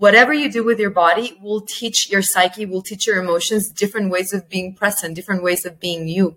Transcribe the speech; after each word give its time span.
whatever 0.00 0.32
you 0.32 0.50
do 0.50 0.64
with 0.64 0.80
your 0.80 0.90
body 0.90 1.38
will 1.42 1.60
teach 1.60 2.10
your 2.10 2.22
psyche, 2.22 2.64
will 2.64 2.80
teach 2.80 3.06
your 3.06 3.22
emotions 3.22 3.68
different 3.68 4.10
ways 4.10 4.32
of 4.32 4.48
being 4.48 4.74
present, 4.74 5.14
different 5.14 5.42
ways 5.42 5.66
of 5.66 5.78
being 5.78 6.08
you. 6.08 6.36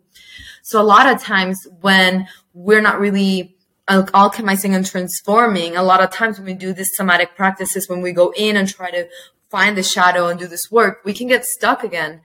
So 0.63 0.81
a 0.81 0.83
lot 0.83 1.07
of 1.07 1.21
times 1.21 1.65
when 1.79 2.27
we're 2.53 2.81
not 2.81 2.99
really 2.99 3.55
alchemizing 3.87 4.75
and 4.75 4.85
transforming, 4.85 5.77
a 5.77 5.83
lot 5.83 6.03
of 6.03 6.11
times 6.11 6.37
when 6.37 6.45
we 6.45 6.53
do 6.53 6.73
these 6.73 6.93
somatic 6.93 7.37
practices, 7.37 7.87
when 7.87 8.01
we 8.01 8.11
go 8.11 8.33
in 8.35 8.57
and 8.57 8.67
try 8.67 8.91
to 8.91 9.07
find 9.49 9.77
the 9.77 9.83
shadow 9.83 10.27
and 10.27 10.37
do 10.37 10.47
this 10.47 10.69
work, 10.69 10.99
we 11.05 11.13
can 11.13 11.29
get 11.29 11.45
stuck 11.45 11.85
again. 11.85 12.21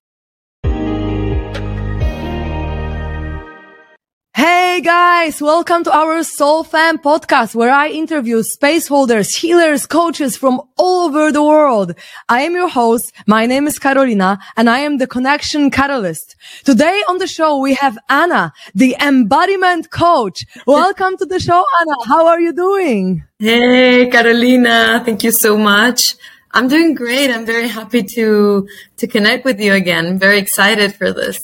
Hey 4.78 4.84
guys, 4.84 5.42
welcome 5.42 5.82
to 5.82 5.92
our 5.92 6.18
SoulFam 6.22 7.02
podcast 7.02 7.56
where 7.56 7.72
I 7.72 7.88
interview 7.88 8.44
space 8.44 8.86
holders, 8.86 9.34
healers, 9.34 9.86
coaches 9.86 10.36
from 10.36 10.62
all 10.76 11.06
over 11.08 11.32
the 11.32 11.42
world. 11.42 11.96
I 12.28 12.42
am 12.42 12.54
your 12.54 12.68
host. 12.68 13.12
My 13.26 13.44
name 13.46 13.66
is 13.66 13.80
Karolina 13.80 14.38
and 14.56 14.70
I 14.70 14.78
am 14.78 14.98
the 14.98 15.08
connection 15.08 15.72
catalyst. 15.72 16.36
Today 16.62 17.02
on 17.08 17.18
the 17.18 17.26
show, 17.26 17.58
we 17.58 17.74
have 17.74 17.98
Ana, 18.08 18.52
the 18.72 18.94
embodiment 19.00 19.90
coach. 19.90 20.46
Welcome 20.64 21.16
to 21.16 21.26
the 21.26 21.40
show, 21.40 21.64
Ana. 21.80 21.96
How 22.06 22.28
are 22.28 22.40
you 22.40 22.52
doing? 22.52 23.24
Hey, 23.40 24.08
Karolina. 24.08 25.04
Thank 25.04 25.24
you 25.24 25.32
so 25.32 25.58
much. 25.58 26.14
I'm 26.52 26.68
doing 26.68 26.94
great. 26.94 27.32
I'm 27.32 27.44
very 27.44 27.66
happy 27.66 28.04
to, 28.14 28.68
to 28.98 29.06
connect 29.08 29.44
with 29.44 29.58
you 29.58 29.72
again. 29.72 30.20
Very 30.20 30.38
excited 30.38 30.94
for 30.94 31.12
this. 31.12 31.40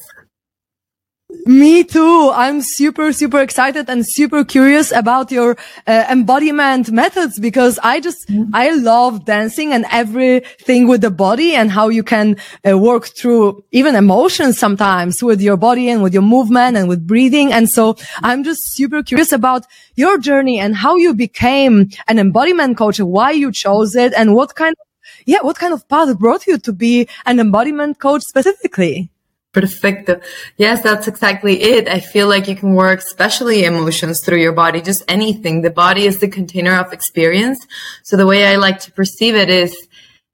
Me 1.47 1.85
too. 1.85 2.31
I'm 2.33 2.63
super, 2.63 3.13
super 3.13 3.39
excited 3.41 3.91
and 3.91 4.07
super 4.07 4.45
curious 4.45 4.91
about 4.93 5.31
your 5.31 5.59
uh, 5.87 6.07
embodiment 6.11 6.91
methods 6.91 7.39
because 7.39 7.79
I 7.83 8.01
just, 8.01 8.29
mm-hmm. 8.29 8.55
I 8.55 8.71
love 8.71 9.27
dancing 9.27 9.73
and 9.75 9.85
everything 9.91 10.89
with 10.89 11.03
the 11.03 11.11
body 11.11 11.55
and 11.55 11.71
how 11.71 11.91
you 11.91 12.03
can 12.03 12.37
uh, 12.67 12.79
work 12.79 13.09
through 13.09 13.63
even 13.73 13.95
emotions 13.95 14.59
sometimes 14.59 15.23
with 15.23 15.43
your 15.43 15.59
body 15.59 15.91
and 15.91 16.03
with 16.03 16.15
your 16.15 16.23
movement 16.23 16.79
and 16.79 16.89
with 16.89 17.07
breathing. 17.07 17.53
And 17.53 17.69
so 17.69 17.97
I'm 18.23 18.43
just 18.43 18.75
super 18.75 19.03
curious 19.03 19.31
about 19.31 19.67
your 19.97 20.17
journey 20.17 20.59
and 20.59 20.75
how 20.75 20.97
you 20.97 21.13
became 21.13 21.91
an 22.09 22.19
embodiment 22.19 22.79
coach, 22.79 22.99
why 23.01 23.33
you 23.33 23.53
chose 23.53 23.95
it 23.97 24.15
and 24.17 24.35
what 24.35 24.55
kind 24.55 24.73
of, 24.73 24.87
yeah, 25.27 25.41
what 25.43 25.59
kind 25.59 25.75
of 25.75 25.87
path 25.89 26.19
brought 26.19 26.47
you 26.47 26.57
to 26.57 26.73
be 26.73 27.07
an 27.27 27.39
embodiment 27.39 27.99
coach 27.99 28.23
specifically? 28.23 29.11
Perfecto. 29.55 30.21
Yes, 30.57 30.83
that's 30.83 31.07
exactly 31.07 31.63
it. 31.63 31.89
I 31.89 32.01
feel 32.01 32.29
like 32.29 32.49
you 32.49 32.57
can 32.57 32.75
work 32.75 32.99
especially 32.99 33.65
emotions 33.65 34.21
through 34.21 34.39
your 34.39 34.53
body, 34.53 34.83
just 34.83 35.05
anything. 35.07 35.63
The 35.63 35.71
body 35.71 36.07
is 36.07 36.19
the 36.19 36.27
container 36.27 36.75
of 36.75 36.93
experience. 36.93 37.65
So 38.03 38.17
the 38.17 38.27
way 38.27 38.47
I 38.47 38.57
like 38.57 38.81
to 38.81 38.91
perceive 38.91 39.37
it 39.37 39.49
is 39.49 39.87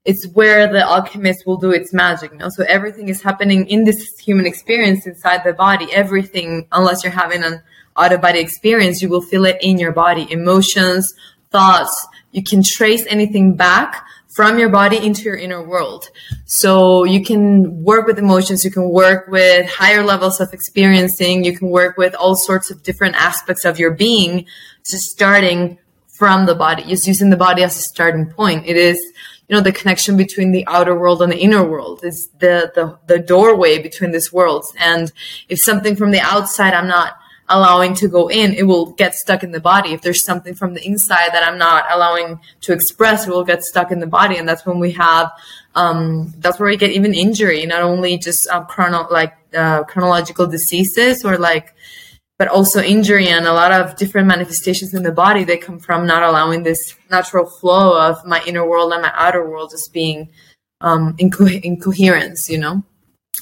it's 0.05 0.27
where 0.29 0.73
the 0.73 0.83
alchemist 0.83 1.45
will 1.45 1.57
do 1.57 1.69
its 1.69 1.93
magic. 1.93 2.33
Know? 2.33 2.49
So 2.49 2.65
everything 2.67 3.09
is 3.09 3.21
happening 3.21 3.67
in 3.67 3.83
this 3.83 4.17
human 4.17 4.47
experience 4.47 5.05
inside 5.05 5.43
the 5.45 5.53
body. 5.53 5.87
Everything, 5.93 6.67
unless 6.71 7.03
you're 7.03 7.13
having 7.13 7.43
an 7.43 7.61
out 7.97 8.13
of 8.13 8.21
body 8.21 8.39
experience, 8.39 9.03
you 9.03 9.09
will 9.09 9.21
feel 9.21 9.45
it 9.45 9.57
in 9.61 9.77
your 9.77 9.91
body. 9.91 10.25
Emotions, 10.31 11.13
thoughts, 11.51 12.07
you 12.31 12.41
can 12.41 12.63
trace 12.63 13.05
anything 13.07 13.55
back 13.55 14.03
from 14.33 14.57
your 14.57 14.69
body 14.69 14.97
into 14.97 15.23
your 15.23 15.35
inner 15.35 15.61
world. 15.61 16.09
So 16.45 17.03
you 17.03 17.23
can 17.23 17.83
work 17.83 18.07
with 18.07 18.17
emotions. 18.17 18.63
You 18.63 18.71
can 18.71 18.89
work 18.89 19.27
with 19.27 19.69
higher 19.69 20.03
levels 20.03 20.39
of 20.39 20.53
experiencing. 20.53 21.43
You 21.43 21.57
can 21.57 21.69
work 21.69 21.97
with 21.97 22.15
all 22.15 22.35
sorts 22.35 22.71
of 22.71 22.81
different 22.83 23.15
aspects 23.15 23.65
of 23.65 23.77
your 23.77 23.91
being, 23.91 24.45
just 24.85 25.09
starting 25.09 25.77
from 26.07 26.45
the 26.45 26.55
body, 26.55 26.83
just 26.83 27.07
using 27.07 27.29
the 27.29 27.37
body 27.37 27.63
as 27.63 27.75
a 27.77 27.81
starting 27.81 28.29
point. 28.29 28.65
It 28.65 28.77
is, 28.77 28.97
you 29.47 29.55
know, 29.55 29.61
the 29.61 29.71
connection 29.71 30.15
between 30.15 30.51
the 30.51 30.65
outer 30.67 30.97
world 30.97 31.21
and 31.21 31.31
the 31.31 31.37
inner 31.37 31.63
world. 31.63 32.01
It's 32.03 32.27
the, 32.39 32.71
the, 32.73 32.97
the 33.07 33.19
doorway 33.19 33.81
between 33.81 34.11
these 34.11 34.31
worlds. 34.31 34.71
And 34.79 35.11
if 35.49 35.59
something 35.59 35.95
from 35.95 36.11
the 36.11 36.21
outside 36.21 36.73
I'm 36.73 36.87
not 36.87 37.15
allowing 37.51 37.93
to 37.95 38.07
go 38.07 38.29
in, 38.29 38.53
it 38.53 38.63
will 38.63 38.87
get 38.93 39.13
stuck 39.13 39.43
in 39.43 39.51
the 39.51 39.59
body. 39.59 39.93
If 39.93 40.01
there's 40.01 40.23
something 40.23 40.55
from 40.55 40.73
the 40.73 40.83
inside 40.85 41.29
that 41.33 41.43
I'm 41.47 41.57
not 41.57 41.85
allowing 41.89 42.39
to 42.61 42.73
express, 42.73 43.27
it 43.27 43.31
will 43.31 43.43
get 43.43 43.63
stuck 43.63 43.91
in 43.91 43.99
the 43.99 44.07
body. 44.07 44.37
And 44.37 44.47
that's 44.47 44.65
when 44.65 44.79
we 44.79 44.91
have, 44.93 45.31
um, 45.75 46.33
that's 46.39 46.59
where 46.59 46.69
we 46.69 46.77
get 46.77 46.91
even 46.91 47.13
injury, 47.13 47.65
not 47.65 47.81
only 47.81 48.17
just 48.17 48.47
um, 48.47 48.65
chrono, 48.65 49.07
like, 49.11 49.33
uh, 49.53 49.83
chronological 49.83 50.47
diseases 50.47 51.25
or 51.25 51.37
like, 51.37 51.73
but 52.39 52.47
also 52.47 52.81
injury 52.81 53.27
and 53.27 53.45
a 53.45 53.53
lot 53.53 53.71
of 53.71 53.95
different 53.97 54.27
manifestations 54.27 54.93
in 54.93 55.03
the 55.03 55.11
body 55.11 55.43
that 55.43 55.61
come 55.61 55.77
from 55.77 56.07
not 56.07 56.23
allowing 56.23 56.63
this 56.63 56.95
natural 57.11 57.45
flow 57.45 57.99
of 58.09 58.25
my 58.25 58.41
inner 58.47 58.67
world 58.67 58.91
and 58.93 59.03
my 59.03 59.11
outer 59.13 59.47
world 59.47 59.69
just 59.69 59.93
being, 59.93 60.29
um, 60.79 61.15
in, 61.19 61.29
co- 61.29 61.45
in 61.47 61.79
coherence, 61.79 62.49
you 62.49 62.57
know? 62.57 62.83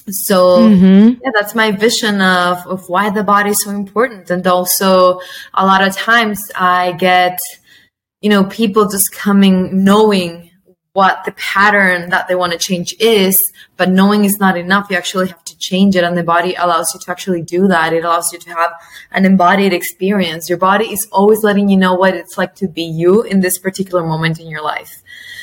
So 0.08 0.58
mm-hmm. 0.58 1.20
yeah, 1.22 1.30
that's 1.34 1.54
my 1.54 1.72
vision 1.72 2.20
of, 2.20 2.66
of 2.66 2.88
why 2.88 3.10
the 3.10 3.24
body 3.24 3.50
is 3.50 3.62
so 3.62 3.70
important. 3.70 4.30
And 4.30 4.46
also 4.46 5.20
a 5.54 5.66
lot 5.66 5.86
of 5.86 5.96
times 5.96 6.50
I 6.54 6.92
get, 6.92 7.38
you 8.20 8.30
know, 8.30 8.44
people 8.44 8.88
just 8.88 9.12
coming 9.12 9.84
knowing 9.84 10.50
what 10.92 11.24
the 11.24 11.32
pattern 11.32 12.10
that 12.10 12.26
they 12.26 12.34
want 12.34 12.52
to 12.52 12.58
change 12.58 12.94
is, 12.98 13.52
but 13.76 13.88
knowing 13.88 14.24
is 14.24 14.40
not 14.40 14.56
enough. 14.56 14.88
You 14.90 14.96
actually 14.96 15.28
have 15.28 15.44
to 15.44 15.56
change 15.58 15.94
it 15.94 16.02
and 16.02 16.16
the 16.16 16.24
body 16.24 16.54
allows 16.54 16.92
you 16.92 17.00
to 17.00 17.10
actually 17.10 17.42
do 17.42 17.68
that. 17.68 17.92
It 17.92 18.04
allows 18.04 18.32
you 18.32 18.40
to 18.40 18.50
have 18.50 18.72
an 19.12 19.24
embodied 19.24 19.72
experience. 19.72 20.48
Your 20.48 20.58
body 20.58 20.92
is 20.92 21.06
always 21.12 21.44
letting 21.44 21.68
you 21.68 21.76
know 21.76 21.94
what 21.94 22.14
it's 22.14 22.36
like 22.36 22.56
to 22.56 22.68
be 22.68 22.82
you 22.82 23.22
in 23.22 23.40
this 23.40 23.58
particular 23.58 24.04
moment 24.04 24.40
in 24.40 24.48
your 24.48 24.62
life. 24.62 25.02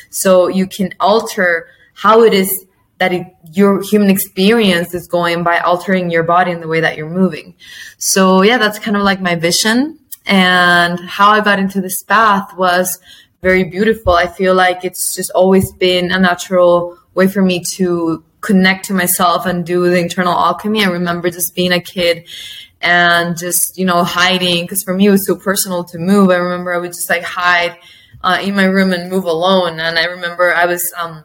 So 0.09 0.47
you 0.47 0.68
can 0.68 0.94
alter 1.00 1.68
how 1.94 2.24
it 2.24 2.34
is 2.34 2.67
that 3.00 3.13
it, 3.13 3.28
your 3.52 3.81
human 3.81 4.09
experience 4.09 4.94
is 4.94 5.08
going 5.08 5.44
by 5.44 5.59
altering 5.59 6.09
your 6.09 6.24
body 6.24 6.52
in 6.52 6.62
the 6.62 6.68
way 6.68 6.80
that 6.81 6.97
you're 6.97 7.09
moving. 7.09 7.56
So 7.97 8.41
yeah, 8.41 8.58
that's 8.58 8.80
kind 8.80 8.97
of 8.97 9.03
like 9.03 9.22
my 9.22 9.35
vision. 9.35 10.00
And 10.25 11.00
how 11.00 11.31
I 11.31 11.41
got 11.41 11.59
into 11.59 11.80
this 11.80 12.03
path 12.03 12.56
was 12.57 13.00
very 13.41 13.63
beautiful. 13.63 14.13
I 14.13 14.28
feel 14.28 14.56
like 14.56 14.84
it's 14.84 15.16
just 15.16 15.31
always 15.31 15.72
been 15.74 16.12
a 16.12 16.19
natural 16.19 16.97
way 17.13 17.28
for 17.28 17.41
me 17.41 17.63
to 17.75 18.24
connect 18.41 18.86
to 18.86 18.94
myself 18.94 19.46
and 19.46 19.66
do 19.66 19.90
the 19.90 20.00
internal 20.00 20.34
alchemy. 20.34 20.84
I 20.84 20.90
remember 20.90 21.30
just 21.30 21.56
being 21.56 21.72
a 21.72 21.80
kid 21.80 22.28
and 22.81 23.38
just, 23.38 23.78
you 23.78 23.86
know, 23.86 24.03
hiding 24.03 24.63
because 24.63 24.84
for 24.84 24.94
me 24.94 25.07
it 25.07 25.12
was 25.12 25.25
so 25.25 25.36
personal 25.36 25.84
to 25.86 25.97
move. 25.97 26.30
I 26.30 26.36
remember 26.36 26.74
I 26.74 26.78
would 26.78 26.94
just 26.94 27.09
like 27.09 27.24
hide 27.24 27.78
uh, 28.24 28.40
in 28.41 28.56
my 28.56 28.66
room 28.66 28.94
and 28.94 29.09
move 29.09 29.25
alone. 29.25 29.80
And 29.80 29.97
I 29.97 30.06
remember 30.06 30.53
I 30.53 30.66
was, 30.66 30.91
um, 30.97 31.24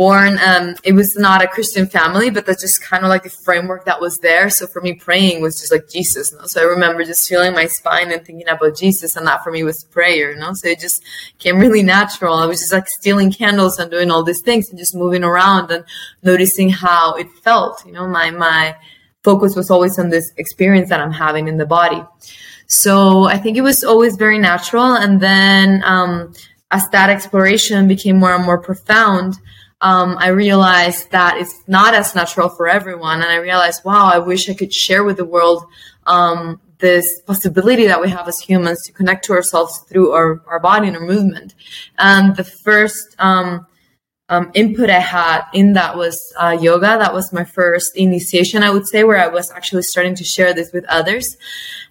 born 0.00 0.38
um, 0.38 0.74
it 0.82 0.94
was 0.94 1.14
not 1.14 1.44
a 1.44 1.46
christian 1.46 1.86
family 1.86 2.30
but 2.30 2.46
that's 2.46 2.62
just 2.62 2.82
kind 2.82 3.04
of 3.04 3.10
like 3.10 3.22
the 3.22 3.28
framework 3.28 3.84
that 3.84 4.00
was 4.00 4.16
there. 4.20 4.48
So 4.48 4.66
for 4.66 4.80
me 4.80 4.94
praying 4.94 5.42
was 5.42 5.60
just 5.60 5.70
like 5.70 5.90
jesus 5.90 6.32
you 6.32 6.38
know? 6.38 6.46
so 6.46 6.62
i 6.62 6.64
remember 6.64 7.04
just 7.04 7.28
feeling 7.28 7.52
my 7.52 7.66
spine 7.66 8.10
and 8.10 8.24
thinking 8.24 8.48
about 8.48 8.78
jesus 8.78 9.14
and 9.14 9.26
that 9.26 9.44
for 9.44 9.52
me 9.52 9.62
was 9.62 9.84
prayer 9.84 10.32
you 10.32 10.40
know? 10.40 10.54
So 10.54 10.68
it 10.68 10.80
just 10.80 11.02
came 11.38 11.58
really 11.58 11.82
natural. 11.82 12.34
I 12.34 12.46
was 12.46 12.60
just 12.60 12.72
like 12.72 12.88
stealing 12.88 13.30
candles 13.30 13.78
and 13.78 13.90
doing 13.90 14.10
all 14.10 14.22
these 14.22 14.40
things 14.40 14.70
and 14.70 14.78
just 14.78 14.94
moving 14.94 15.22
around 15.22 15.70
and 15.70 15.84
noticing 16.22 16.70
how 16.70 17.14
it 17.16 17.28
felt 17.44 17.84
you 17.84 17.92
know? 17.92 18.06
My 18.08 18.30
my 18.30 18.74
focus 19.22 19.54
was 19.54 19.70
always 19.70 19.98
on 19.98 20.08
this 20.08 20.32
experience 20.38 20.88
that 20.88 21.00
i'm 21.02 21.12
having 21.12 21.46
in 21.46 21.58
the 21.58 21.66
body. 21.66 22.02
So 22.68 23.24
i 23.24 23.36
think 23.36 23.58
it 23.58 23.66
was 23.70 23.84
always 23.84 24.16
very 24.16 24.38
natural 24.38 24.94
and 25.04 25.20
then 25.20 25.82
um, 25.84 26.32
as 26.70 26.88
that 26.88 27.10
exploration 27.10 27.86
became 27.86 28.16
more 28.16 28.34
and 28.34 28.46
more 28.46 28.60
profound 28.70 29.34
um, 29.80 30.16
I 30.18 30.28
realized 30.28 31.10
that 31.10 31.38
it's 31.38 31.62
not 31.66 31.94
as 31.94 32.14
natural 32.14 32.48
for 32.48 32.68
everyone. 32.68 33.22
And 33.22 33.30
I 33.30 33.36
realized, 33.36 33.84
wow, 33.84 34.10
I 34.12 34.18
wish 34.18 34.48
I 34.48 34.54
could 34.54 34.72
share 34.72 35.04
with 35.04 35.16
the 35.16 35.24
world 35.24 35.64
um, 36.06 36.60
this 36.78 37.20
possibility 37.20 37.86
that 37.86 38.00
we 38.00 38.10
have 38.10 38.28
as 38.28 38.40
humans 38.40 38.82
to 38.86 38.92
connect 38.92 39.24
to 39.26 39.32
ourselves 39.32 39.78
through 39.88 40.12
our, 40.12 40.42
our 40.46 40.60
body 40.60 40.88
and 40.88 40.96
our 40.96 41.04
movement. 41.04 41.54
And 41.98 42.36
the 42.36 42.44
first 42.44 43.16
um, 43.18 43.66
um, 44.30 44.52
input 44.54 44.88
I 44.88 45.00
had 45.00 45.42
in 45.52 45.72
that 45.72 45.96
was 45.96 46.32
uh, 46.38 46.56
yoga. 46.58 46.96
That 46.98 47.12
was 47.12 47.32
my 47.32 47.44
first 47.44 47.96
initiation, 47.96 48.62
I 48.62 48.70
would 48.70 48.86
say, 48.86 49.02
where 49.02 49.18
I 49.18 49.26
was 49.26 49.50
actually 49.50 49.82
starting 49.82 50.14
to 50.14 50.24
share 50.24 50.54
this 50.54 50.72
with 50.72 50.84
others. 50.84 51.36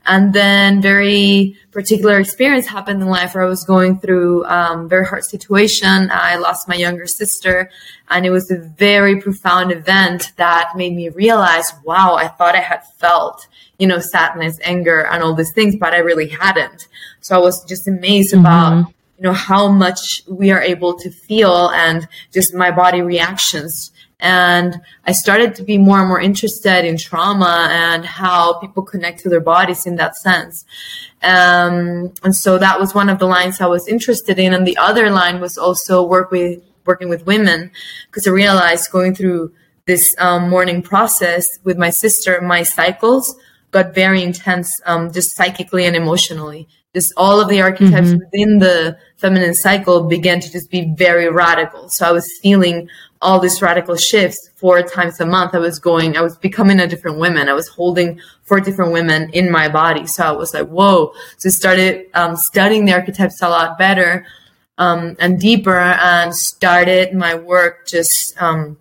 And 0.05 0.31
then 0.33 0.81
very 0.81 1.57
particular 1.71 2.17
experience 2.17 2.65
happened 2.65 3.01
in 3.01 3.09
life 3.09 3.35
where 3.35 3.43
I 3.43 3.47
was 3.47 3.65
going 3.65 3.99
through 3.99 4.45
um, 4.45 4.87
very 4.87 5.05
hard 5.05 5.25
situation. 5.25 6.09
I 6.13 6.37
lost 6.37 6.69
my 6.69 6.75
younger 6.75 7.07
sister, 7.07 7.69
and 8.07 8.25
it 8.25 8.29
was 8.29 8.49
a 8.49 8.57
very 8.57 9.19
profound 9.19 9.73
event 9.73 10.31
that 10.37 10.71
made 10.77 10.95
me 10.95 11.09
realize, 11.09 11.73
wow, 11.83 12.15
I 12.15 12.29
thought 12.29 12.55
I 12.55 12.61
had 12.61 12.87
felt, 12.87 13.45
you 13.77 13.85
know, 13.85 13.99
sadness, 13.99 14.57
anger, 14.63 15.05
and 15.05 15.21
all 15.21 15.35
these 15.35 15.53
things, 15.53 15.75
but 15.75 15.93
I 15.93 15.97
really 15.97 16.29
hadn't. 16.29 16.87
So 17.19 17.35
I 17.35 17.39
was 17.39 17.65
just 17.65 17.85
amazed 17.85 18.33
mm-hmm. 18.33 18.45
about 18.45 18.93
you 19.19 19.23
know 19.23 19.33
how 19.33 19.67
much 19.69 20.23
we 20.29 20.49
are 20.49 20.61
able 20.61 20.93
to 20.97 21.09
feel 21.11 21.69
and 21.71 22.07
just 22.31 22.53
my 22.53 22.71
body 22.71 23.01
reactions 23.01 23.91
And 24.19 24.81
I 25.05 25.13
started 25.13 25.55
to 25.55 25.63
be 25.63 25.77
more 25.77 25.99
and 25.99 26.07
more 26.07 26.19
interested 26.19 26.83
in 26.85 26.97
trauma 26.97 27.69
and 27.71 28.05
how 28.05 28.59
people 28.59 28.83
connect 28.83 29.19
to 29.21 29.29
their 29.29 29.39
bodies 29.39 29.85
in 29.85 29.95
that 29.95 30.15
sense. 30.17 30.65
Um, 31.23 32.13
and 32.23 32.35
so 32.35 32.57
that 32.57 32.79
was 32.79 32.93
one 32.93 33.09
of 33.09 33.19
the 33.19 33.27
lines 33.27 33.61
I 33.61 33.67
was 33.67 33.87
interested 33.87 34.37
in. 34.37 34.53
And 34.53 34.67
the 34.67 34.77
other 34.77 35.09
line 35.09 35.39
was 35.39 35.57
also 35.57 36.03
work 36.03 36.31
with 36.31 36.61
working 36.85 37.09
with 37.09 37.25
women 37.25 37.71
because 38.07 38.27
I 38.27 38.31
realized 38.31 38.91
going 38.91 39.15
through 39.15 39.53
this 39.85 40.15
um, 40.17 40.49
mourning 40.49 40.81
process 40.81 41.47
with 41.63 41.77
my 41.77 41.89
sister, 41.89 42.41
my 42.41 42.63
cycles 42.63 43.35
got 43.71 43.93
very 43.93 44.21
intense, 44.23 44.81
um, 44.85 45.11
just 45.11 45.35
psychically 45.35 45.85
and 45.85 45.95
emotionally. 45.95 46.67
Just 46.95 47.13
all 47.17 47.39
of 47.39 47.49
the 47.49 47.61
archetypes 47.61 48.07
mm-hmm. 48.07 48.17
within 48.17 48.57
the 48.57 48.97
feminine 49.17 49.53
cycle 49.53 50.07
began 50.07 50.39
to 50.39 50.51
just 50.51 50.71
be 50.71 50.93
very 50.97 51.29
radical. 51.29 51.87
So 51.89 52.07
I 52.07 52.11
was 52.11 52.27
feeling 52.41 52.89
all 53.21 53.39
these 53.39 53.61
radical 53.61 53.95
shifts 53.95 54.49
four 54.55 54.81
times 54.81 55.19
a 55.19 55.25
month. 55.25 55.53
I 55.53 55.59
was 55.59 55.77
going, 55.77 56.17
I 56.17 56.21
was 56.21 56.37
becoming 56.37 56.79
a 56.79 56.87
different 56.87 57.19
woman. 57.19 57.49
I 57.49 57.53
was 57.53 57.67
holding 57.67 58.19
four 58.43 58.59
different 58.59 58.91
women 58.91 59.29
in 59.31 59.51
my 59.51 59.69
body. 59.69 60.07
So 60.07 60.23
I 60.23 60.31
was 60.31 60.53
like, 60.53 60.67
whoa. 60.67 61.13
So 61.37 61.49
I 61.49 61.51
started 61.51 62.05
um, 62.13 62.35
studying 62.35 62.85
the 62.85 62.93
archetypes 62.93 63.41
a 63.41 63.49
lot 63.49 63.77
better 63.77 64.25
um, 64.79 65.15
and 65.19 65.39
deeper 65.39 65.77
and 65.77 66.33
started 66.33 67.13
my 67.13 67.35
work 67.35 67.85
just 67.87 68.41
um, 68.41 68.77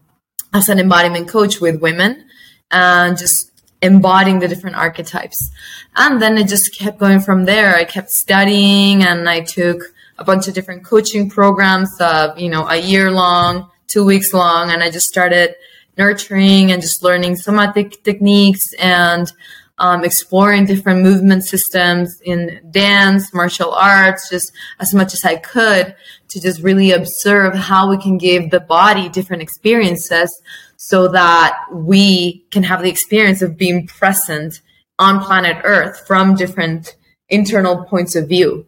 as 0.55 0.69
an 0.69 0.79
embodiment 0.79 1.29
coach 1.29 1.61
with 1.61 1.83
women 1.83 2.25
and 2.71 3.19
just 3.19 3.48
embodying 3.83 4.39
the 4.39 4.49
different 4.49 4.77
archetypes. 4.77 5.51
And 5.97 6.21
then 6.21 6.37
it 6.39 6.49
just 6.49 6.77
kept 6.77 6.99
going 6.99 7.21
from 7.21 7.45
there. 7.45 7.75
I 7.77 7.85
kept 7.85 8.11
studying 8.11 9.03
and 9.03 9.29
I 9.29 9.41
took 9.41 9.83
a 10.19 10.25
bunch 10.25 10.49
of 10.49 10.55
different 10.55 10.85
coaching 10.85 11.31
programs 11.31 11.91
of, 12.01 12.39
you 12.39 12.49
know, 12.49 12.67
a 12.69 12.77
year 12.77 13.11
long, 13.11 13.71
two 13.87 14.05
weeks 14.05 14.35
long. 14.35 14.71
And 14.71 14.83
I 14.83 14.91
just 14.91 15.09
started 15.09 15.55
nurturing 15.97 16.73
and 16.73 16.83
just 16.83 17.03
learning 17.03 17.37
somatic 17.37 18.03
techniques 18.03 18.73
and 18.75 19.33
um, 19.79 20.05
exploring 20.05 20.67
different 20.67 21.03
movement 21.03 21.45
systems 21.45 22.21
in 22.25 22.61
dance, 22.71 23.33
martial 23.33 23.73
arts, 23.73 24.29
just 24.29 24.53
as 24.81 24.93
much 24.93 25.15
as 25.15 25.25
I 25.25 25.37
could 25.37 25.95
to 26.29 26.41
just 26.41 26.63
really 26.63 26.93
observe 26.93 27.55
how 27.55 27.89
we 27.89 27.99
can 27.99 28.19
give 28.19 28.51
the 28.51 28.61
body 28.61 29.09
different 29.09 29.43
experiences 29.43 30.43
so 30.81 31.09
that 31.09 31.59
we 31.73 32.47
can 32.53 32.63
have 32.63 32.83
the 32.83 32.89
experience 32.89 33.43
of 33.43 33.59
being 33.59 33.87
present 33.87 34.63
on 34.99 35.23
planet 35.23 35.59
Earth 35.65 36.07
from 36.07 36.37
different 36.37 36.97
internal 37.29 37.85
points 37.85 38.15
of 38.15 38.29
view. 38.29 38.65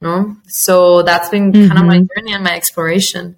No? 0.00 0.36
So 0.48 1.02
that's 1.02 1.28
been 1.28 1.52
mm-hmm. 1.52 1.68
kind 1.68 1.78
of 1.78 1.86
my 1.86 1.98
journey 1.98 2.34
and 2.34 2.42
my 2.42 2.56
exploration. 2.56 3.36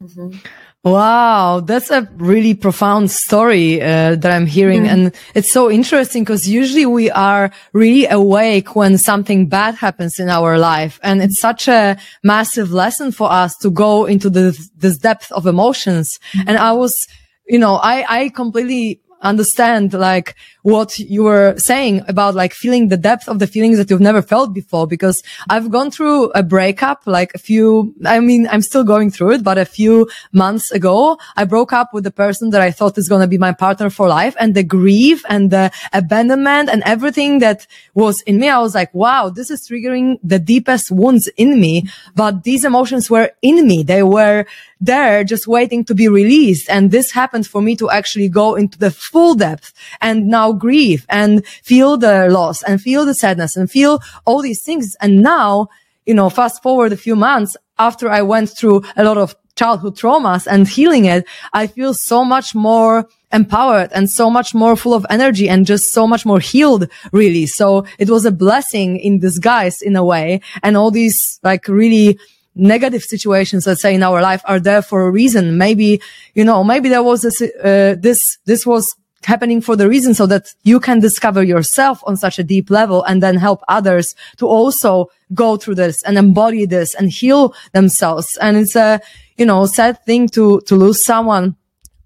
Mm-hmm. 0.00 0.38
Wow, 0.84 1.60
that's 1.60 1.90
a 1.90 2.06
really 2.16 2.54
profound 2.54 3.10
story 3.10 3.80
uh, 3.80 4.16
that 4.16 4.26
I'm 4.26 4.44
hearing, 4.44 4.86
and 4.86 5.14
it's 5.34 5.50
so 5.50 5.70
interesting 5.70 6.24
because 6.24 6.46
usually 6.46 6.84
we 6.84 7.10
are 7.10 7.50
really 7.72 8.06
awake 8.06 8.76
when 8.76 8.98
something 8.98 9.48
bad 9.48 9.76
happens 9.76 10.18
in 10.18 10.28
our 10.28 10.58
life, 10.58 11.00
and 11.02 11.22
it's 11.22 11.40
such 11.40 11.68
a 11.68 11.96
massive 12.22 12.70
lesson 12.70 13.12
for 13.12 13.32
us 13.32 13.56
to 13.62 13.70
go 13.70 14.04
into 14.04 14.28
this, 14.28 14.68
this 14.76 14.98
depth 14.98 15.32
of 15.32 15.46
emotions. 15.46 16.20
Mm-hmm. 16.34 16.48
And 16.50 16.58
I 16.58 16.72
was, 16.72 17.08
you 17.46 17.58
know, 17.58 17.76
I 17.76 18.04
I 18.22 18.28
completely 18.30 19.00
understand 19.20 19.92
like 19.92 20.36
what 20.64 20.98
you 20.98 21.22
were 21.22 21.54
saying 21.58 22.02
about 22.08 22.34
like 22.34 22.54
feeling 22.54 22.88
the 22.88 22.96
depth 22.96 23.28
of 23.28 23.38
the 23.38 23.46
feelings 23.46 23.76
that 23.76 23.90
you've 23.90 24.00
never 24.00 24.22
felt 24.22 24.54
before. 24.54 24.86
Because 24.86 25.22
I've 25.50 25.70
gone 25.70 25.90
through 25.90 26.30
a 26.30 26.42
breakup, 26.42 27.02
like 27.06 27.32
a 27.34 27.38
few, 27.38 27.94
I 28.06 28.20
mean, 28.20 28.48
I'm 28.50 28.62
still 28.62 28.82
going 28.82 29.10
through 29.10 29.32
it, 29.32 29.44
but 29.44 29.58
a 29.58 29.66
few 29.66 30.08
months 30.32 30.70
ago, 30.70 31.18
I 31.36 31.44
broke 31.44 31.74
up 31.74 31.92
with 31.92 32.02
the 32.02 32.10
person 32.10 32.48
that 32.50 32.62
I 32.62 32.70
thought 32.70 32.96
is 32.96 33.10
going 33.10 33.20
to 33.20 33.28
be 33.28 33.36
my 33.36 33.52
partner 33.52 33.90
for 33.90 34.08
life 34.08 34.34
and 34.40 34.54
the 34.54 34.62
grief 34.62 35.22
and 35.28 35.50
the 35.50 35.70
abandonment 35.92 36.70
and 36.70 36.82
everything 36.84 37.40
that 37.40 37.66
was 37.92 38.22
in 38.22 38.38
me. 38.38 38.48
I 38.48 38.60
was 38.60 38.74
like, 38.74 38.92
wow, 38.94 39.28
this 39.28 39.50
is 39.50 39.68
triggering 39.68 40.18
the 40.22 40.38
deepest 40.38 40.90
wounds 40.90 41.28
in 41.36 41.60
me. 41.60 41.88
But 42.14 42.44
these 42.44 42.64
emotions 42.64 43.10
were 43.10 43.32
in 43.42 43.66
me. 43.66 43.82
They 43.82 44.02
were 44.02 44.46
there 44.80 45.24
just 45.24 45.46
waiting 45.46 45.84
to 45.84 45.94
be 45.94 46.08
released. 46.08 46.68
And 46.68 46.90
this 46.90 47.12
happened 47.12 47.46
for 47.46 47.60
me 47.60 47.76
to 47.76 47.90
actually 47.90 48.28
go 48.28 48.54
into 48.54 48.78
the 48.78 48.90
full 48.90 49.34
depth 49.34 49.72
and 50.00 50.28
now 50.28 50.53
grieve 50.54 51.06
and 51.08 51.46
feel 51.46 51.96
the 51.96 52.28
loss 52.28 52.62
and 52.62 52.80
feel 52.80 53.04
the 53.04 53.14
sadness 53.14 53.56
and 53.56 53.70
feel 53.70 54.00
all 54.24 54.42
these 54.42 54.62
things. 54.62 54.96
And 55.00 55.22
now, 55.22 55.68
you 56.06 56.14
know, 56.14 56.30
fast 56.30 56.62
forward 56.62 56.92
a 56.92 56.96
few 56.96 57.16
months 57.16 57.56
after 57.78 58.08
I 58.08 58.22
went 58.22 58.50
through 58.50 58.82
a 58.96 59.04
lot 59.04 59.18
of 59.18 59.34
childhood 59.56 59.96
traumas 59.96 60.46
and 60.46 60.68
healing 60.68 61.04
it, 61.04 61.26
I 61.52 61.66
feel 61.66 61.94
so 61.94 62.24
much 62.24 62.54
more 62.54 63.08
empowered 63.32 63.90
and 63.92 64.08
so 64.08 64.30
much 64.30 64.54
more 64.54 64.76
full 64.76 64.94
of 64.94 65.06
energy 65.10 65.48
and 65.48 65.66
just 65.66 65.92
so 65.92 66.06
much 66.06 66.24
more 66.24 66.40
healed, 66.40 66.88
really. 67.12 67.46
So 67.46 67.86
it 67.98 68.10
was 68.10 68.24
a 68.24 68.32
blessing 68.32 68.96
in 68.96 69.18
disguise 69.18 69.82
in 69.82 69.96
a 69.96 70.04
way. 70.04 70.40
And 70.62 70.76
all 70.76 70.90
these 70.90 71.38
like 71.42 71.68
really 71.68 72.18
negative 72.54 73.02
situations, 73.02 73.66
let's 73.66 73.82
say 73.82 73.94
in 73.94 74.02
our 74.02 74.20
life 74.22 74.42
are 74.44 74.60
there 74.60 74.82
for 74.82 75.06
a 75.06 75.10
reason. 75.10 75.58
Maybe, 75.58 76.00
you 76.34 76.44
know, 76.44 76.62
maybe 76.62 76.88
there 76.88 77.02
was 77.02 77.22
this, 77.22 77.42
uh, 77.42 77.96
this, 77.98 78.38
this 78.44 78.64
was 78.66 78.94
happening 79.24 79.60
for 79.60 79.76
the 79.76 79.88
reason 79.88 80.14
so 80.14 80.26
that 80.26 80.54
you 80.62 80.80
can 80.80 81.00
discover 81.00 81.42
yourself 81.42 82.02
on 82.06 82.16
such 82.16 82.38
a 82.38 82.44
deep 82.44 82.70
level 82.70 83.02
and 83.04 83.22
then 83.22 83.36
help 83.36 83.62
others 83.68 84.14
to 84.36 84.46
also 84.46 85.08
go 85.32 85.56
through 85.56 85.74
this 85.74 86.02
and 86.02 86.18
embody 86.18 86.66
this 86.66 86.94
and 86.94 87.10
heal 87.10 87.54
themselves. 87.72 88.38
And 88.40 88.56
it's 88.56 88.76
a, 88.76 89.00
you 89.36 89.46
know, 89.46 89.66
sad 89.66 90.04
thing 90.04 90.28
to, 90.30 90.60
to 90.62 90.76
lose 90.76 91.04
someone 91.04 91.56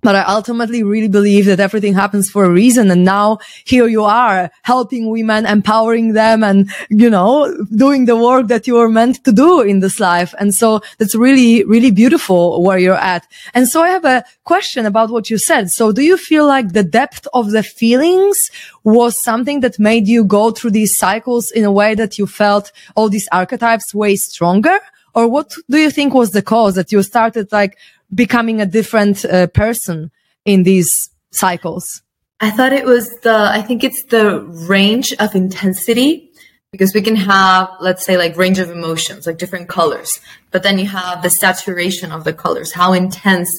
but 0.09 0.17
I 0.17 0.23
ultimately 0.23 0.83
really 0.83 1.09
believe 1.09 1.45
that 1.45 1.61
everything 1.61 1.93
happens 1.93 2.31
for 2.31 2.47
a 2.47 2.51
reason. 2.51 2.91
And 2.91 3.05
now 3.05 3.41
here 3.67 3.87
you 3.89 4.05
are 4.05 4.51
helping 4.63 5.11
women, 5.11 5.45
empowering 5.45 6.15
them 6.15 6.43
and, 6.43 6.71
you 6.89 7.11
know, 7.11 7.55
doing 7.77 8.07
the 8.07 8.17
work 8.17 8.49
that 8.49 8.67
you 8.67 8.77
were 8.77 8.89
meant 8.89 9.23
to 9.25 9.33
do 9.33 9.61
in 9.61 9.81
this 9.81 10.01
life. 10.01 10.35
And 10.39 10.55
so 10.55 10.81
that's 10.97 11.15
really, 11.15 11.63
really 11.65 11.91
beautiful 11.91 12.63
where 12.63 12.79
you're 12.79 12.95
at. 12.95 13.27
And 13.53 13.69
so 13.69 13.83
I 13.83 13.91
have 13.91 14.07
a 14.07 14.25
question 14.45 14.87
about 14.87 15.11
what 15.11 15.29
you 15.29 15.37
said. 15.37 15.71
So 15.71 15.93
do 15.93 16.01
you 16.01 16.17
feel 16.17 16.47
like 16.47 16.73
the 16.73 16.85
depth 16.85 17.29
of 17.35 17.51
the 17.51 17.63
feelings 17.63 18.51
was 18.85 19.21
something 19.21 19.61
that 19.61 19.79
made 19.79 20.09
you 20.09 20.25
go 20.25 20.53
through 20.53 20.71
these 20.71 20.97
cycles 20.97 21.51
in 21.51 21.65
a 21.67 21.71
way 21.81 21.95
that 21.97 22.17
you 22.17 22.27
felt 22.27 22.73
all 22.97 23.11
these 23.11 23.29
archetypes 23.31 23.95
way 23.95 24.17
stronger? 24.17 24.79
Or 25.15 25.27
what 25.27 25.53
do 25.69 25.79
you 25.79 25.91
think 25.91 26.15
was 26.15 26.31
the 26.31 26.43
cause 26.43 26.77
that 26.77 26.93
you 26.93 27.03
started 27.03 27.51
like 27.51 27.77
becoming 28.15 28.61
a 28.61 28.67
different 28.67 29.25
uh, 29.25 29.47
person 29.49 30.11
in 30.45 30.63
these 30.63 31.11
cycles? 31.31 32.03
I 32.41 32.51
thought 32.51 32.73
it 32.73 32.85
was 32.85 33.09
the, 33.23 33.35
I 33.35 33.63
think 33.63 33.83
it's 33.83 34.05
the 34.05 34.41
range 34.69 35.13
of 35.15 35.35
intensity 35.35 36.31
because 36.71 36.95
we 36.95 37.03
can 37.03 37.17
have, 37.17 37.71
let's 37.81 38.05
say 38.05 38.17
like 38.17 38.37
range 38.37 38.59
of 38.59 38.71
emotions, 38.71 39.27
like 39.27 39.39
different 39.39 39.69
colors, 39.69 40.21
but 40.51 40.63
then 40.63 40.79
you 40.79 40.87
have 40.87 41.23
the 41.23 41.31
saturation 41.31 42.13
of 42.13 42.25
the 42.25 42.33
colors. 42.33 42.73
How 42.73 42.93
intense 42.93 43.51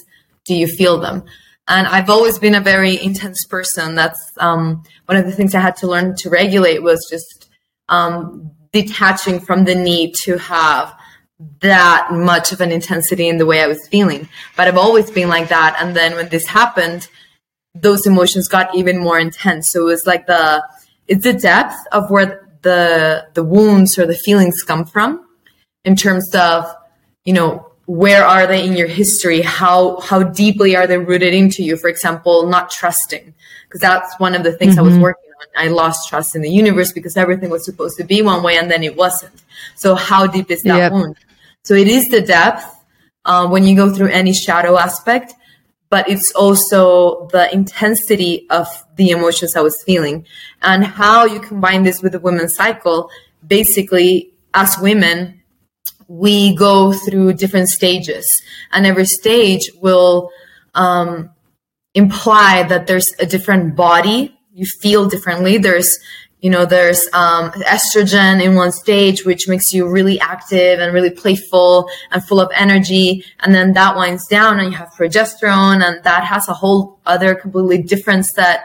do 0.45 0.55
you 0.55 0.67
feel 0.67 0.97
them? 0.99 1.23
And 1.67 1.87
I've 1.87 2.09
always 2.09 2.39
been 2.39 2.55
a 2.55 2.61
very 2.61 3.01
intense 3.01 3.45
person. 3.45 3.95
That's, 3.95 4.31
um, 4.37 4.83
one 5.05 5.17
of 5.17 5.25
the 5.25 5.31
things 5.31 5.53
I 5.53 5.59
had 5.59 5.75
to 5.77 5.87
learn 5.87 6.15
to 6.17 6.29
regulate 6.29 6.81
was 6.81 7.05
just, 7.09 7.49
um, 7.89 8.51
detaching 8.71 9.39
from 9.39 9.65
the 9.65 9.75
need 9.75 10.13
to 10.13 10.37
have 10.37 10.95
that 11.61 12.09
much 12.11 12.51
of 12.51 12.59
an 12.59 12.71
intensity 12.71 13.27
in 13.27 13.37
the 13.37 13.45
way 13.45 13.61
I 13.61 13.67
was 13.67 13.87
feeling. 13.87 14.27
But 14.57 14.67
I've 14.67 14.77
always 14.77 15.09
been 15.09 15.29
like 15.29 15.49
that. 15.49 15.77
And 15.79 15.95
then 15.95 16.15
when 16.15 16.29
this 16.29 16.45
happened, 16.45 17.07
those 17.73 18.05
emotions 18.05 18.47
got 18.47 18.73
even 18.75 18.99
more 18.99 19.17
intense. 19.17 19.69
So 19.69 19.81
it 19.81 19.85
was 19.85 20.05
like 20.05 20.27
the, 20.27 20.63
it's 21.07 21.23
the 21.23 21.33
depth 21.33 21.75
of 21.91 22.09
where 22.09 22.49
the, 22.61 23.27
the 23.35 23.43
wounds 23.43 23.97
or 23.97 24.05
the 24.05 24.15
feelings 24.15 24.63
come 24.63 24.83
from 24.83 25.25
in 25.85 25.95
terms 25.95 26.35
of, 26.35 26.65
you 27.23 27.33
know, 27.33 27.65
where 27.85 28.23
are 28.23 28.45
they 28.45 28.65
in 28.67 28.73
your 28.73 28.87
history? 28.87 29.41
How, 29.41 29.99
how 30.01 30.21
deeply 30.23 30.75
are 30.75 30.85
they 30.85 30.97
rooted 30.97 31.33
into 31.33 31.63
you? 31.63 31.77
For 31.77 31.89
example, 31.89 32.47
not 32.47 32.69
trusting, 32.69 33.33
because 33.63 33.81
that's 33.81 34.19
one 34.19 34.35
of 34.35 34.43
the 34.43 34.51
things 34.51 34.73
mm-hmm. 34.73 34.79
I 34.79 34.83
was 34.83 34.93
mm-hmm. 34.93 35.03
working 35.03 35.31
on. 35.39 35.65
I 35.65 35.69
lost 35.69 36.07
trust 36.09 36.35
in 36.35 36.41
the 36.41 36.51
universe 36.51 36.91
because 36.91 37.17
everything 37.17 37.49
was 37.49 37.65
supposed 37.65 37.97
to 37.97 38.03
be 38.03 38.21
one 38.21 38.43
way 38.43 38.57
and 38.57 38.69
then 38.69 38.83
it 38.83 38.95
wasn't. 38.95 39.41
So 39.75 39.95
how 39.95 40.27
deep 40.27 40.51
is 40.51 40.61
that 40.63 40.77
yep. 40.77 40.91
wound? 40.91 41.17
So 41.63 41.73
it 41.73 41.87
is 41.87 42.09
the 42.09 42.21
depth 42.21 42.65
uh, 43.25 43.47
when 43.47 43.63
you 43.63 43.75
go 43.75 43.93
through 43.93 44.09
any 44.09 44.33
shadow 44.33 44.77
aspect, 44.77 45.33
but 45.89 46.09
it's 46.09 46.31
also 46.31 47.27
the 47.27 47.53
intensity 47.53 48.47
of 48.49 48.67
the 48.95 49.09
emotions 49.09 49.55
I 49.55 49.61
was 49.61 49.81
feeling 49.83 50.25
and 50.61 50.83
how 50.83 51.25
you 51.25 51.39
combine 51.39 51.83
this 51.83 52.01
with 52.01 52.13
the 52.13 52.19
women's 52.19 52.55
cycle. 52.55 53.09
Basically, 53.45 54.33
as 54.53 54.77
women, 54.79 55.41
we 56.07 56.55
go 56.55 56.91
through 56.91 57.33
different 57.33 57.69
stages 57.69 58.41
and 58.71 58.85
every 58.85 59.05
stage 59.05 59.69
will 59.79 60.31
um, 60.73 61.29
imply 61.93 62.63
that 62.63 62.87
there's 62.87 63.13
a 63.19 63.25
different 63.25 63.75
body 63.75 64.35
you 64.51 64.65
feel 64.65 65.07
differently 65.07 65.57
there's 65.57 65.99
you 66.41 66.49
know, 66.49 66.65
there's 66.65 67.07
um, 67.13 67.51
estrogen 67.51 68.41
in 68.41 68.55
one 68.55 68.71
stage, 68.71 69.25
which 69.25 69.47
makes 69.49 69.73
you 69.73 69.87
really 69.87 70.19
active 70.21 70.79
and 70.79 70.93
really 70.93 71.09
playful 71.09 71.89
and 72.11 72.23
full 72.23 72.39
of 72.39 72.49
energy. 72.55 73.25
And 73.41 73.53
then 73.53 73.73
that 73.73 73.97
winds 73.97 74.25
down 74.27 74.59
and 74.59 74.71
you 74.71 74.77
have 74.77 74.89
progesterone 74.97 75.83
and 75.83 76.01
that 76.03 76.23
has 76.23 76.47
a 76.47 76.53
whole 76.53 76.99
other 77.05 77.35
completely 77.35 77.81
different 77.81 78.25
set 78.25 78.63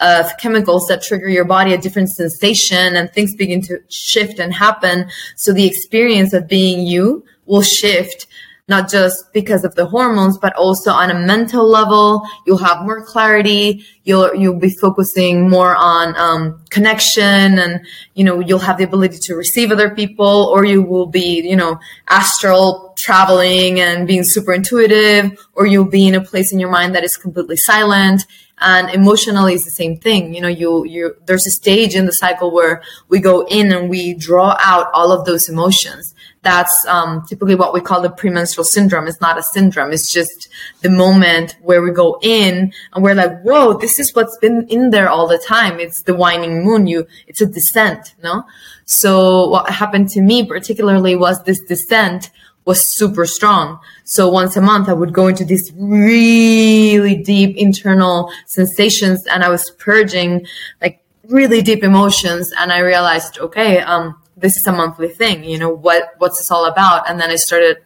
of 0.00 0.26
chemicals 0.38 0.86
that 0.86 1.02
trigger 1.02 1.28
your 1.28 1.44
body 1.44 1.74
a 1.74 1.78
different 1.78 2.08
sensation 2.08 2.94
and 2.94 3.12
things 3.12 3.34
begin 3.34 3.62
to 3.62 3.80
shift 3.88 4.38
and 4.38 4.54
happen. 4.54 5.10
So 5.34 5.52
the 5.52 5.66
experience 5.66 6.32
of 6.32 6.46
being 6.46 6.86
you 6.86 7.24
will 7.46 7.62
shift 7.62 8.28
not 8.68 8.90
just 8.90 9.32
because 9.32 9.64
of 9.64 9.74
the 9.74 9.86
hormones, 9.86 10.38
but 10.38 10.54
also 10.54 10.90
on 10.90 11.10
a 11.10 11.14
mental 11.14 11.66
level. 11.68 12.22
You'll 12.46 12.58
have 12.58 12.82
more 12.82 13.02
clarity. 13.02 13.84
You'll, 14.04 14.34
you'll 14.34 14.58
be 14.58 14.70
focusing 14.70 15.48
more 15.48 15.74
on, 15.74 16.16
um, 16.16 16.64
connection 16.70 17.58
and, 17.58 17.86
you 18.14 18.24
know, 18.24 18.40
you'll 18.40 18.58
have 18.58 18.78
the 18.78 18.84
ability 18.84 19.18
to 19.18 19.34
receive 19.34 19.70
other 19.70 19.90
people 19.94 20.50
or 20.52 20.64
you 20.64 20.82
will 20.82 21.06
be, 21.06 21.40
you 21.48 21.56
know, 21.56 21.78
astral 22.08 22.94
traveling 22.98 23.80
and 23.80 24.06
being 24.06 24.24
super 24.24 24.52
intuitive 24.52 25.38
or 25.54 25.66
you'll 25.66 25.84
be 25.84 26.06
in 26.06 26.14
a 26.14 26.20
place 26.20 26.52
in 26.52 26.58
your 26.58 26.70
mind 26.70 26.94
that 26.94 27.04
is 27.04 27.16
completely 27.16 27.56
silent 27.56 28.26
and 28.60 28.90
emotionally 28.90 29.54
it's 29.54 29.64
the 29.64 29.70
same 29.70 29.96
thing 29.96 30.34
you 30.34 30.40
know 30.40 30.48
you 30.48 30.84
you 30.84 31.14
there's 31.26 31.46
a 31.46 31.50
stage 31.50 31.94
in 31.94 32.06
the 32.06 32.12
cycle 32.12 32.50
where 32.50 32.82
we 33.08 33.20
go 33.20 33.46
in 33.46 33.72
and 33.72 33.88
we 33.88 34.14
draw 34.14 34.56
out 34.58 34.90
all 34.92 35.12
of 35.12 35.24
those 35.26 35.48
emotions 35.48 36.14
that's 36.48 36.86
um, 36.86 37.26
typically 37.28 37.54
what 37.54 37.74
we 37.74 37.80
call 37.82 38.00
the 38.00 38.08
premenstrual 38.08 38.64
syndrome. 38.64 39.06
It's 39.06 39.20
not 39.20 39.36
a 39.36 39.42
syndrome. 39.42 39.92
It's 39.92 40.10
just 40.10 40.48
the 40.80 40.88
moment 40.88 41.56
where 41.60 41.82
we 41.82 41.90
go 41.90 42.18
in 42.22 42.72
and 42.94 43.04
we're 43.04 43.14
like, 43.14 43.42
whoa, 43.42 43.76
this 43.76 43.98
is 43.98 44.14
what's 44.14 44.38
been 44.38 44.66
in 44.68 44.88
there 44.88 45.10
all 45.10 45.28
the 45.28 45.36
time. 45.46 45.78
It's 45.78 46.02
the 46.02 46.14
waning 46.14 46.64
moon. 46.64 46.86
You, 46.86 47.06
it's 47.26 47.42
a 47.42 47.46
descent, 47.46 48.14
no? 48.22 48.44
So 48.86 49.48
what 49.50 49.68
happened 49.68 50.08
to 50.10 50.22
me 50.22 50.46
particularly 50.46 51.16
was 51.16 51.42
this 51.42 51.60
descent 51.60 52.30
was 52.64 52.82
super 52.82 53.26
strong. 53.26 53.78
So 54.04 54.30
once 54.30 54.56
a 54.56 54.62
month, 54.62 54.88
I 54.88 54.94
would 54.94 55.12
go 55.12 55.26
into 55.26 55.44
these 55.44 55.70
really 55.76 57.16
deep 57.16 57.58
internal 57.58 58.32
sensations 58.46 59.26
and 59.26 59.44
I 59.44 59.50
was 59.50 59.68
purging 59.72 60.46
like 60.80 61.04
really 61.24 61.60
deep 61.60 61.84
emotions. 61.84 62.52
And 62.58 62.72
I 62.72 62.78
realized, 62.78 63.38
okay, 63.38 63.80
um, 63.80 64.16
this 64.40 64.56
is 64.56 64.66
a 64.66 64.72
monthly 64.72 65.08
thing. 65.08 65.44
You 65.44 65.58
know, 65.58 65.70
what, 65.70 66.14
what's 66.18 66.38
this 66.38 66.50
all 66.50 66.66
about? 66.66 67.08
And 67.08 67.20
then 67.20 67.30
I 67.30 67.36
started 67.36 67.78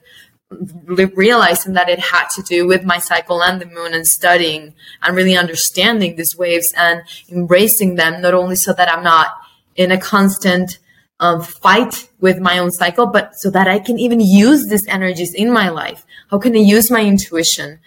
realizing 1.15 1.73
that 1.75 1.89
it 1.89 1.99
had 1.99 2.29
to 2.29 2.43
do 2.43 2.67
with 2.67 2.85
my 2.85 2.99
cycle 2.99 3.43
and 3.43 3.61
the 3.61 3.67
moon 3.67 3.95
and 3.95 4.07
studying 4.07 4.75
and 5.03 5.17
really 5.17 5.37
understanding 5.37 6.17
these 6.17 6.37
waves 6.37 6.73
and 6.77 7.03
embracing 7.31 7.95
them, 7.95 8.21
not 8.21 8.35
only 8.35 8.57
so 8.57 8.73
that 8.75 8.93
I'm 8.93 9.03
not 9.03 9.29
in 9.77 9.91
a 9.91 9.99
constant 9.99 10.79
um, 11.21 11.41
fight 11.41 12.09
with 12.21 12.39
my 12.39 12.59
own 12.59 12.71
cycle, 12.71 13.07
but 13.07 13.35
so 13.37 13.51
that 13.51 13.69
I 13.69 13.79
can 13.79 13.99
even 13.99 14.21
use 14.21 14.67
these 14.67 14.87
energies 14.89 15.33
in 15.33 15.53
my 15.53 15.69
life. 15.69 16.05
How 16.31 16.39
can 16.39 16.55
I 16.55 16.59
use 16.59 16.91
my 16.91 17.03
intuition? 17.03 17.81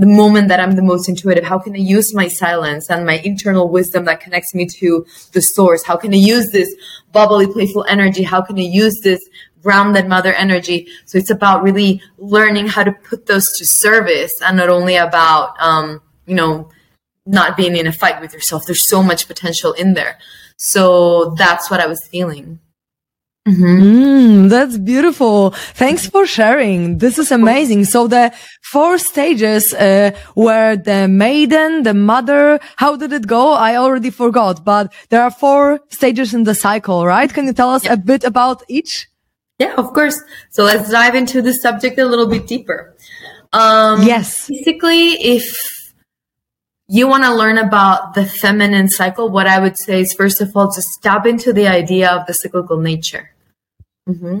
The 0.00 0.06
moment 0.06 0.48
that 0.48 0.58
I'm 0.58 0.72
the 0.72 0.82
most 0.82 1.08
intuitive? 1.08 1.44
How 1.44 1.58
can 1.58 1.74
I 1.74 1.78
use 1.78 2.14
my 2.14 2.28
silence 2.28 2.88
and 2.88 3.04
my 3.04 3.18
internal 3.18 3.68
wisdom 3.68 4.06
that 4.06 4.20
connects 4.20 4.54
me 4.54 4.66
to 4.66 5.04
the 5.32 5.42
source? 5.42 5.84
How 5.84 5.96
can 5.96 6.14
I 6.14 6.16
use 6.16 6.50
this 6.50 6.74
bubbly, 7.12 7.46
playful 7.46 7.84
energy? 7.88 8.22
How 8.22 8.40
can 8.40 8.58
I 8.58 8.62
use 8.62 9.00
this 9.00 9.20
grounded 9.62 10.08
mother 10.08 10.32
energy? 10.32 10.88
So 11.04 11.18
it's 11.18 11.30
about 11.30 11.62
really 11.62 12.00
learning 12.16 12.68
how 12.68 12.84
to 12.84 12.92
put 12.92 13.26
those 13.26 13.52
to 13.58 13.66
service 13.66 14.40
and 14.40 14.56
not 14.56 14.70
only 14.70 14.96
about, 14.96 15.60
um, 15.60 16.00
you 16.26 16.34
know, 16.34 16.70
not 17.26 17.56
being 17.56 17.76
in 17.76 17.86
a 17.86 17.92
fight 17.92 18.20
with 18.20 18.32
yourself. 18.32 18.64
There's 18.66 18.82
so 18.82 19.02
much 19.02 19.28
potential 19.28 19.72
in 19.72 19.92
there. 19.92 20.18
So 20.56 21.34
that's 21.36 21.70
what 21.70 21.80
I 21.80 21.86
was 21.86 22.06
feeling. 22.06 22.60
Mm-hmm. 23.48 23.82
Mm, 23.82 24.50
that's 24.50 24.78
beautiful. 24.78 25.50
Thanks 25.74 26.06
for 26.06 26.26
sharing. 26.26 26.98
This 26.98 27.18
is 27.18 27.32
amazing. 27.32 27.86
So 27.86 28.06
the 28.06 28.32
four 28.62 28.98
stages 28.98 29.74
uh, 29.74 30.12
were 30.36 30.76
the 30.76 31.08
maiden, 31.08 31.82
the 31.82 31.92
mother. 31.94 32.60
How 32.76 32.94
did 32.94 33.12
it 33.12 33.26
go? 33.26 33.52
I 33.52 33.74
already 33.76 34.10
forgot, 34.10 34.64
but 34.64 34.92
there 35.08 35.22
are 35.22 35.30
four 35.30 35.80
stages 35.88 36.34
in 36.34 36.44
the 36.44 36.54
cycle, 36.54 37.04
right? 37.04 37.32
Can 37.32 37.46
you 37.46 37.52
tell 37.52 37.70
us 37.70 37.84
yeah. 37.84 37.94
a 37.94 37.96
bit 37.96 38.22
about 38.22 38.62
each? 38.68 39.08
Yeah, 39.58 39.74
of 39.74 39.92
course. 39.92 40.20
So 40.50 40.62
let's 40.62 40.88
dive 40.90 41.16
into 41.16 41.42
the 41.42 41.52
subject 41.52 41.98
a 41.98 42.04
little 42.04 42.28
bit 42.28 42.46
deeper. 42.46 42.96
Um, 43.52 44.02
yes. 44.02 44.48
Basically, 44.48 45.14
if 45.14 45.81
you 46.92 47.08
want 47.08 47.24
to 47.24 47.34
learn 47.34 47.56
about 47.56 48.12
the 48.12 48.26
feminine 48.26 48.86
cycle, 48.86 49.30
what 49.30 49.46
I 49.46 49.58
would 49.58 49.78
say 49.78 50.02
is 50.02 50.12
first 50.12 50.42
of 50.42 50.54
all, 50.54 50.70
just 50.70 51.02
tap 51.02 51.24
into 51.24 51.50
the 51.50 51.66
idea 51.66 52.10
of 52.10 52.26
the 52.26 52.34
cyclical 52.34 52.76
nature. 52.76 53.30
Mm-hmm. 54.06 54.40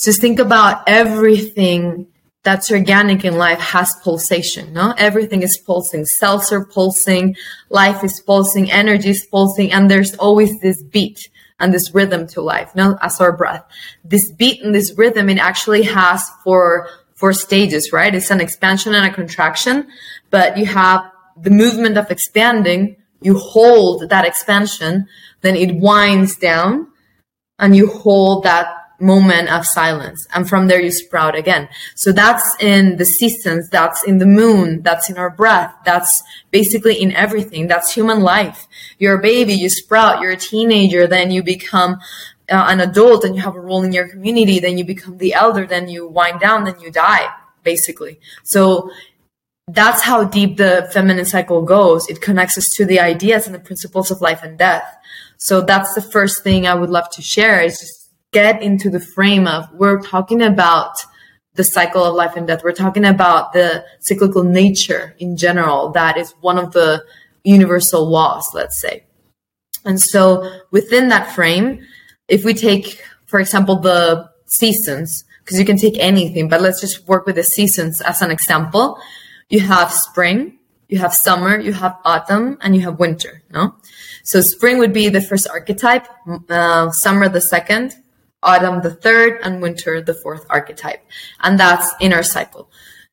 Just 0.00 0.18
think 0.22 0.38
about 0.38 0.84
everything 0.86 2.06
that's 2.42 2.72
organic 2.72 3.22
in 3.26 3.36
life 3.36 3.60
has 3.60 3.94
pulsation. 4.02 4.72
No, 4.72 4.94
everything 4.96 5.42
is 5.42 5.58
pulsing. 5.58 6.06
Cells 6.06 6.50
are 6.52 6.64
pulsing. 6.64 7.36
Life 7.68 8.02
is 8.02 8.18
pulsing. 8.18 8.72
Energy 8.72 9.10
is 9.10 9.26
pulsing, 9.26 9.70
and 9.70 9.90
there's 9.90 10.14
always 10.14 10.58
this 10.60 10.82
beat 10.82 11.28
and 11.60 11.74
this 11.74 11.94
rhythm 11.94 12.26
to 12.28 12.40
life. 12.40 12.74
No, 12.74 12.96
as 13.02 13.20
our 13.20 13.32
breath. 13.36 13.62
This 14.02 14.32
beat 14.32 14.62
and 14.62 14.74
this 14.74 14.94
rhythm 14.96 15.28
it 15.28 15.36
actually 15.36 15.82
has 15.82 16.26
four 16.42 16.88
four 17.14 17.34
stages, 17.34 17.92
right? 17.92 18.14
It's 18.14 18.30
an 18.30 18.40
expansion 18.40 18.94
and 18.94 19.04
a 19.04 19.12
contraction, 19.12 19.86
but 20.30 20.56
you 20.56 20.64
have 20.64 21.10
the 21.36 21.50
movement 21.50 21.96
of 21.96 22.10
expanding. 22.10 22.96
You 23.20 23.38
hold 23.38 24.08
that 24.08 24.26
expansion, 24.26 25.06
then 25.40 25.56
it 25.56 25.76
winds 25.76 26.36
down, 26.36 26.88
and 27.58 27.74
you 27.74 27.86
hold 27.86 28.44
that 28.44 28.84
moment 29.00 29.50
of 29.50 29.66
silence. 29.66 30.26
And 30.34 30.48
from 30.48 30.68
there 30.68 30.80
you 30.80 30.90
sprout 30.90 31.34
again. 31.36 31.68
So 31.94 32.12
that's 32.12 32.56
in 32.60 32.96
the 32.96 33.04
seasons. 33.04 33.68
That's 33.68 34.04
in 34.04 34.18
the 34.18 34.26
moon. 34.26 34.82
That's 34.82 35.10
in 35.10 35.18
our 35.18 35.30
breath. 35.30 35.74
That's 35.84 36.22
basically 36.50 37.00
in 37.00 37.12
everything. 37.12 37.66
That's 37.66 37.92
human 37.92 38.20
life. 38.20 38.68
You're 38.98 39.18
a 39.18 39.22
baby, 39.22 39.54
you 39.54 39.68
sprout, 39.68 40.20
you're 40.20 40.32
a 40.32 40.36
teenager, 40.36 41.06
then 41.06 41.30
you 41.30 41.42
become 41.42 41.94
uh, 42.50 42.66
an 42.68 42.80
adult 42.80 43.24
and 43.24 43.34
you 43.34 43.42
have 43.42 43.56
a 43.56 43.60
role 43.60 43.82
in 43.82 43.92
your 43.92 44.08
community. 44.08 44.58
Then 44.60 44.78
you 44.78 44.84
become 44.84 45.18
the 45.18 45.34
elder, 45.34 45.66
then 45.66 45.88
you 45.88 46.06
wind 46.06 46.40
down, 46.40 46.64
then 46.64 46.78
you 46.80 46.90
die, 46.90 47.28
basically. 47.62 48.20
So 48.42 48.90
that's 49.68 50.02
how 50.02 50.24
deep 50.24 50.56
the 50.56 50.88
feminine 50.92 51.24
cycle 51.24 51.62
goes. 51.62 52.08
It 52.08 52.20
connects 52.20 52.58
us 52.58 52.68
to 52.74 52.84
the 52.84 53.00
ideas 53.00 53.46
and 53.46 53.54
the 53.54 53.60
principles 53.60 54.10
of 54.10 54.20
life 54.20 54.42
and 54.42 54.58
death. 54.58 54.84
So 55.38 55.60
that's 55.60 55.94
the 55.94 56.02
first 56.02 56.42
thing 56.42 56.66
I 56.66 56.74
would 56.74 56.90
love 56.90 57.10
to 57.10 57.22
share 57.22 57.62
is 57.62 57.80
just 57.80 58.10
get 58.32 58.62
into 58.62 58.90
the 58.90 59.00
frame 59.00 59.46
of 59.46 59.68
we're 59.72 60.00
talking 60.00 60.42
about 60.42 60.98
the 61.54 61.64
cycle 61.64 62.04
of 62.04 62.14
life 62.14 62.36
and 62.36 62.46
death. 62.46 62.62
We're 62.64 62.72
talking 62.72 63.04
about 63.04 63.52
the 63.52 63.84
cyclical 64.00 64.42
nature 64.42 65.14
in 65.18 65.36
general. 65.36 65.90
That 65.92 66.16
is 66.16 66.34
one 66.40 66.58
of 66.58 66.72
the 66.72 67.04
universal 67.44 68.08
laws, 68.08 68.50
let's 68.52 68.78
say. 68.78 69.04
And 69.84 70.00
so 70.00 70.60
within 70.70 71.08
that 71.08 71.32
frame, 71.32 71.86
if 72.28 72.44
we 72.44 72.54
take, 72.54 73.02
for 73.26 73.38
example, 73.38 73.76
the 73.76 74.28
seasons, 74.46 75.24
because 75.44 75.58
you 75.58 75.64
can 75.64 75.76
take 75.76 75.98
anything, 75.98 76.48
but 76.48 76.60
let's 76.60 76.80
just 76.80 77.06
work 77.06 77.26
with 77.26 77.36
the 77.36 77.42
seasons 77.42 78.00
as 78.00 78.22
an 78.22 78.30
example. 78.30 78.98
You 79.48 79.60
have 79.60 79.92
spring, 79.92 80.58
you 80.88 80.98
have 80.98 81.14
summer, 81.14 81.58
you 81.58 81.72
have 81.72 81.98
autumn, 82.04 82.58
and 82.60 82.74
you 82.74 82.82
have 82.82 82.98
winter, 82.98 83.42
no? 83.50 83.74
So 84.22 84.40
spring 84.40 84.78
would 84.78 84.92
be 84.92 85.08
the 85.08 85.20
first 85.20 85.48
archetype, 85.48 86.06
uh, 86.48 86.90
summer 86.90 87.28
the 87.28 87.40
second, 87.40 87.94
autumn 88.42 88.82
the 88.82 88.94
third, 88.94 89.40
and 89.42 89.60
winter 89.60 90.00
the 90.00 90.14
fourth 90.14 90.46
archetype. 90.50 91.02
And 91.40 91.58
that's 91.58 91.92
inner 92.00 92.22
cycle. 92.22 92.70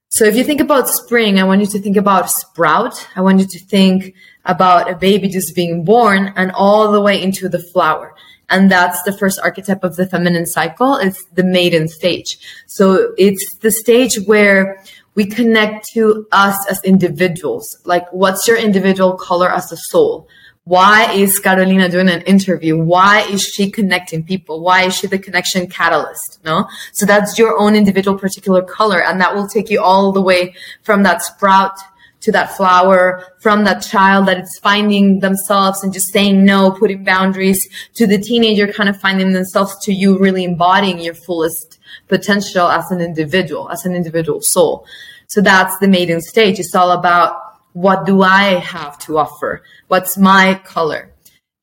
So 0.10 0.26
if 0.26 0.36
you 0.36 0.44
think 0.44 0.60
about 0.60 0.90
spring, 0.90 1.40
I 1.40 1.46
want 1.46 1.62
you 1.62 1.68
to 1.68 1.80
think 1.80 1.96
about 1.96 2.30
sprout. 2.30 3.08
I 3.16 3.22
want 3.22 3.40
you 3.40 3.46
to 3.48 3.60
think 3.60 4.14
about 4.44 4.92
a 4.92 4.96
baby 4.96 5.30
just 5.30 5.56
being 5.56 5.86
born 5.86 6.34
and 6.36 6.52
all 6.52 6.92
the 6.92 7.00
way 7.00 7.22
into 7.22 7.48
the 7.48 7.60
flower. 7.60 8.14
And 8.50 8.70
that's 8.70 9.02
the 9.04 9.14
first 9.14 9.40
archetype 9.40 9.86
of 9.86 9.96
the 9.96 10.06
feminine 10.06 10.46
cycle. 10.46 10.98
It's 10.98 11.24
the 11.26 11.46
maiden 11.46 11.88
stage. 11.88 12.38
So 12.68 13.14
it's 13.18 13.56
the 13.60 13.72
stage 13.72 14.18
where 14.26 14.81
we 15.16 15.26
connect 15.26 15.88
to 15.94 16.28
us 16.32 16.66
as 16.70 16.82
individuals. 16.84 17.68
Like, 17.86 18.08
what's 18.12 18.48
your 18.48 18.58
individual 18.58 19.18
color 19.18 19.52
as 19.52 19.72
a 19.72 19.78
soul? 19.78 20.28
Why 20.64 21.12
is 21.12 21.42
Karolina 21.42 21.90
doing 21.90 22.08
an 22.08 22.22
interview? 22.22 22.78
Why 22.78 23.22
is 23.22 23.44
she 23.44 23.72
connecting 23.72 24.24
people? 24.24 24.62
Why 24.62 24.84
is 24.84 24.96
she 24.96 25.08
the 25.08 25.18
connection 25.18 25.68
catalyst? 25.68 26.40
No? 26.46 26.68
So 26.94 27.06
that's 27.06 27.40
your 27.40 27.60
own 27.60 27.76
individual 27.76 28.18
particular 28.18 28.62
color. 28.62 29.04
And 29.04 29.20
that 29.20 29.34
will 29.34 29.48
take 29.48 29.72
you 29.72 29.82
all 29.82 30.12
the 30.12 30.22
way 30.22 30.54
from 30.84 31.02
that 31.04 31.24
sprout 31.24 31.74
to 32.22 32.32
that 32.32 32.56
flower, 32.56 33.34
from 33.40 33.64
that 33.66 33.80
child 33.80 34.28
that 34.28 34.38
it's 34.38 34.60
finding 34.60 35.20
themselves 35.20 35.84
and 35.84 35.92
just 35.92 36.12
saying 36.14 36.46
no, 36.46 36.72
putting 36.72 37.04
boundaries 37.04 37.68
to 37.94 38.08
the 38.08 38.18
teenager 38.18 38.72
kind 38.72 38.90
of 38.90 39.00
finding 39.00 39.34
themselves 39.34 39.76
to 39.84 39.94
you 39.94 40.18
really 40.18 40.44
embodying 40.44 41.00
your 41.00 41.14
fullest 41.14 41.80
potential 42.08 42.68
as 42.68 42.92
an 42.92 43.02
individual, 43.02 43.70
as 43.70 43.86
an 43.86 43.96
individual 43.96 44.42
soul. 44.42 44.86
So 45.28 45.42
that's 45.42 45.78
the 45.80 45.88
maiden 45.88 46.22
stage. 46.22 46.60
It's 46.60 46.76
all 46.76 46.92
about 46.92 47.42
what 47.74 48.06
do 48.06 48.22
I 48.22 48.60
have 48.60 49.00
to 49.00 49.18
offer? 49.18 49.64
What's 49.88 50.18
my 50.18 50.62
color? 50.64 51.11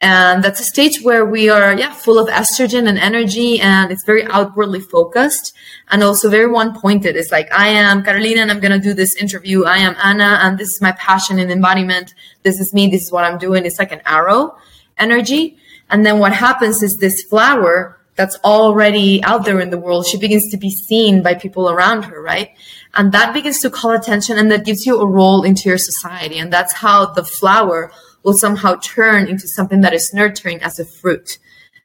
And 0.00 0.44
that's 0.44 0.60
a 0.60 0.64
stage 0.64 1.02
where 1.02 1.24
we 1.24 1.48
are, 1.48 1.76
yeah, 1.76 1.92
full 1.92 2.20
of 2.20 2.28
estrogen 2.28 2.88
and 2.88 2.98
energy 2.98 3.60
and 3.60 3.90
it's 3.90 4.04
very 4.04 4.24
outwardly 4.26 4.78
focused 4.78 5.52
and 5.90 6.04
also 6.04 6.30
very 6.30 6.48
one 6.48 6.78
pointed. 6.78 7.16
It's 7.16 7.32
like, 7.32 7.52
I 7.52 7.68
am 7.68 8.04
Karolina 8.04 8.38
and 8.38 8.50
I'm 8.52 8.60
going 8.60 8.72
to 8.72 8.78
do 8.78 8.94
this 8.94 9.16
interview. 9.16 9.64
I 9.64 9.78
am 9.78 9.96
Ana 10.00 10.38
and 10.42 10.56
this 10.56 10.72
is 10.72 10.80
my 10.80 10.92
passion 10.92 11.40
and 11.40 11.50
embodiment. 11.50 12.14
This 12.44 12.60
is 12.60 12.72
me. 12.72 12.88
This 12.88 13.06
is 13.06 13.12
what 13.12 13.24
I'm 13.24 13.38
doing. 13.38 13.66
It's 13.66 13.80
like 13.80 13.90
an 13.90 14.02
arrow 14.06 14.56
energy. 14.98 15.58
And 15.90 16.06
then 16.06 16.20
what 16.20 16.32
happens 16.32 16.80
is 16.80 16.98
this 16.98 17.22
flower 17.24 17.98
that's 18.14 18.36
already 18.44 19.22
out 19.24 19.44
there 19.44 19.60
in 19.60 19.70
the 19.70 19.78
world, 19.78 20.06
she 20.06 20.18
begins 20.18 20.50
to 20.50 20.56
be 20.56 20.70
seen 20.70 21.22
by 21.22 21.34
people 21.34 21.70
around 21.70 22.02
her, 22.02 22.20
right? 22.20 22.50
And 22.94 23.12
that 23.12 23.32
begins 23.32 23.60
to 23.60 23.70
call 23.70 23.92
attention 23.92 24.38
and 24.38 24.50
that 24.52 24.64
gives 24.64 24.86
you 24.86 25.00
a 25.00 25.06
role 25.06 25.42
into 25.42 25.68
your 25.68 25.78
society. 25.78 26.38
And 26.38 26.52
that's 26.52 26.72
how 26.72 27.06
the 27.06 27.24
flower 27.24 27.92
will 28.22 28.36
somehow 28.36 28.76
turn 28.82 29.26
into 29.26 29.48
something 29.48 29.80
that 29.82 29.94
is 29.94 30.12
nurturing 30.12 30.62
as 30.62 30.78
a 30.78 30.84
fruit. 30.84 31.38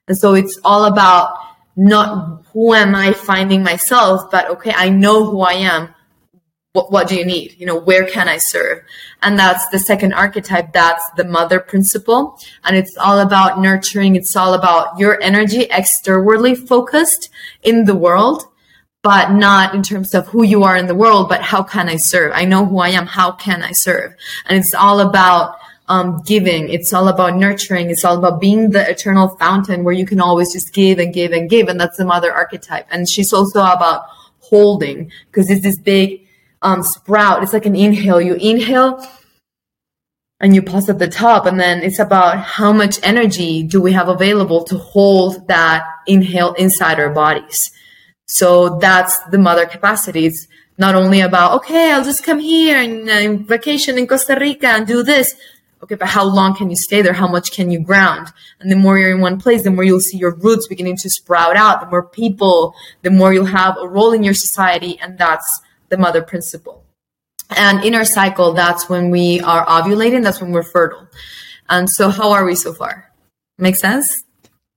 And 0.08 0.18
so 0.18 0.34
it's 0.34 0.60
all 0.64 0.86
about 0.86 1.38
not 1.76 2.44
who 2.52 2.74
am 2.74 2.96
I 2.96 3.14
finding 3.14 3.64
myself, 3.64 4.30
but 4.32 4.50
okay, 4.50 4.74
I 4.76 4.90
know 4.90 5.26
who 5.26 5.42
I 5.42 5.54
am. 5.54 5.94
What, 6.74 6.92
what 6.92 7.08
do 7.08 7.16
you 7.16 7.26
need? 7.26 7.56
You 7.60 7.68
know, 7.68 7.80
where 7.80 8.06
can 8.06 8.28
I 8.28 8.38
serve? 8.38 8.82
And 9.22 9.38
that's 9.38 9.68
the 9.70 9.78
second 9.78 10.14
archetype. 10.14 10.74
That's 10.74 11.04
the 11.16 11.24
mother 11.24 11.60
principle. 11.60 12.40
And 12.64 12.76
it's 12.76 12.98
all 12.98 13.20
about 13.20 13.60
nurturing. 13.62 14.16
It's 14.16 14.36
all 14.36 14.56
about 14.56 14.98
your 14.98 15.22
energy 15.22 15.68
externally 15.70 16.56
focused 16.56 17.30
in 17.62 17.86
the 17.86 17.96
world, 17.96 18.46
but 19.04 19.32
not 19.32 19.76
in 19.76 19.84
terms 19.84 20.16
of 20.16 20.28
who 20.28 20.44
you 20.44 20.64
are 20.64 20.76
in 20.76 20.88
the 20.88 20.96
world, 20.96 21.30
but 21.30 21.42
how 21.42 21.62
can 21.62 21.90
I 21.90 21.98
serve? 21.98 22.32
I 22.34 22.46
know 22.46 22.66
who 22.66 22.80
I 22.80 22.90
am. 22.90 23.06
How 23.06 23.32
can 23.34 23.62
I 23.62 23.72
serve? 23.72 24.16
And 24.48 24.58
it's 24.58 24.74
all 24.74 25.00
about 25.00 25.58
um, 25.88 26.22
giving. 26.26 26.70
It's 26.70 26.94
all 26.94 27.08
about 27.08 27.36
nurturing. 27.36 27.90
It's 27.90 28.06
all 28.06 28.18
about 28.18 28.40
being 28.40 28.72
the 28.72 28.90
eternal 28.90 29.36
fountain 29.38 29.84
where 29.84 29.94
you 29.94 30.06
can 30.06 30.22
always 30.22 30.54
just 30.54 30.74
give 30.74 31.00
and 31.00 31.14
give 31.14 31.32
and 31.32 31.50
give. 31.50 31.68
And 31.68 31.80
that's 31.80 31.98
the 31.98 32.06
mother 32.06 32.34
archetype. 32.34 32.88
And 32.90 33.08
she's 33.08 33.34
also 33.34 33.60
about 33.60 34.06
holding 34.40 35.12
because 35.28 35.50
it's 35.50 35.64
this 35.64 35.78
big 35.78 36.28
um, 36.62 36.84
sprout. 36.84 37.44
It's 37.44 37.54
like 37.54 37.66
an 37.66 37.76
inhale. 37.76 38.22
You 38.22 38.36
inhale 38.36 39.06
and 40.40 40.56
you 40.56 40.62
pause 40.62 40.90
at 40.90 41.00
the 41.00 41.08
top. 41.08 41.46
And 41.46 41.60
then 41.60 41.84
it's 41.84 42.00
about 42.00 42.40
how 42.40 42.72
much 42.72 43.00
energy 43.04 43.64
do 43.64 43.82
we 43.82 43.92
have 43.92 44.08
available 44.08 44.64
to 44.66 44.78
hold 44.78 45.48
that 45.48 45.86
inhale 46.08 46.54
inside 46.54 47.00
our 47.00 47.10
bodies. 47.10 47.72
So 48.26 48.78
that's 48.80 49.20
the 49.26 49.38
mother 49.38 49.66
capacity. 49.66 50.26
It's 50.26 50.48
not 50.78 50.96
only 50.96 51.22
about, 51.22 51.54
okay, 51.54 51.92
I'll 51.92 52.04
just 52.04 52.24
come 52.24 52.40
here 52.40 52.78
and 52.78 53.10
uh, 53.10 53.44
vacation 53.44 53.98
in 53.98 54.08
Costa 54.08 54.38
Rica 54.40 54.68
and 54.68 54.88
do 54.88 55.04
this 55.04 55.36
okay, 55.84 55.96
but 55.96 56.08
how 56.08 56.24
long 56.24 56.56
can 56.56 56.70
you 56.70 56.76
stay 56.76 57.02
there? 57.02 57.14
How 57.14 57.28
much 57.28 57.52
can 57.52 57.70
you 57.70 57.80
ground? 57.80 58.30
And 58.60 58.72
the 58.72 58.76
more 58.76 58.98
you're 58.98 59.16
in 59.16 59.22
one 59.22 59.40
place, 59.40 59.64
the 59.64 59.72
more 59.72 59.84
you'll 59.84 60.00
see 60.00 60.18
your 60.18 60.36
roots 60.36 60.68
beginning 60.68 60.98
to 60.98 61.10
sprout 61.10 61.56
out. 61.56 61.82
The 61.82 61.88
more 61.88 62.04
people, 62.04 62.74
the 63.02 63.12
more 63.12 63.34
you'll 63.34 63.46
have 63.46 63.78
a 63.80 63.88
role 63.88 64.14
in 64.14 64.24
your 64.24 64.34
society. 64.34 65.00
And 65.02 65.18
that's 65.18 65.62
the 65.90 65.98
mother 65.98 66.22
principle. 66.22 66.84
And 67.56 67.84
in 67.84 67.94
our 67.94 68.06
cycle, 68.06 68.54
that's 68.54 68.90
when 68.90 69.12
we 69.12 69.42
are 69.42 69.66
ovulating. 69.66 70.24
That's 70.24 70.42
when 70.42 70.52
we're 70.52 70.64
fertile. 70.64 71.08
And 71.70 71.90
so 71.90 72.10
how 72.10 72.32
are 72.32 72.46
we 72.46 72.56
so 72.56 72.74
far? 72.74 73.12
Make 73.58 73.76
sense? 73.76 74.24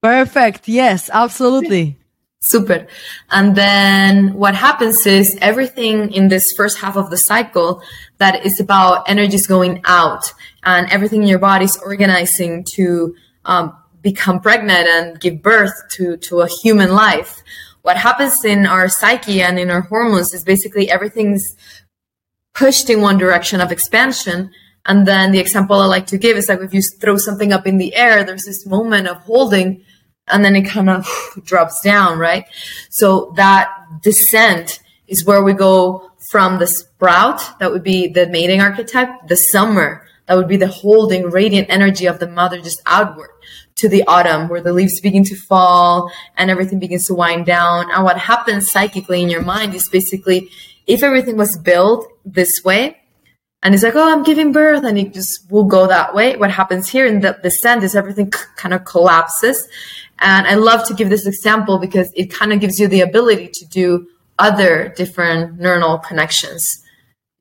Perfect. 0.02 0.68
Yes, 0.68 1.08
absolutely. 1.12 1.96
Super. 2.40 2.86
And 3.30 3.56
then 3.56 4.34
what 4.34 4.54
happens 4.54 5.04
is 5.06 5.36
everything 5.40 6.12
in 6.12 6.28
this 6.28 6.52
first 6.52 6.78
half 6.78 6.96
of 6.96 7.10
the 7.10 7.16
cycle 7.16 7.82
that 8.18 8.46
is 8.46 8.60
about 8.60 9.08
energies 9.08 9.46
going 9.48 9.80
out 9.84 10.32
and 10.66 10.90
everything 10.90 11.22
in 11.22 11.28
your 11.28 11.38
body 11.38 11.64
is 11.64 11.78
organizing 11.78 12.64
to 12.74 13.14
um, 13.44 13.74
become 14.02 14.40
pregnant 14.40 14.86
and 14.88 15.20
give 15.20 15.40
birth 15.40 15.72
to, 15.92 16.16
to 16.18 16.40
a 16.40 16.48
human 16.62 16.90
life. 16.90 17.42
What 17.82 17.96
happens 17.96 18.44
in 18.44 18.66
our 18.66 18.88
psyche 18.88 19.40
and 19.40 19.58
in 19.58 19.70
our 19.70 19.82
hormones 19.82 20.34
is 20.34 20.42
basically 20.42 20.90
everything's 20.90 21.56
pushed 22.52 22.90
in 22.90 23.00
one 23.00 23.16
direction 23.16 23.60
of 23.60 23.70
expansion. 23.70 24.50
And 24.84 25.06
then 25.06 25.30
the 25.30 25.38
example 25.38 25.80
I 25.80 25.86
like 25.86 26.06
to 26.08 26.18
give 26.18 26.36
is 26.36 26.48
like 26.48 26.60
if 26.60 26.74
you 26.74 26.82
throw 26.82 27.16
something 27.16 27.52
up 27.52 27.66
in 27.66 27.78
the 27.78 27.94
air, 27.94 28.24
there's 28.24 28.44
this 28.44 28.66
moment 28.66 29.06
of 29.06 29.18
holding 29.18 29.84
and 30.28 30.44
then 30.44 30.56
it 30.56 30.62
kind 30.62 30.90
of 30.90 31.06
drops 31.44 31.80
down, 31.80 32.18
right? 32.18 32.44
So 32.90 33.32
that 33.36 33.70
descent 34.02 34.80
is 35.06 35.24
where 35.24 35.44
we 35.44 35.52
go 35.52 36.10
from 36.30 36.58
the 36.58 36.66
sprout, 36.66 37.40
that 37.60 37.70
would 37.70 37.84
be 37.84 38.08
the 38.08 38.26
maiden 38.26 38.60
archetype, 38.60 39.28
the 39.28 39.36
summer, 39.36 40.04
that 40.26 40.36
would 40.36 40.48
be 40.48 40.56
the 40.56 40.68
holding 40.68 41.30
radiant 41.30 41.68
energy 41.70 42.06
of 42.06 42.18
the 42.18 42.28
mother 42.28 42.60
just 42.60 42.82
outward 42.86 43.30
to 43.76 43.88
the 43.88 44.04
autumn 44.06 44.48
where 44.48 44.60
the 44.60 44.72
leaves 44.72 45.00
begin 45.00 45.24
to 45.24 45.36
fall 45.36 46.10
and 46.36 46.50
everything 46.50 46.78
begins 46.78 47.06
to 47.06 47.14
wind 47.14 47.46
down. 47.46 47.90
And 47.90 48.04
what 48.04 48.18
happens 48.18 48.70
psychically 48.70 49.22
in 49.22 49.28
your 49.28 49.42
mind 49.42 49.74
is 49.74 49.88
basically 49.88 50.48
if 50.86 51.02
everything 51.02 51.36
was 51.36 51.56
built 51.56 52.08
this 52.24 52.64
way, 52.64 52.96
and 53.62 53.74
it's 53.74 53.82
like, 53.82 53.96
oh, 53.96 54.12
I'm 54.12 54.22
giving 54.22 54.52
birth, 54.52 54.84
and 54.84 54.96
it 54.96 55.12
just 55.12 55.50
will 55.50 55.64
go 55.64 55.88
that 55.88 56.14
way. 56.14 56.36
What 56.36 56.52
happens 56.52 56.88
here 56.88 57.04
in 57.04 57.20
the 57.20 57.36
descent 57.42 57.82
is 57.82 57.96
everything 57.96 58.30
kind 58.30 58.72
of 58.72 58.84
collapses. 58.84 59.66
And 60.20 60.46
I 60.46 60.54
love 60.54 60.86
to 60.86 60.94
give 60.94 61.08
this 61.08 61.26
example 61.26 61.78
because 61.78 62.12
it 62.14 62.26
kind 62.26 62.52
of 62.52 62.60
gives 62.60 62.78
you 62.78 62.86
the 62.86 63.00
ability 63.00 63.48
to 63.48 63.66
do 63.66 64.06
other 64.38 64.92
different 64.96 65.58
neuronal 65.58 66.00
connections. 66.02 66.84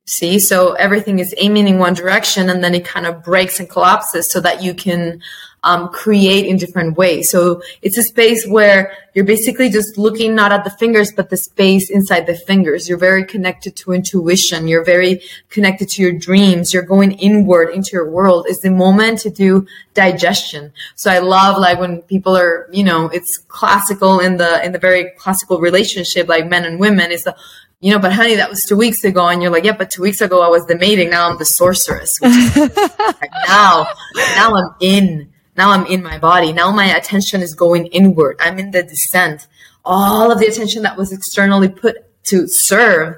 See, 0.08 0.38
so 0.38 0.74
everything 0.74 1.18
is 1.18 1.34
aiming 1.38 1.68
in 1.68 1.80
one 1.80 1.96
direction 1.96 2.50
and 2.50 2.64
then 2.64 2.76
it 2.76 2.86
kind 2.86 3.08
of 3.08 3.24
breaks 3.24 3.60
and 3.60 3.68
collapses 3.68 4.30
so 4.30 4.40
that 4.40 4.62
you 4.62 4.76
can 4.76 5.22
um, 5.66 5.90
create 5.90 6.46
in 6.46 6.58
different 6.58 6.96
ways. 6.96 7.32
So 7.32 7.64
it's 7.82 7.98
a 7.98 8.04
space 8.04 8.46
where 8.46 8.94
you're 9.16 9.26
basically 9.26 9.70
just 9.70 9.98
looking 9.98 10.36
not 10.36 10.52
at 10.52 10.64
the 10.64 10.70
fingers, 10.70 11.12
but 11.12 11.32
the 11.32 11.38
space 11.38 11.90
inside 11.90 12.28
the 12.28 12.36
fingers. 12.36 12.88
You're 12.88 13.00
very 13.00 13.26
connected 13.26 13.76
to 13.78 13.94
intuition. 13.94 14.68
You're 14.68 14.86
very 14.86 15.24
connected 15.50 15.90
to 15.90 16.04
your 16.04 16.12
dreams. 16.12 16.72
You're 16.72 16.84
going 16.84 17.14
inward 17.14 17.72
into 17.72 17.94
your 17.94 18.08
world. 18.08 18.46
It's 18.48 18.62
the 18.62 18.70
moment 18.70 19.20
to 19.22 19.32
do 19.32 19.66
digestion. 19.96 20.72
So 20.94 21.10
I 21.10 21.18
love 21.18 21.58
like 21.58 21.80
when 21.80 22.04
people 22.04 22.38
are, 22.38 22.70
you 22.72 22.84
know, 22.84 23.08
it's 23.08 23.40
classical 23.40 24.20
in 24.20 24.38
the, 24.38 24.64
in 24.64 24.72
the 24.72 24.80
very 24.80 25.12
classical 25.18 25.60
relationship, 25.60 26.28
like 26.28 26.48
men 26.48 26.64
and 26.64 26.80
women. 26.80 27.12
It's 27.12 27.24
the, 27.24 27.36
you 27.80 27.92
know, 27.92 28.00
but 28.00 28.14
honey, 28.14 28.36
that 28.36 28.50
was 28.50 28.64
two 28.64 28.78
weeks 28.78 29.04
ago. 29.04 29.28
And 29.28 29.42
you're 29.42 29.52
like, 29.52 29.64
yeah, 29.64 29.76
but 29.78 29.90
two 29.90 30.02
weeks 30.02 30.22
ago 30.22 30.42
I 30.42 30.48
was 30.48 30.66
the 30.66 30.78
maiden. 30.78 31.10
Now 31.10 31.30
I'm 31.30 31.38
the 31.38 31.46
sorceress. 31.46 32.20
now, 32.22 33.88
now 34.36 34.56
I'm 34.56 34.76
in. 34.80 35.32
Now 35.58 35.72
I'm 35.72 35.86
in 35.86 36.04
my 36.04 36.18
body. 36.18 36.52
Now 36.52 36.72
my 36.72 36.86
attention 36.96 37.42
is 37.42 37.56
going 37.56 37.88
inward. 37.88 38.38
I'm 38.40 38.60
in 38.60 38.72
the 38.72 38.84
descent. 38.84 39.48
All 39.84 40.32
of 40.32 40.40
the 40.40 40.48
attention 40.48 40.84
that 40.84 40.98
was 40.98 41.14
externally 41.14 41.70
put 41.70 41.98
to 42.26 42.48
serve 42.48 43.18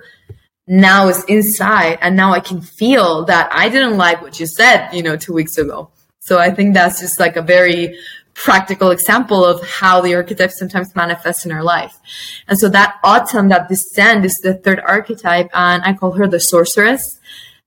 now 0.67 1.07
is 1.07 1.23
inside. 1.25 1.97
And 2.01 2.15
now 2.15 2.33
I 2.33 2.39
can 2.39 2.61
feel 2.61 3.25
that 3.25 3.49
I 3.51 3.69
didn't 3.69 3.97
like 3.97 4.21
what 4.21 4.39
you 4.39 4.45
said, 4.45 4.91
you 4.91 5.01
know, 5.01 5.15
two 5.15 5.33
weeks 5.33 5.57
ago. 5.57 5.89
So 6.19 6.37
I 6.37 6.51
think 6.51 6.73
that's 6.73 6.99
just 6.99 7.19
like 7.19 7.37
a 7.37 7.41
very 7.41 7.97
practical 8.37 8.91
example 8.91 9.43
of 9.43 9.67
how 9.67 9.99
the 9.99 10.13
archetype 10.13 10.51
sometimes 10.51 10.95
manifests 10.95 11.45
in 11.45 11.51
our 11.51 11.63
life. 11.63 11.97
And 12.47 12.57
so 12.57 12.69
that 12.69 12.95
autumn, 13.03 13.49
that 13.49 13.67
descent 13.67 14.25
is 14.25 14.37
the 14.37 14.53
third 14.53 14.79
archetype. 14.79 15.49
And 15.53 15.83
I 15.83 15.93
call 15.93 16.11
her 16.13 16.27
the 16.27 16.39
sorceress. 16.39 17.19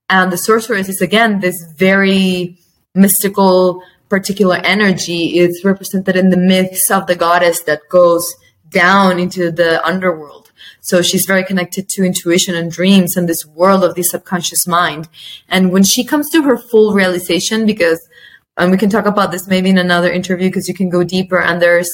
And 0.09 0.31
the 0.31 0.37
sorceress 0.37 0.87
is 0.89 1.01
again 1.01 1.41
this 1.41 1.61
very 1.75 2.57
mystical, 2.95 3.83
particular 4.09 4.57
energy 4.63 5.37
is 5.37 5.63
represented 5.63 6.15
in 6.15 6.29
the 6.29 6.37
myths 6.37 6.89
of 6.89 7.05
the 7.05 7.15
goddess 7.15 7.61
that 7.63 7.81
goes 7.89 8.33
down 8.69 9.19
into 9.19 9.51
the 9.51 9.85
underworld. 9.85 10.51
So 10.79 11.01
she's 11.01 11.25
very 11.25 11.43
connected 11.43 11.89
to 11.89 12.03
intuition 12.03 12.55
and 12.55 12.71
dreams 12.71 13.15
and 13.15 13.27
this 13.27 13.45
world 13.45 13.83
of 13.83 13.95
the 13.95 14.03
subconscious 14.03 14.65
mind. 14.65 15.09
And 15.47 15.71
when 15.71 15.83
she 15.83 16.03
comes 16.03 16.29
to 16.31 16.41
her 16.43 16.57
full 16.57 16.93
realization, 16.93 17.65
because, 17.65 18.01
and 18.61 18.71
we 18.71 18.77
can 18.77 18.89
talk 18.89 19.05
about 19.05 19.31
this 19.31 19.47
maybe 19.47 19.69
in 19.69 19.77
another 19.77 20.11
interview 20.11 20.47
because 20.49 20.67
you 20.67 20.73
can 20.73 20.89
go 20.89 21.03
deeper 21.03 21.41
and 21.41 21.61
there's 21.61 21.91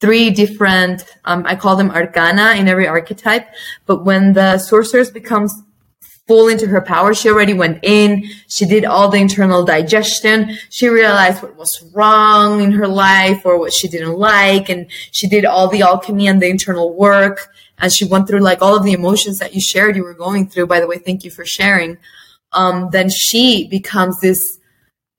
three 0.00 0.30
different, 0.30 1.04
um, 1.24 1.44
I 1.46 1.54
call 1.54 1.76
them 1.76 1.90
arcana 1.90 2.54
in 2.56 2.68
every 2.68 2.86
archetype. 2.86 3.46
But 3.86 4.04
when 4.04 4.32
the 4.32 4.58
sorceress 4.58 5.10
becomes 5.10 5.54
full 6.28 6.48
into 6.48 6.66
her 6.66 6.82
power. 6.82 7.14
She 7.14 7.30
already 7.30 7.54
went 7.54 7.80
in. 7.82 8.24
She 8.48 8.66
did 8.66 8.84
all 8.84 9.08
the 9.08 9.16
internal 9.16 9.64
digestion. 9.64 10.58
She 10.68 10.86
realized 10.88 11.42
what 11.42 11.56
was 11.56 11.82
wrong 11.94 12.60
in 12.60 12.70
her 12.72 12.86
life 12.86 13.46
or 13.46 13.58
what 13.58 13.72
she 13.72 13.88
didn't 13.88 14.18
like. 14.18 14.68
And 14.68 14.90
she 15.10 15.26
did 15.26 15.46
all 15.46 15.68
the 15.68 15.80
alchemy 15.80 16.28
and 16.28 16.40
the 16.40 16.50
internal 16.50 16.92
work. 16.94 17.48
And 17.78 17.90
she 17.90 18.04
went 18.04 18.28
through 18.28 18.40
like 18.40 18.60
all 18.60 18.76
of 18.76 18.84
the 18.84 18.92
emotions 18.92 19.38
that 19.38 19.54
you 19.54 19.60
shared 19.62 19.96
you 19.96 20.04
were 20.04 20.12
going 20.12 20.48
through. 20.48 20.66
By 20.66 20.80
the 20.80 20.86
way, 20.86 20.98
thank 20.98 21.24
you 21.24 21.30
for 21.30 21.46
sharing. 21.46 21.96
Um, 22.52 22.90
then 22.92 23.08
she 23.08 23.66
becomes 23.68 24.20
this 24.20 24.57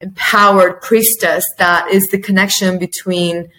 empowered 0.02 0.82
priestess 0.82 1.46
that 1.58 1.90
is 1.90 2.08
the 2.08 2.20
connection 2.20 2.78
between 2.78 3.50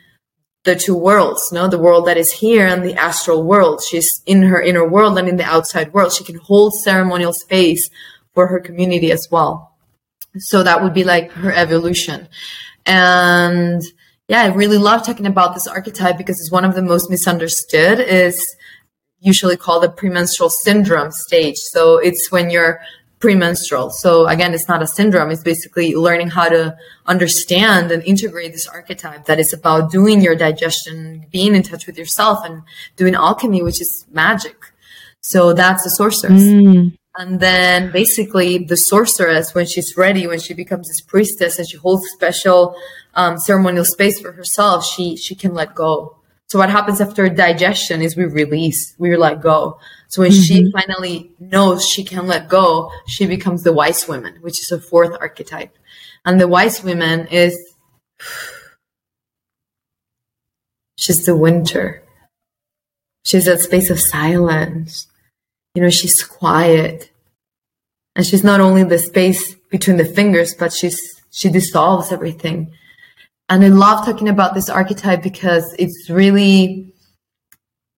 the 0.64 0.76
two 0.76 0.94
worlds, 0.94 1.50
no, 1.52 1.68
the 1.68 1.78
world 1.78 2.06
that 2.06 2.18
is 2.18 2.32
here 2.32 2.66
and 2.66 2.84
the 2.84 2.94
astral 2.94 3.42
world. 3.42 3.82
She's 3.88 4.20
in 4.26 4.42
her 4.42 4.60
inner 4.60 4.86
world 4.86 5.18
and 5.18 5.28
in 5.28 5.36
the 5.36 5.44
outside 5.44 5.92
world. 5.92 6.12
She 6.12 6.24
can 6.24 6.36
hold 6.36 6.74
ceremonial 6.74 7.32
space 7.32 7.88
for 8.34 8.46
her 8.46 8.60
community 8.60 9.10
as 9.10 9.28
well. 9.30 9.74
So 10.36 10.62
that 10.62 10.82
would 10.82 10.94
be 10.94 11.04
like 11.04 11.30
her 11.32 11.52
evolution. 11.52 12.28
And 12.86 13.82
yeah, 14.28 14.42
I 14.42 14.48
really 14.48 14.78
love 14.78 15.04
talking 15.04 15.26
about 15.26 15.54
this 15.54 15.66
archetype 15.66 16.18
because 16.18 16.38
it's 16.38 16.52
one 16.52 16.64
of 16.64 16.74
the 16.74 16.82
most 16.82 17.10
misunderstood 17.10 17.98
is 17.98 18.40
usually 19.18 19.56
called 19.56 19.82
the 19.82 19.90
premenstrual 19.90 20.50
syndrome 20.50 21.10
stage. 21.10 21.56
So 21.56 21.98
it's 21.98 22.30
when 22.30 22.50
you're 22.50 22.80
premenstrual. 23.20 23.90
So 23.90 24.26
again, 24.26 24.54
it's 24.54 24.66
not 24.66 24.82
a 24.82 24.86
syndrome. 24.86 25.30
It's 25.30 25.42
basically 25.42 25.94
learning 25.94 26.30
how 26.30 26.48
to 26.48 26.76
understand 27.06 27.92
and 27.92 28.02
integrate 28.02 28.52
this 28.52 28.66
archetype 28.66 29.26
that 29.26 29.38
is 29.38 29.52
about 29.52 29.92
doing 29.92 30.22
your 30.22 30.34
digestion, 30.34 31.26
being 31.30 31.54
in 31.54 31.62
touch 31.62 31.86
with 31.86 31.98
yourself 31.98 32.38
and 32.44 32.62
doing 32.96 33.14
alchemy, 33.14 33.62
which 33.62 33.80
is 33.80 34.06
magic. 34.10 34.56
So 35.20 35.52
that's 35.52 35.84
the 35.84 35.90
sorceress. 35.90 36.42
Mm. 36.42 36.96
And 37.16 37.40
then 37.40 37.92
basically 37.92 38.58
the 38.58 38.76
sorceress, 38.76 39.54
when 39.54 39.66
she's 39.66 39.96
ready, 39.96 40.26
when 40.26 40.40
she 40.40 40.54
becomes 40.54 40.88
this 40.88 41.02
priestess 41.02 41.58
and 41.58 41.68
she 41.68 41.76
holds 41.76 42.08
special 42.12 42.74
um, 43.14 43.36
ceremonial 43.36 43.84
space 43.84 44.18
for 44.18 44.32
herself, 44.32 44.86
she, 44.86 45.16
she 45.16 45.34
can 45.34 45.52
let 45.52 45.74
go. 45.74 46.16
So 46.50 46.58
what 46.58 46.68
happens 46.68 47.00
after 47.00 47.28
digestion 47.28 48.02
is 48.02 48.16
we 48.16 48.24
release, 48.24 48.96
we 48.98 49.16
let 49.16 49.40
go. 49.40 49.78
So 50.08 50.22
when 50.22 50.32
mm-hmm. 50.32 50.42
she 50.42 50.72
finally 50.72 51.30
knows 51.38 51.88
she 51.88 52.02
can 52.02 52.26
let 52.26 52.48
go, 52.48 52.90
she 53.06 53.26
becomes 53.26 53.62
the 53.62 53.72
wise 53.72 54.08
woman, 54.08 54.34
which 54.40 54.58
is 54.58 54.72
a 54.72 54.80
fourth 54.80 55.16
archetype. 55.20 55.78
And 56.24 56.40
the 56.40 56.48
wise 56.48 56.82
woman 56.82 57.28
is, 57.28 57.56
she's 60.98 61.24
the 61.24 61.36
winter. 61.36 62.02
She's 63.24 63.44
that 63.44 63.60
space 63.60 63.88
of 63.88 64.00
silence. 64.00 65.06
You 65.76 65.82
know, 65.82 65.90
she's 65.90 66.20
quiet. 66.24 67.12
And 68.16 68.26
she's 68.26 68.42
not 68.42 68.60
only 68.60 68.82
the 68.82 68.98
space 68.98 69.54
between 69.70 69.98
the 69.98 70.04
fingers, 70.04 70.56
but 70.56 70.72
she's, 70.72 70.98
she 71.30 71.48
dissolves 71.48 72.10
everything. 72.10 72.72
And 73.50 73.62
I 73.62 73.68
love 73.68 74.06
talking 74.06 74.28
about 74.28 74.54
this 74.54 74.70
archetype 74.70 75.22
because 75.22 75.74
it's 75.78 76.08
really, 76.08 76.90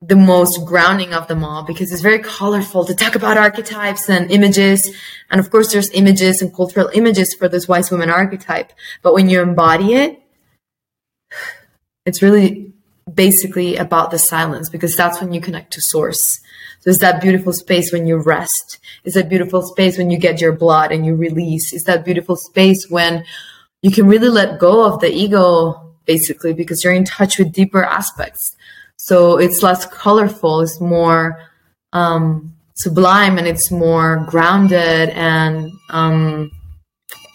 the 0.05 0.17
most 0.17 0.67
grounding 0.67 1.15
of 1.15 1.29
them 1.29 1.45
all 1.45 1.63
because 1.63 1.93
it's 1.93 2.03
very 2.03 2.19
colorful 2.19 2.85
to 2.85 2.95
talk 2.95 3.15
about 3.15 3.37
archetypes 3.37 4.11
and 4.11 4.33
images. 4.33 4.93
And 5.31 5.41
of 5.41 5.51
course, 5.51 5.73
there's 5.73 5.91
images 5.91 6.43
and 6.43 6.53
cultural 6.53 6.91
images 6.93 7.35
for 7.35 7.49
this 7.49 7.69
wise 7.69 7.91
woman 7.91 8.11
archetype. 8.11 8.73
But 9.03 9.15
when 9.15 9.31
you 9.31 9.41
embody 9.41 9.95
it, 9.95 10.21
it's 12.05 12.21
really 12.21 12.73
basically 13.13 13.77
about 13.77 14.11
the 14.11 14.19
silence 14.19 14.69
because 14.69 14.97
that's 14.97 15.21
when 15.21 15.33
you 15.33 15.41
connect 15.41 15.73
to 15.75 15.81
source. 15.81 16.41
So 16.81 16.91
it's 16.91 16.99
that 16.99 17.23
beautiful 17.23 17.53
space 17.53 17.93
when 17.93 18.09
you 18.09 18.17
rest. 18.17 18.81
It's 19.05 19.15
that 19.15 19.29
beautiful 19.29 19.63
space 19.63 19.99
when 19.99 20.11
you 20.11 20.19
get 20.19 20.41
your 20.41 20.53
blood 20.53 20.91
and 20.91 21.07
you 21.07 21.15
release. 21.15 21.73
It's 21.73 21.85
that 21.85 22.05
beautiful 22.05 22.35
space 22.35 22.91
when 22.91 23.25
you 23.83 23.91
can 23.91 24.07
really 24.07 24.29
let 24.29 24.59
go 24.59 24.85
of 24.85 25.01
the 25.01 25.13
ego, 25.13 25.95
basically, 26.07 26.55
because 26.55 26.83
you're 26.83 26.93
in 26.93 27.05
touch 27.05 27.39
with 27.39 27.53
deeper 27.53 27.85
aspects. 27.85 28.57
So 28.97 29.39
it's 29.39 29.63
less 29.63 29.85
colorful, 29.85 30.61
it's 30.61 30.81
more 30.81 31.39
um, 31.93 32.55
sublime, 32.75 33.39
and 33.39 33.47
it's 33.47 33.71
more 33.71 34.25
grounded 34.29 35.11
and 35.11 35.73
um, 35.91 36.53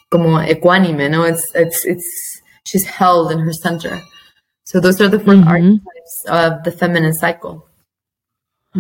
como 0.10 0.40
equanime. 0.40 1.12
No, 1.12 1.24
it's 1.24 1.46
it's 1.54 1.86
it's 1.86 2.42
she's 2.64 2.86
held 2.86 3.32
in 3.32 3.40
her 3.40 3.54
center. 3.54 4.02
So 4.64 4.80
those 4.80 5.00
are 5.00 5.08
the 5.08 5.20
4 5.20 5.34
mm-hmm. 5.34 5.48
archetypes 5.48 6.26
of 6.28 6.64
the 6.64 6.72
feminine 6.72 7.14
cycle. 7.14 7.68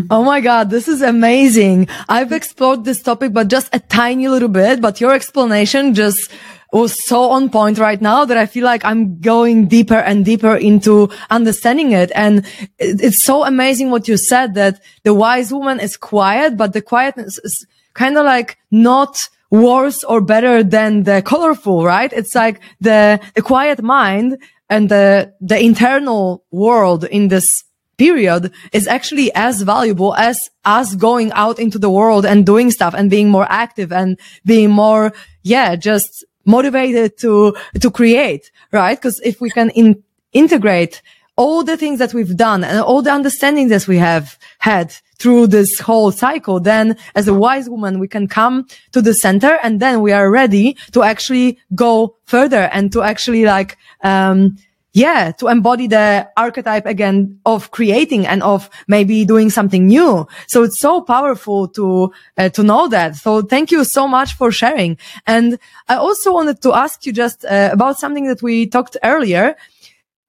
Oh 0.09 0.23
my 0.23 0.41
God, 0.41 0.69
this 0.69 0.87
is 0.87 1.01
amazing. 1.01 1.87
I've 2.07 2.31
explored 2.31 2.83
this 2.83 3.01
topic, 3.01 3.33
but 3.33 3.47
just 3.47 3.73
a 3.73 3.79
tiny 3.79 4.27
little 4.27 4.49
bit, 4.49 4.79
but 4.81 5.01
your 5.01 5.13
explanation 5.13 5.93
just 5.93 6.29
was 6.71 7.05
so 7.05 7.29
on 7.29 7.49
point 7.49 7.77
right 7.77 8.01
now 8.01 8.25
that 8.25 8.37
I 8.37 8.45
feel 8.45 8.65
like 8.65 8.83
I'm 8.83 9.19
going 9.19 9.67
deeper 9.67 9.95
and 9.97 10.25
deeper 10.25 10.55
into 10.55 11.09
understanding 11.29 11.91
it. 11.91 12.11
And 12.13 12.45
it's 12.77 13.23
so 13.23 13.45
amazing 13.45 13.89
what 13.89 14.07
you 14.07 14.17
said 14.17 14.53
that 14.55 14.81
the 15.03 15.13
wise 15.13 15.51
woman 15.51 15.79
is 15.79 15.97
quiet, 15.97 16.57
but 16.57 16.73
the 16.73 16.81
quietness 16.81 17.39
is 17.43 17.65
kind 17.93 18.17
of 18.17 18.25
like 18.25 18.57
not 18.69 19.17
worse 19.49 20.03
or 20.03 20.19
better 20.21 20.61
than 20.61 21.03
the 21.03 21.21
colorful, 21.21 21.85
right? 21.85 22.11
It's 22.11 22.35
like 22.35 22.59
the, 22.81 23.19
the 23.35 23.41
quiet 23.41 23.81
mind 23.81 24.37
and 24.69 24.89
the, 24.89 25.33
the 25.39 25.61
internal 25.63 26.43
world 26.51 27.05
in 27.05 27.29
this 27.29 27.63
period 27.97 28.51
is 28.71 28.87
actually 28.87 29.33
as 29.33 29.61
valuable 29.61 30.13
as 30.15 30.49
us 30.65 30.95
going 30.95 31.31
out 31.31 31.59
into 31.59 31.79
the 31.79 31.89
world 31.89 32.25
and 32.25 32.45
doing 32.45 32.71
stuff 32.71 32.93
and 32.93 33.09
being 33.09 33.29
more 33.29 33.47
active 33.49 33.91
and 33.91 34.19
being 34.45 34.69
more, 34.69 35.13
yeah, 35.43 35.75
just 35.75 36.25
motivated 36.47 37.17
to, 37.19 37.55
to 37.79 37.91
create, 37.91 38.51
right? 38.71 38.97
Because 38.97 39.19
if 39.23 39.39
we 39.39 39.49
can 39.51 39.69
in, 39.71 40.03
integrate 40.33 41.01
all 41.35 41.63
the 41.63 41.77
things 41.77 41.99
that 41.99 42.13
we've 42.13 42.35
done 42.35 42.63
and 42.63 42.79
all 42.79 43.01
the 43.03 43.11
understanding 43.11 43.67
that 43.69 43.87
we 43.87 43.97
have 43.97 44.39
had 44.57 44.95
through 45.19 45.47
this 45.47 45.79
whole 45.79 46.11
cycle, 46.11 46.59
then 46.59 46.97
as 47.13 47.27
a 47.27 47.33
wise 47.33 47.69
woman, 47.69 47.99
we 47.99 48.07
can 48.07 48.27
come 48.27 48.67
to 48.91 49.01
the 49.01 49.13
center 49.13 49.57
and 49.61 49.79
then 49.79 50.01
we 50.01 50.11
are 50.11 50.31
ready 50.31 50.75
to 50.91 51.03
actually 51.03 51.59
go 51.75 52.15
further 52.25 52.63
and 52.73 52.91
to 52.91 53.03
actually 53.03 53.45
like, 53.45 53.77
um, 54.03 54.57
yeah, 54.97 55.31
to 55.33 55.47
embody 55.47 55.85
the 55.85 56.27
archetype 56.35 56.87
again 56.87 57.39
of 57.45 57.69
creating 57.69 58.25
and 58.25 58.41
of 58.41 58.67
maybe 58.87 59.25
doing 59.25 59.51
something 59.51 59.85
new. 59.85 60.27
So 60.47 60.63
it's 60.63 60.79
so 60.79 61.01
powerful 61.01 61.67
to, 61.77 62.11
uh, 62.35 62.49
to 62.49 62.63
know 62.63 62.87
that. 62.87 63.15
So 63.15 63.43
thank 63.43 63.69
you 63.71 63.83
so 63.83 64.07
much 64.07 64.33
for 64.33 64.51
sharing. 64.51 64.97
And 65.27 65.59
I 65.87 65.97
also 65.97 66.33
wanted 66.33 66.63
to 66.63 66.73
ask 66.73 67.05
you 67.05 67.13
just 67.13 67.45
uh, 67.45 67.69
about 67.71 67.99
something 67.99 68.25
that 68.25 68.41
we 68.41 68.65
talked 68.65 68.97
earlier. 69.03 69.55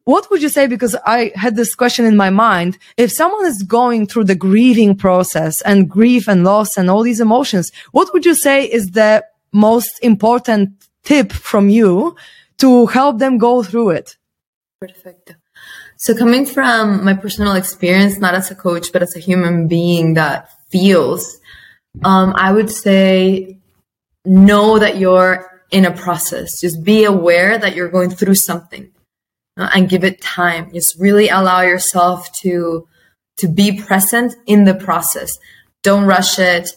What 0.05 0.31
would 0.31 0.43
you 0.43 0.51
say? 0.51 0.67
Because 0.67 0.95
I 1.07 1.33
had 1.35 1.57
this 1.57 1.75
question 1.75 2.05
in 2.05 2.17
my 2.19 2.29
mind. 2.29 2.77
If 2.99 3.11
someone 3.11 3.47
is 3.47 3.63
going 3.63 4.07
through 4.07 4.25
the 4.25 4.35
grieving 4.35 4.97
process 4.97 5.63
and 5.63 5.89
grief 5.89 6.29
and 6.29 6.45
loss 6.45 6.77
and 6.77 6.91
all 6.91 7.03
these 7.03 7.23
emotions, 7.23 7.73
what 7.93 8.13
would 8.13 8.27
you 8.27 8.35
say 8.35 8.65
is 8.67 8.91
the 8.91 9.25
most 9.51 9.99
important 10.03 10.73
tip 11.05 11.33
from 11.33 11.71
you 11.71 12.17
to 12.59 12.85
help 12.87 13.19
them 13.19 13.39
go 13.39 13.63
through 13.63 13.91
it? 13.93 14.18
Perfect. 14.81 15.35
So 15.97 16.17
coming 16.17 16.47
from 16.47 17.05
my 17.05 17.15
personal 17.15 17.55
experience, 17.55 18.19
not 18.19 18.35
as 18.35 18.53
a 18.53 18.55
coach, 18.55 18.93
but 18.93 19.03
as 19.03 19.17
a 19.17 19.19
human 19.19 19.67
being 19.67 20.15
that 20.15 20.51
feels, 20.71 21.41
um, 22.05 22.33
I 22.37 22.53
would 22.53 22.71
say 22.71 23.59
know 24.25 24.79
that 24.79 24.99
you're 24.99 25.65
in 25.73 25.85
a 25.85 25.91
process. 25.91 26.61
Just 26.61 26.85
be 26.85 27.05
aware 27.05 27.59
that 27.59 27.75
you're 27.75 27.89
going 27.89 28.11
through 28.11 28.37
something 28.37 28.93
uh, 29.57 29.69
and 29.75 29.89
give 29.89 30.05
it 30.05 30.23
time. 30.23 30.73
Just 30.73 30.99
really 31.01 31.29
allow 31.29 31.63
yourself 31.63 32.31
to, 32.43 32.87
to 33.39 33.49
be 33.49 33.81
present 33.81 34.37
in 34.47 34.65
the 34.65 34.75
process. 34.75 35.39
Don't 35.83 36.05
rush 36.05 36.39
it. 36.39 36.71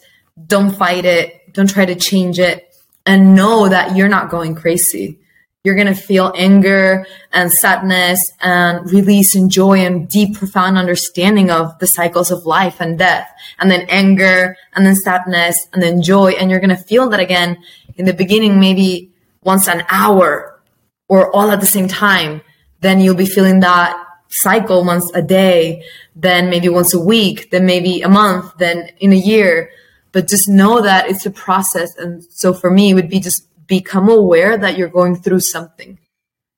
Don't 0.47 0.71
fight 0.71 1.05
it. 1.05 1.53
Don't 1.53 1.69
try 1.69 1.85
to 1.85 1.95
change 1.95 2.39
it 2.39 2.67
and 3.05 3.35
know 3.35 3.69
that 3.69 3.95
you're 3.95 4.09
not 4.09 4.31
going 4.31 4.55
crazy 4.55 5.19
you're 5.63 5.75
going 5.75 5.87
to 5.87 5.93
feel 5.93 6.33
anger 6.35 7.05
and 7.31 7.51
sadness 7.51 8.31
and 8.41 8.91
release 8.91 9.35
and 9.35 9.51
joy 9.51 9.79
and 9.79 10.09
deep, 10.09 10.35
profound 10.37 10.77
understanding 10.77 11.51
of 11.51 11.77
the 11.77 11.85
cycles 11.85 12.31
of 12.31 12.45
life 12.45 12.81
and 12.81 12.97
death. 12.97 13.31
And 13.59 13.69
then 13.69 13.85
anger 13.87 14.57
and 14.73 14.85
then 14.85 14.95
sadness 14.95 15.67
and 15.71 15.81
then 15.81 16.01
joy. 16.01 16.31
And 16.31 16.49
you're 16.49 16.59
going 16.59 16.75
to 16.75 16.83
feel 16.83 17.09
that 17.09 17.19
again 17.19 17.57
in 17.95 18.05
the 18.05 18.13
beginning, 18.13 18.59
maybe 18.59 19.11
once 19.43 19.67
an 19.67 19.83
hour 19.89 20.59
or 21.07 21.33
all 21.35 21.51
at 21.51 21.59
the 21.59 21.67
same 21.67 21.87
time. 21.87 22.41
Then 22.79 22.99
you'll 22.99 23.15
be 23.15 23.27
feeling 23.27 23.59
that 23.59 23.95
cycle 24.29 24.83
once 24.83 25.11
a 25.13 25.21
day, 25.21 25.83
then 26.15 26.49
maybe 26.49 26.69
once 26.69 26.93
a 26.95 26.99
week, 26.99 27.51
then 27.51 27.65
maybe 27.65 28.01
a 28.01 28.09
month, 28.09 28.57
then 28.57 28.89
in 28.99 29.11
a 29.11 29.15
year. 29.15 29.69
But 30.11 30.27
just 30.27 30.49
know 30.49 30.81
that 30.81 31.07
it's 31.09 31.27
a 31.27 31.31
process. 31.31 31.95
And 31.97 32.23
so 32.23 32.51
for 32.51 32.71
me, 32.71 32.89
it 32.89 32.93
would 32.95 33.09
be 33.09 33.19
just 33.19 33.47
become 33.71 34.09
aware 34.09 34.57
that 34.57 34.77
you're 34.77 34.89
going 34.89 35.15
through 35.15 35.39
something 35.39 35.97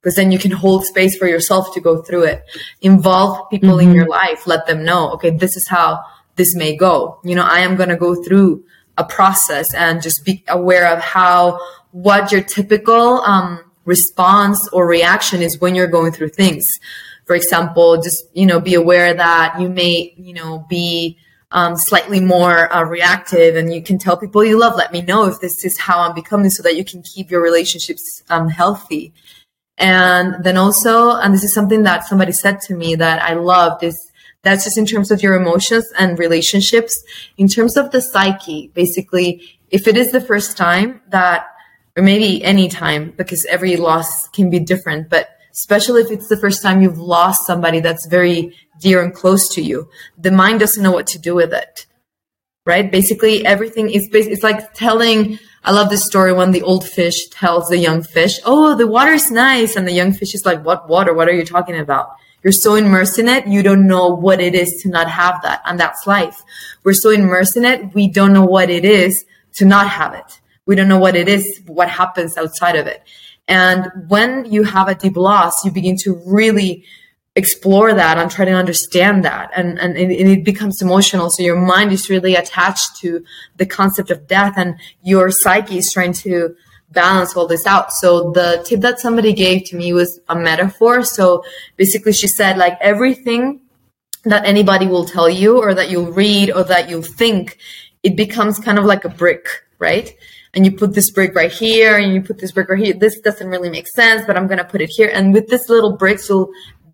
because 0.02 0.16
then 0.16 0.32
you 0.32 0.40
can 0.40 0.50
hold 0.50 0.84
space 0.84 1.16
for 1.16 1.28
yourself 1.28 1.72
to 1.76 1.80
go 1.80 2.02
through 2.02 2.24
it. 2.24 2.44
Involve 2.82 3.52
people 3.52 3.78
mm-hmm. 3.78 3.90
in 3.92 3.96
your 3.96 4.08
life. 4.08 4.48
Let 4.48 4.66
them 4.66 4.84
know, 4.84 5.12
okay, 5.12 5.30
this 5.30 5.56
is 5.56 5.68
how 5.68 6.02
this 6.38 6.56
may 6.56 6.76
go. 6.76 7.20
You 7.24 7.36
know, 7.36 7.44
I 7.44 7.60
am 7.60 7.76
going 7.76 7.90
to 7.90 7.96
go 7.96 8.16
through 8.24 8.64
a 8.98 9.04
process 9.04 9.76
and 9.76 10.02
just 10.02 10.26
be 10.26 10.44
aware 10.48 10.88
of 10.92 11.04
how, 11.04 11.60
what 11.92 12.32
your 12.32 12.42
typical, 12.42 13.22
um, 13.22 13.60
response 13.86 14.68
or 14.70 14.88
reaction 14.88 15.44
is 15.44 15.62
when 15.62 15.76
you're 15.76 15.96
going 15.98 16.14
through 16.14 16.30
things. 16.30 16.80
For 17.26 17.36
example, 17.36 18.02
just, 18.02 18.26
you 18.34 18.48
know, 18.48 18.60
be 18.60 18.74
aware 18.74 19.14
that 19.14 19.62
you 19.62 19.70
may, 19.70 20.16
you 20.18 20.34
know, 20.34 20.66
be, 20.68 21.20
um, 21.54 21.78
slightly 21.78 22.20
more 22.20 22.74
uh, 22.74 22.84
reactive 22.84 23.56
and 23.56 23.74
you 23.74 23.82
can 23.82 24.00
tell 24.00 24.18
people 24.18 24.44
you 24.44 24.60
love 24.60 24.76
let 24.76 24.92
me 24.92 25.02
know 25.02 25.28
if 25.28 25.40
this 25.40 25.64
is 25.64 25.80
how 25.80 26.00
i'm 26.00 26.16
becoming 26.16 26.50
so 26.50 26.64
that 26.64 26.76
you 26.76 26.84
can 26.84 27.02
keep 27.04 27.32
your 27.32 27.42
relationships 27.42 28.24
um, 28.30 28.50
healthy. 28.50 29.14
And 29.78 30.44
then 30.44 30.58
also 30.58 31.16
and 31.16 31.34
this 31.34 31.44
is 31.44 31.54
something 31.54 31.84
that 31.84 32.06
somebody 32.06 32.32
said 32.32 32.60
to 32.62 32.76
me 32.76 32.96
that 32.96 33.22
i 33.22 33.34
loved 33.34 33.84
is 33.84 34.12
that's 34.42 34.66
just 34.66 34.78
in 34.78 34.86
terms 34.86 35.10
of 35.10 35.24
your 35.24 35.36
emotions 35.36 35.86
and 35.98 36.20
relationships. 36.20 37.02
In 37.38 37.48
terms 37.48 37.78
of 37.78 37.92
the 37.92 38.02
psyche 38.02 38.72
basically 38.74 39.60
if 39.70 39.88
it 39.88 39.96
is 39.96 40.12
the 40.12 40.22
first 40.22 40.58
time 40.58 41.02
that 41.10 41.48
or 41.96 42.04
maybe 42.04 42.44
any 42.44 42.68
time 42.68 43.14
because 43.16 43.46
every 43.46 43.78
loss 43.78 44.28
can 44.30 44.50
be 44.50 44.60
different, 44.60 45.10
but 45.10 45.30
especially 45.52 46.02
if 46.02 46.12
it's 46.12 46.28
the 46.28 46.38
first 46.38 46.64
time 46.64 46.82
you've 46.82 46.98
lost 46.98 47.46
somebody 47.46 47.80
that's 47.80 48.08
very 48.08 48.56
dear 48.80 49.04
and 49.04 49.14
close 49.14 49.48
to 49.56 49.62
you, 49.62 49.90
the 50.18 50.32
mind 50.32 50.60
doesn't 50.60 50.82
know 50.82 50.92
what 50.92 51.08
to 51.08 51.20
do 51.20 51.36
with 51.36 51.54
it. 51.54 51.86
Right? 52.66 52.90
Basically, 52.90 53.46
everything 53.46 53.90
is, 53.90 54.08
it's 54.14 54.44
like 54.44 54.74
telling, 54.74 55.38
I 55.66 55.72
love 55.72 55.90
this 55.90 56.06
story 56.06 56.32
when 56.32 56.52
the 56.52 56.62
old 56.62 56.88
fish 56.88 57.28
tells 57.28 57.68
the 57.68 57.78
young 57.78 58.04
fish, 58.04 58.40
Oh, 58.46 58.76
the 58.76 58.88
water's 58.88 59.30
nice. 59.30 59.76
And 59.76 59.86
the 59.86 59.92
young 59.92 60.14
fish 60.14 60.34
is 60.34 60.46
like, 60.46 60.64
what 60.64 60.88
water? 60.88 61.14
What 61.14 61.28
are 61.28 61.34
you 61.34 61.44
talking 61.46 61.78
about? 61.78 62.16
You're 62.44 62.52
so 62.52 62.76
immersed 62.76 63.20
in 63.20 63.30
it, 63.30 63.48
you 63.48 63.64
don't 63.64 63.88
know 63.88 64.10
what 64.10 64.42
it 64.42 64.54
is 64.54 64.82
to 64.84 64.90
not 64.90 65.10
have 65.10 65.42
that. 65.44 65.62
And 65.66 65.80
that's 65.80 66.06
life. 66.06 66.42
We're 66.84 66.94
so 66.94 67.10
immersed 67.10 67.56
in 67.56 67.64
it, 67.64 67.94
we 67.94 68.10
don't 68.10 68.34
know 68.34 68.46
what 68.46 68.70
it 68.70 68.84
is 68.84 69.26
to 69.54 69.66
not 69.66 69.88
have 69.88 70.14
it. 70.14 70.42
We 70.66 70.76
don't 70.76 70.90
know 70.90 71.00
what 71.00 71.16
it 71.16 71.30
is, 71.30 71.62
what 71.68 71.90
happens 71.90 72.38
outside 72.38 72.76
of 72.76 72.86
it. 72.86 73.02
And 73.48 73.90
when 74.08 74.46
you 74.52 74.64
have 74.64 74.90
a 74.90 74.96
deep 74.96 75.16
loss, 75.16 75.64
you 75.64 75.72
begin 75.72 75.98
to 76.00 76.22
really 76.26 76.86
explore 77.36 77.94
that 77.94 78.18
and 78.18 78.30
try 78.30 78.46
to 78.46 78.52
understand 78.52 79.26
that. 79.26 79.50
And, 79.56 79.80
and, 79.80 79.98
and 79.98 80.12
it 80.12 80.44
becomes 80.44 80.82
emotional. 80.82 81.30
So 81.32 81.42
your 81.42 81.60
mind 81.60 81.92
is 81.92 82.10
really 82.10 82.36
attached 82.36 82.98
to 82.98 83.24
the 83.58 83.66
concept 83.66 84.12
of 84.12 84.28
death 84.28 84.54
and 84.56 84.76
your 85.02 85.32
psyche 85.32 85.80
is 85.80 85.92
trying 85.92 86.14
to 86.14 86.56
balance 86.92 87.36
all 87.36 87.48
this 87.48 87.66
out. 87.66 87.92
So 87.92 88.32
the 88.32 88.64
tip 88.68 88.82
that 88.82 89.00
somebody 89.00 89.34
gave 89.34 89.64
to 89.66 89.76
me 89.76 89.94
was 89.94 90.20
a 90.30 90.36
metaphor. 90.36 91.04
So 91.04 91.44
basically 91.76 92.14
she 92.14 92.28
said 92.28 92.58
like 92.58 92.78
everything 92.82 93.62
that 94.26 94.46
anybody 94.46 94.86
will 94.86 95.06
tell 95.06 95.28
you 95.28 95.58
or 95.58 95.74
that 95.74 95.90
you'll 95.90 96.12
read 96.12 96.52
or 96.52 96.64
that 96.64 96.88
you'll 96.88 97.02
think, 97.02 97.58
it 98.04 98.16
becomes 98.16 98.60
kind 98.60 98.78
of 98.78 98.86
like 98.86 99.06
a 99.06 99.10
brick, 99.10 99.48
right? 99.80 100.14
And 100.54 100.66
you 100.66 100.72
put 100.72 100.94
this 100.94 101.10
brick 101.10 101.34
right 101.34 101.52
here 101.52 101.98
and 101.98 102.14
you 102.14 102.22
put 102.22 102.38
this 102.38 102.52
brick 102.52 102.70
right 102.70 102.80
here. 102.80 102.94
This 102.94 103.20
doesn't 103.20 103.48
really 103.48 103.72
make 103.72 103.88
sense, 103.88 104.24
but 104.28 104.38
I'm 104.38 104.46
going 104.46 104.60
to 104.60 104.64
put 104.64 104.82
it 104.82 104.90
here. 104.90 105.10
And 105.12 105.34
with 105.34 105.48
this 105.48 105.68
little 105.68 105.98
bricks, 105.98 106.30
you'll 106.30 106.52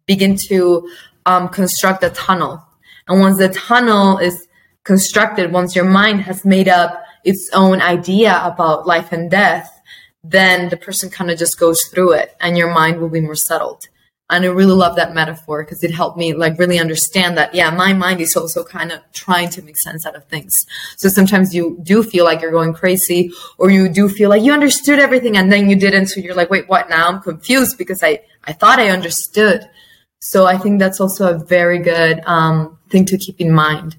begin 0.10 0.36
to 0.36 0.90
um, 1.28 1.48
construct 1.50 2.04
a 2.04 2.10
tunnel. 2.10 2.66
And 3.08 3.22
once 3.22 3.38
the 3.38 3.50
tunnel 3.50 4.18
is 4.18 4.48
constructed, 4.84 5.52
once 5.52 5.76
your 5.76 5.86
mind 5.86 6.22
has 6.22 6.44
made 6.44 6.68
up 6.68 7.04
its 7.24 7.48
own 7.54 7.80
idea 7.80 8.42
about 8.44 8.88
life 8.88 9.12
and 9.12 9.30
death, 9.30 9.70
then 10.24 10.70
the 10.70 10.78
person 10.78 11.12
kind 11.12 11.30
of 11.30 11.38
just 11.38 11.60
goes 11.60 11.84
through 11.92 12.14
it 12.14 12.36
and 12.42 12.58
your 12.58 12.74
mind 12.74 13.00
will 13.00 13.14
be 13.18 13.22
more 13.22 13.36
settled. 13.36 13.88
And 14.32 14.46
I 14.46 14.48
really 14.48 14.74
love 14.74 14.96
that 14.96 15.14
metaphor 15.14 15.64
because 15.64 15.84
it 15.84 15.92
helped 15.92 16.18
me 16.18 16.34
like 16.34 16.58
really 16.58 16.80
understand 16.80 17.38
that, 17.38 17.54
yeah, 17.54 17.70
my 17.72 17.94
mind 17.94 18.20
is 18.20 18.36
also 18.36 18.64
kind 18.64 18.92
of 18.92 19.00
trying 19.12 19.50
to 19.50 19.62
make 19.64 19.78
sense 19.78 20.06
out 20.08 20.16
of 20.16 20.26
things. 20.26 20.66
So 20.98 21.10
sometimes 21.10 21.54
you 21.54 21.80
do 21.82 22.04
feel 22.04 22.26
like 22.26 22.42
you're 22.42 22.58
going 22.60 22.74
crazy 22.74 23.32
or 23.58 23.70
you 23.70 23.90
do 23.90 24.08
feel 24.08 24.30
like 24.30 24.44
you 24.44 24.54
understood 24.54 25.00
everything 25.00 25.36
and 25.38 25.52
then 25.52 25.70
you 25.70 25.76
didn't. 25.76 26.08
So 26.08 26.20
you're 26.20 26.36
like, 26.36 26.52
wait, 26.52 26.68
what 26.68 26.90
now? 26.90 27.08
I'm 27.10 27.22
confused 27.22 27.78
because 27.78 28.02
I, 28.04 28.22
I 28.44 28.54
thought 28.54 28.80
I 28.80 28.90
understood. 28.90 29.68
So 30.20 30.46
I 30.46 30.58
think 30.58 30.80
that's 30.80 31.00
also 31.00 31.34
a 31.34 31.38
very 31.38 31.80
good 31.80 32.22
um, 32.26 32.78
thing 32.90 33.06
to 33.06 33.18
keep 33.18 33.40
in 33.40 33.52
mind. 33.52 33.96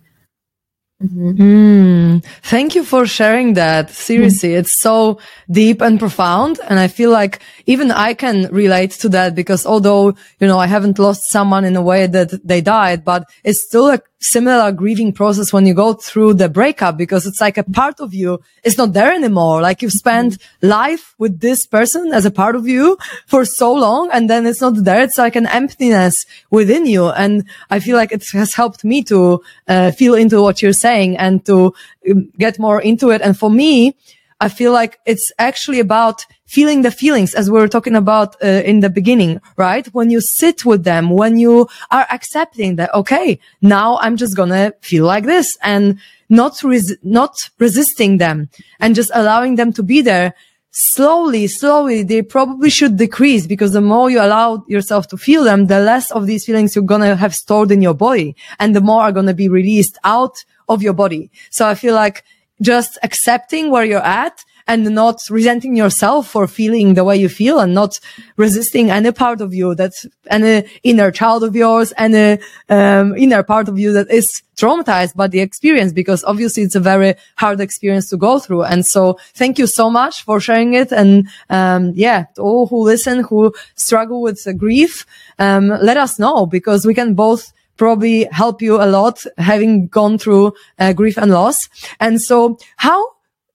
Mm-hmm. 1.02 1.42
Mm, 1.42 2.24
thank 2.42 2.74
you 2.74 2.84
for 2.84 3.06
sharing 3.06 3.54
that. 3.54 3.90
Seriously, 3.90 4.50
mm-hmm. 4.50 4.60
it's 4.60 4.72
so 4.72 5.18
deep 5.50 5.80
and 5.80 5.98
profound. 5.98 6.60
And 6.68 6.78
I 6.78 6.88
feel 6.88 7.10
like 7.10 7.40
even 7.64 7.90
I 7.90 8.12
can 8.12 8.52
relate 8.52 8.90
to 9.02 9.08
that 9.10 9.34
because 9.34 9.64
although, 9.64 10.08
you 10.40 10.46
know, 10.46 10.58
I 10.58 10.66
haven't 10.66 10.98
lost 10.98 11.30
someone 11.30 11.64
in 11.64 11.74
a 11.74 11.80
way 11.82 12.06
that 12.06 12.46
they 12.46 12.60
died, 12.60 13.02
but 13.02 13.24
it's 13.44 13.62
still 13.62 13.88
a 13.88 14.02
similar 14.20 14.70
grieving 14.70 15.12
process 15.12 15.52
when 15.52 15.66
you 15.66 15.72
go 15.72 15.94
through 15.94 16.34
the 16.34 16.48
breakup 16.48 16.96
because 16.98 17.26
it's 17.26 17.40
like 17.40 17.56
a 17.56 17.64
part 17.64 18.00
of 18.00 18.12
you 18.12 18.40
is 18.62 18.76
not 18.76 18.92
there 18.92 19.12
anymore. 19.12 19.62
Like 19.62 19.80
you've 19.80 19.92
spent 19.92 20.36
life 20.60 21.14
with 21.18 21.40
this 21.40 21.64
person 21.64 22.12
as 22.12 22.26
a 22.26 22.30
part 22.30 22.54
of 22.54 22.68
you 22.68 22.98
for 23.26 23.46
so 23.46 23.72
long 23.72 24.10
and 24.12 24.28
then 24.28 24.46
it's 24.46 24.60
not 24.60 24.74
there. 24.84 25.00
It's 25.00 25.16
like 25.16 25.36
an 25.36 25.46
emptiness 25.46 26.26
within 26.50 26.84
you. 26.86 27.08
And 27.08 27.44
I 27.70 27.80
feel 27.80 27.96
like 27.96 28.12
it 28.12 28.24
has 28.32 28.54
helped 28.54 28.84
me 28.84 29.02
to 29.04 29.42
uh, 29.66 29.90
feel 29.92 30.14
into 30.14 30.42
what 30.42 30.60
you're 30.60 30.74
saying 30.74 31.16
and 31.16 31.44
to 31.46 31.72
um, 32.10 32.30
get 32.38 32.58
more 32.58 32.80
into 32.80 33.10
it. 33.10 33.22
And 33.22 33.38
for 33.38 33.50
me, 33.50 33.96
I 34.38 34.48
feel 34.48 34.72
like 34.72 35.00
it's 35.06 35.32
actually 35.38 35.80
about 35.80 36.24
feeling 36.50 36.82
the 36.82 36.90
feelings 36.90 37.32
as 37.32 37.48
we 37.48 37.60
were 37.60 37.68
talking 37.68 37.94
about 37.94 38.34
uh, 38.42 38.62
in 38.70 38.80
the 38.80 38.90
beginning, 38.90 39.40
right? 39.56 39.86
When 39.94 40.10
you 40.10 40.20
sit 40.20 40.64
with 40.64 40.82
them, 40.82 41.10
when 41.10 41.38
you 41.38 41.68
are 41.92 42.06
accepting 42.10 42.74
that, 42.74 42.92
okay, 42.92 43.38
now 43.62 43.98
I'm 43.98 44.16
just 44.16 44.36
gonna 44.36 44.72
feel 44.80 45.04
like 45.04 45.24
this 45.24 45.56
and 45.62 46.00
not, 46.28 46.60
res- 46.64 46.96
not 47.04 47.50
resisting 47.60 48.18
them 48.18 48.48
and 48.80 48.96
just 48.96 49.12
allowing 49.14 49.54
them 49.54 49.72
to 49.74 49.84
be 49.84 50.00
there 50.00 50.34
slowly, 50.72 51.46
slowly, 51.46 52.02
they 52.02 52.20
probably 52.22 52.70
should 52.70 52.96
decrease 52.96 53.46
because 53.46 53.72
the 53.72 53.80
more 53.80 54.10
you 54.10 54.20
allow 54.20 54.64
yourself 54.66 55.06
to 55.08 55.16
feel 55.16 55.44
them, 55.44 55.66
the 55.66 55.78
less 55.78 56.10
of 56.10 56.26
these 56.26 56.44
feelings 56.44 56.74
you're 56.74 56.84
going 56.84 57.00
to 57.00 57.14
have 57.14 57.34
stored 57.34 57.70
in 57.70 57.80
your 57.80 57.94
body 57.94 58.34
and 58.58 58.74
the 58.74 58.80
more 58.80 59.02
are 59.02 59.12
going 59.12 59.26
to 59.26 59.34
be 59.34 59.48
released 59.48 59.98
out 60.02 60.44
of 60.68 60.82
your 60.82 60.94
body. 60.94 61.30
So 61.50 61.66
I 61.66 61.76
feel 61.76 61.94
like 61.94 62.24
just 62.60 62.98
accepting 63.02 63.70
where 63.70 63.84
you're 63.84 64.04
at 64.04 64.44
and 64.66 64.84
not 64.94 65.20
resenting 65.30 65.76
yourself 65.76 66.28
for 66.28 66.46
feeling 66.46 66.94
the 66.94 67.04
way 67.04 67.16
you 67.16 67.28
feel 67.28 67.60
and 67.60 67.74
not 67.74 67.98
resisting 68.36 68.90
any 68.90 69.12
part 69.12 69.40
of 69.40 69.54
you 69.54 69.74
that's 69.74 70.06
any 70.30 70.64
inner 70.82 71.10
child 71.10 71.42
of 71.44 71.54
yours, 71.54 71.92
any 71.96 72.38
um, 72.68 73.16
inner 73.16 73.42
part 73.42 73.68
of 73.68 73.78
you 73.78 73.92
that 73.92 74.10
is 74.10 74.42
traumatized 74.56 75.16
by 75.16 75.26
the 75.26 75.40
experience 75.40 75.92
because 75.92 76.22
obviously 76.24 76.62
it's 76.62 76.74
a 76.74 76.80
very 76.80 77.14
hard 77.36 77.60
experience 77.60 78.08
to 78.10 78.16
go 78.16 78.38
through. 78.38 78.62
And 78.62 78.84
so 78.84 79.18
thank 79.34 79.58
you 79.58 79.66
so 79.66 79.90
much 79.90 80.22
for 80.22 80.40
sharing 80.40 80.74
it. 80.74 80.92
And, 80.92 81.28
um, 81.48 81.92
yeah, 81.94 82.26
all 82.38 82.66
who 82.66 82.84
listen, 82.84 83.20
who 83.24 83.52
struggle 83.74 84.20
with 84.22 84.46
grief, 84.58 85.06
um, 85.38 85.68
let 85.68 85.96
us 85.96 86.18
know 86.18 86.46
because 86.46 86.84
we 86.84 86.94
can 86.94 87.14
both 87.14 87.52
probably 87.80 88.28
help 88.30 88.60
you 88.60 88.76
a 88.76 88.84
lot 88.84 89.24
having 89.38 89.88
gone 89.88 90.18
through 90.18 90.52
uh, 90.78 90.92
grief 90.92 91.16
and 91.16 91.30
loss. 91.30 91.68
And 91.98 92.20
so 92.20 92.58
how 92.76 93.00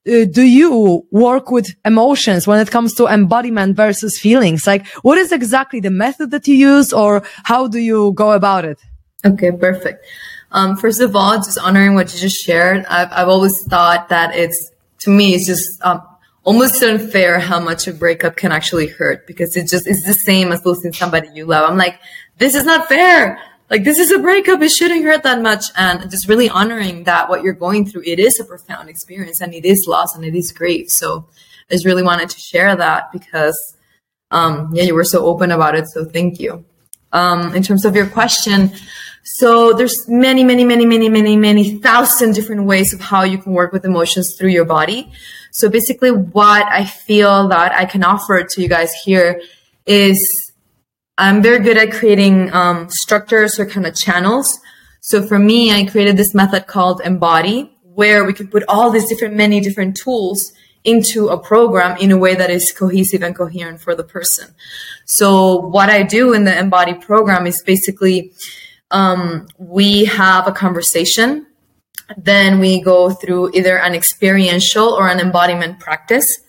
uh, 0.08 0.26
do 0.26 0.44
you 0.44 1.06
work 1.12 1.50
with 1.50 1.76
emotions 1.84 2.48
when 2.48 2.60
it 2.60 2.70
comes 2.70 2.94
to 2.96 3.08
embodiment 3.08 3.76
versus 3.76 4.20
feelings? 4.20 4.68
Like 4.68 4.88
what 5.02 5.18
is 5.18 5.32
exactly 5.32 5.80
the 5.80 5.90
method 5.90 6.32
that 6.32 6.48
you 6.48 6.56
use 6.56 6.94
or 6.94 7.24
how 7.44 7.68
do 7.68 7.80
you 7.80 8.14
go 8.14 8.32
about 8.32 8.66
it? 8.66 8.80
Okay, 9.26 9.52
perfect. 9.52 10.06
Um, 10.52 10.78
first 10.78 11.02
of 11.02 11.16
all, 11.16 11.36
just 11.38 11.58
honoring 11.58 11.96
what 11.96 12.14
you 12.14 12.20
just 12.20 12.42
shared. 12.42 12.86
I've, 12.86 13.12
I've 13.12 13.28
always 13.28 13.64
thought 13.64 14.10
that 14.10 14.36
it's, 14.36 14.72
to 15.00 15.10
me, 15.10 15.34
it's 15.34 15.46
just, 15.46 15.84
um, 15.84 16.02
almost 16.44 16.82
unfair 16.84 17.40
how 17.40 17.60
much 17.60 17.88
a 17.88 17.94
breakup 17.94 18.36
can 18.36 18.52
actually 18.52 18.88
hurt 18.88 19.26
because 19.26 19.58
it 19.58 19.68
just, 19.68 19.88
it's 19.88 20.06
the 20.06 20.14
same 20.14 20.52
as 20.52 20.64
losing 20.64 20.94
somebody 20.94 21.28
you 21.34 21.46
love. 21.46 21.70
I'm 21.70 21.78
like, 21.78 22.00
this 22.38 22.54
is 22.54 22.64
not 22.64 22.88
fair 22.88 23.42
like 23.70 23.84
this 23.84 23.98
is 23.98 24.12
a 24.12 24.20
breakup. 24.20 24.62
It 24.62 24.70
shouldn't 24.70 25.04
hurt 25.04 25.24
that 25.24 25.42
much. 25.42 25.66
And 25.76 26.10
just 26.10 26.28
really 26.28 26.50
honoring 26.50 27.04
that 27.06 27.30
what 27.30 27.44
you're 27.44 27.54
going 27.54 27.86
through 27.86 28.04
it 28.06 28.20
is 28.20 28.40
a 28.40 28.46
profound 28.46 28.90
experience 28.90 29.42
and 29.42 29.54
it 29.54 29.66
is 29.66 29.88
loss 29.88 30.16
and 30.16 30.24
it 30.24 30.36
is 30.36 30.52
grief. 30.52 30.90
So 30.90 31.28
i 31.70 31.74
just 31.74 31.86
really 31.86 32.04
wanted 32.04 32.30
to 32.30 32.40
share 32.40 32.76
that 32.76 33.12
because 33.12 33.60
um 34.30 34.70
yeah 34.74 34.84
you 34.84 34.94
were 34.94 35.04
so 35.04 35.26
open 35.26 35.52
about 35.52 35.76
it. 35.76 35.88
So 35.88 36.06
thank 36.06 36.40
you. 36.40 36.66
Um 37.12 37.56
in 37.56 37.64
terms 37.64 37.86
of 37.86 37.96
your 37.96 38.08
question 38.08 38.72
so 39.24 39.74
there's 39.74 40.08
many 40.08 40.44
many 40.44 40.64
many 40.64 40.86
many 40.86 41.10
many 41.10 41.36
many 41.36 41.80
thousand 41.80 42.34
different 42.34 42.66
ways 42.66 42.94
of 42.94 43.02
how 43.02 43.24
you 43.24 43.40
can 43.40 43.54
work 43.54 43.74
with 43.74 43.84
emotions 43.84 44.36
through 44.36 44.50
your 44.50 44.66
body. 44.66 45.12
So 45.52 45.70
basically 45.70 46.12
what 46.12 46.66
i 46.72 46.86
feel 46.86 47.48
that 47.48 47.72
i 47.72 47.86
can 47.86 48.04
offer 48.04 48.44
to 48.44 48.62
you 48.62 48.68
guys 48.68 48.94
here 48.94 49.42
is 49.86 50.45
I'm 51.18 51.42
very 51.42 51.60
good 51.60 51.78
at 51.78 51.92
creating 51.94 52.52
um, 52.54 52.90
structures 52.90 53.60
or 53.60 53.66
kind 53.66 53.86
of 53.86 53.96
channels. 53.96 54.60
So 55.00 55.26
for 55.26 55.40
me, 55.40 55.72
I 55.72 55.86
created 55.86 56.18
this 56.18 56.34
method 56.34 56.68
called 56.68 57.02
Embody, 57.06 57.72
where 57.84 58.26
we 58.26 58.34
can 58.34 58.48
put 58.48 58.64
all 58.68 58.92
these 58.92 59.08
different, 59.08 59.36
many 59.36 59.62
different 59.62 59.96
tools 59.96 60.52
into 60.84 61.30
a 61.30 61.38
program 61.38 61.98
in 61.98 62.12
a 62.12 62.18
way 62.18 62.36
that 62.36 62.50
is 62.50 62.72
cohesive 62.72 63.24
and 63.24 63.36
coherent 63.36 63.82
for 63.82 63.96
the 63.96 64.04
person. 64.04 64.54
So 65.06 65.56
what 65.58 65.90
I 65.90 66.04
do 66.04 66.34
in 66.34 66.44
the 66.44 66.58
Embody 66.58 66.94
program 66.94 67.48
is 67.48 67.62
basically 67.62 68.34
um, 68.92 69.48
we 69.58 70.06
have 70.06 70.48
a 70.48 70.52
conversation, 70.52 71.48
then 72.18 72.60
we 72.60 72.82
go 72.82 73.10
through 73.10 73.52
either 73.54 73.80
an 73.80 73.96
experiential 73.96 74.90
or 74.90 75.08
an 75.08 75.20
embodiment 75.20 75.80
practice. 75.80 76.40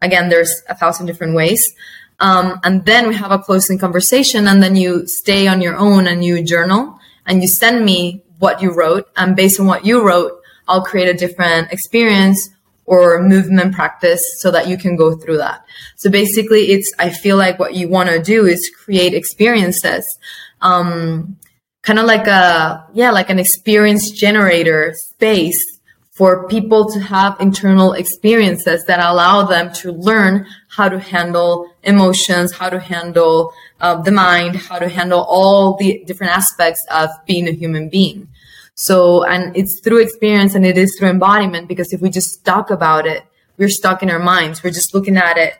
Again, 0.00 0.28
there's 0.28 0.62
a 0.68 0.74
thousand 0.74 1.06
different 1.06 1.34
ways. 1.34 1.74
Um, 2.20 2.60
and 2.64 2.84
then 2.84 3.08
we 3.08 3.14
have 3.14 3.30
a 3.30 3.38
closing 3.38 3.78
conversation 3.78 4.46
and 4.46 4.62
then 4.62 4.76
you 4.76 5.06
stay 5.06 5.48
on 5.48 5.60
your 5.60 5.76
own 5.76 6.06
and 6.06 6.24
you 6.24 6.42
journal 6.42 6.98
and 7.26 7.40
you 7.40 7.48
send 7.48 7.84
me 7.84 8.22
what 8.38 8.60
you 8.62 8.72
wrote. 8.72 9.08
And 9.16 9.34
based 9.34 9.58
on 9.58 9.66
what 9.66 9.84
you 9.86 10.06
wrote, 10.06 10.40
I'll 10.68 10.82
create 10.82 11.08
a 11.08 11.14
different 11.14 11.72
experience 11.72 12.50
or 12.84 13.22
movement 13.22 13.74
practice 13.74 14.40
so 14.40 14.50
that 14.50 14.68
you 14.68 14.76
can 14.76 14.96
go 14.96 15.16
through 15.16 15.38
that. 15.38 15.64
So 15.96 16.10
basically 16.10 16.72
it's, 16.72 16.92
I 16.98 17.10
feel 17.10 17.36
like 17.36 17.58
what 17.58 17.74
you 17.74 17.88
want 17.88 18.08
to 18.10 18.22
do 18.22 18.46
is 18.46 18.70
create 18.84 19.14
experiences. 19.14 20.18
Um, 20.60 21.36
kind 21.82 21.98
of 21.98 22.04
like 22.04 22.26
a, 22.26 22.86
yeah, 22.92 23.10
like 23.10 23.30
an 23.30 23.38
experience 23.38 24.10
generator 24.10 24.92
space 24.94 25.64
for 26.10 26.46
people 26.48 26.90
to 26.90 27.00
have 27.00 27.40
internal 27.40 27.92
experiences 27.92 28.84
that 28.84 29.00
allow 29.00 29.44
them 29.44 29.72
to 29.72 29.92
learn 29.92 30.46
how 30.70 30.88
to 30.88 31.00
handle 31.00 31.68
emotions, 31.82 32.52
how 32.52 32.70
to 32.70 32.78
handle 32.78 33.52
uh, 33.80 34.00
the 34.00 34.12
mind, 34.12 34.56
how 34.56 34.78
to 34.78 34.88
handle 34.88 35.20
all 35.28 35.76
the 35.76 36.02
different 36.06 36.32
aspects 36.32 36.86
of 36.90 37.10
being 37.26 37.48
a 37.48 37.52
human 37.52 37.88
being. 37.88 38.28
So, 38.74 39.24
and 39.24 39.54
it's 39.56 39.80
through 39.80 40.00
experience 40.00 40.54
and 40.54 40.64
it 40.64 40.78
is 40.78 40.96
through 40.96 41.10
embodiment 41.10 41.68
because 41.68 41.92
if 41.92 42.00
we 42.00 42.08
just 42.08 42.44
talk 42.44 42.70
about 42.70 43.06
it, 43.06 43.24
we're 43.58 43.68
stuck 43.68 44.02
in 44.02 44.10
our 44.10 44.18
minds. 44.18 44.62
We're 44.62 44.70
just 44.70 44.94
looking 44.94 45.16
at 45.16 45.36
it 45.36 45.54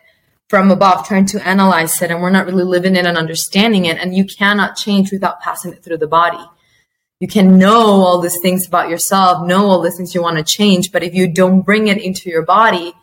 from 0.49 0.71
above, 0.71 1.07
trying 1.07 1.27
to 1.27 1.47
analyze 1.47 2.01
it, 2.03 2.11
and 2.11 2.23
we're 2.23 2.31
not 2.31 2.47
really 2.47 2.65
living 2.65 2.97
it 2.97 3.05
and 3.05 3.19
understanding 3.19 3.85
it. 3.85 3.99
And 3.99 4.17
you 4.17 4.25
cannot 4.25 4.77
change 4.77 5.13
without 5.13 5.41
passing 5.41 5.73
it 5.73 5.85
through 5.85 5.99
the 5.99 6.07
body. 6.07 6.45
You 7.21 7.29
can 7.29 7.59
know 7.59 8.03
all 8.03 8.21
these 8.21 8.41
things 8.41 8.67
about 8.67 8.89
yourself, 8.89 9.47
know 9.47 9.67
all 9.67 9.83
the 9.83 9.91
things 9.91 10.15
you 10.15 10.23
want 10.23 10.39
to 10.39 10.45
change, 10.45 10.91
but 10.91 11.03
if 11.03 11.15
you 11.15 11.29
don't 11.29 11.61
bring 11.61 11.89
it 11.89 11.99
into 11.99 12.31
your 12.31 12.43
body, 12.43 12.95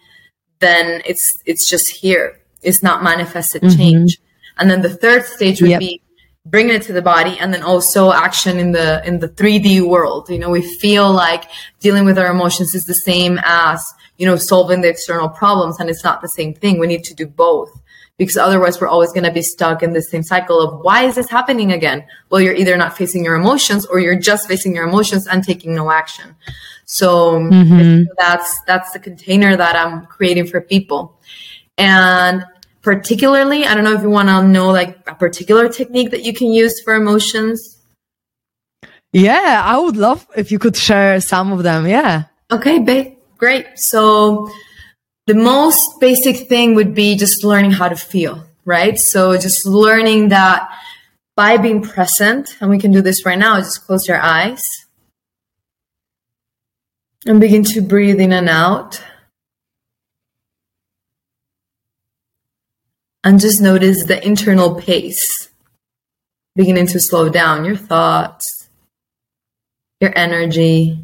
then 0.60 1.02
it's 1.06 1.42
it's 1.46 1.70
just 1.70 1.90
here. 1.90 2.40
It's 2.62 2.84
not 2.84 3.04
manifested 3.04 3.62
mm-hmm. 3.62 3.78
change. 3.78 4.20
And 4.58 4.70
then 4.70 4.82
the 4.82 4.90
third 4.90 5.26
stage 5.26 5.62
would 5.62 5.70
yep. 5.70 5.80
be 5.80 6.02
bringing 6.46 6.76
it 6.76 6.82
to 6.84 6.94
the 6.94 7.02
body 7.02 7.38
and 7.40 7.54
then 7.54 7.62
also 7.62 8.12
action 8.12 8.58
in 8.58 8.72
the 8.72 9.06
in 9.06 9.20
the 9.20 9.30
3D 9.30 9.88
world. 9.88 10.30
You 10.30 10.40
know, 10.40 10.50
we 10.50 10.62
feel 10.78 11.12
like 11.12 11.46
dealing 11.80 12.06
with 12.06 12.18
our 12.18 12.32
emotions 12.32 12.74
is 12.74 12.86
the 12.86 12.94
same 12.94 13.40
as, 13.44 13.84
you 14.18 14.26
know, 14.26 14.38
solving 14.38 14.82
the 14.82 14.90
external 14.90 15.30
problems 15.30 15.80
and 15.80 15.90
it's 15.90 16.04
not 16.04 16.22
the 16.22 16.30
same 16.30 16.54
thing. 16.54 16.80
We 16.80 16.88
need 16.88 17.04
to 17.06 17.14
do 17.14 17.28
both 17.28 17.72
because 18.18 18.38
otherwise 18.38 18.82
we're 18.82 18.88
always 18.88 19.12
going 19.12 19.26
to 19.26 19.32
be 19.32 19.44
stuck 19.44 19.84
in 19.84 19.94
the 19.94 20.02
same 20.02 20.24
cycle 20.24 20.60
of 20.60 20.84
why 20.84 21.04
is 21.04 21.16
this 21.16 21.30
happening 21.30 21.72
again? 21.72 22.04
Well, 22.30 22.42
you're 22.42 22.56
either 22.56 22.76
not 22.78 22.98
facing 22.98 23.24
your 23.24 23.36
emotions 23.36 23.86
or 23.86 24.00
you're 24.00 24.20
just 24.20 24.48
facing 24.48 24.74
your 24.74 24.88
emotions 24.88 25.28
and 25.28 25.44
taking 25.44 25.76
no 25.76 25.92
action. 25.92 26.36
So 26.88 27.40
mm-hmm. 27.40 28.04
that's 28.18 28.62
that's 28.66 28.92
the 28.94 29.00
container 29.00 29.56
that 29.56 29.76
I'm 29.76 30.06
creating 30.06 30.48
for 30.48 30.62
people. 30.62 31.20
And 31.78 32.46
particularly, 32.82 33.66
I 33.66 33.76
don't 33.76 33.84
know 33.84 33.94
if 33.94 34.02
you 34.02 34.10
want 34.10 34.30
to 34.30 34.48
know 34.48 34.72
like 34.72 34.98
a 35.08 35.14
particular 35.14 35.68
technique 35.68 36.12
that 36.12 36.24
you 36.24 36.34
can 36.34 36.50
use 36.52 36.82
for 36.82 36.96
emotions. 36.96 37.78
Yeah, 39.12 39.62
I 39.64 39.78
would 39.78 39.98
love 39.98 40.26
if 40.36 40.52
you 40.52 40.60
could 40.60 40.78
share 40.78 41.20
some 41.20 41.52
of 41.52 41.64
them. 41.64 41.86
Yeah. 41.88 42.24
Okay, 42.52 42.80
ba- 42.80 43.12
great. 43.38 43.68
So 43.78 44.50
the 45.26 45.36
most 45.36 46.00
basic 46.00 46.48
thing 46.48 46.74
would 46.76 46.96
be 46.96 47.18
just 47.18 47.44
learning 47.44 47.72
how 47.72 47.90
to 47.90 47.98
feel, 47.98 48.46
right? 48.64 48.98
So 48.98 49.38
just 49.38 49.66
learning 49.66 50.30
that 50.30 50.70
by 51.36 51.58
being 51.58 51.82
present, 51.82 52.56
and 52.62 52.70
we 52.70 52.80
can 52.80 52.92
do 52.92 53.02
this 53.02 53.26
right 53.26 53.38
now, 53.38 53.58
just 53.60 53.86
close 53.86 54.08
your 54.08 54.22
eyes 54.22 54.87
and 57.26 57.40
begin 57.40 57.64
to 57.64 57.82
breathe 57.82 58.20
in 58.20 58.32
and 58.32 58.50
out. 58.50 59.02
And 63.24 63.40
just 63.40 63.62
notice 63.62 64.06
the 64.06 64.26
internal 64.26 64.76
pace 64.76 65.50
beginning 66.56 66.88
to 66.88 67.00
slow 67.00 67.30
down 67.30 67.66
your 67.66 67.76
thoughts, 67.76 68.70
your 70.00 70.12
energy, 70.18 71.04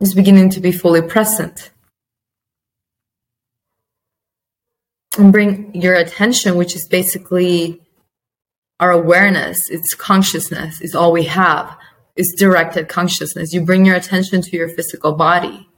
is 0.00 0.14
beginning 0.14 0.50
to 0.50 0.60
be 0.60 0.72
fully 0.72 1.02
present. 1.02 1.70
And 5.18 5.32
bring 5.32 5.74
your 5.74 5.94
attention, 5.94 6.56
which 6.56 6.74
is 6.74 6.86
basically 6.88 7.80
our 8.80 8.90
awareness, 8.90 9.70
it's 9.70 9.94
consciousness, 9.94 10.80
is 10.80 10.94
all 10.94 11.12
we 11.12 11.24
have, 11.24 11.76
is 12.16 12.32
directed 12.32 12.88
consciousness. 12.88 13.52
You 13.52 13.62
bring 13.62 13.86
your 13.86 13.96
attention 13.96 14.42
to 14.42 14.56
your 14.56 14.68
physical 14.68 15.12
body. 15.12 15.68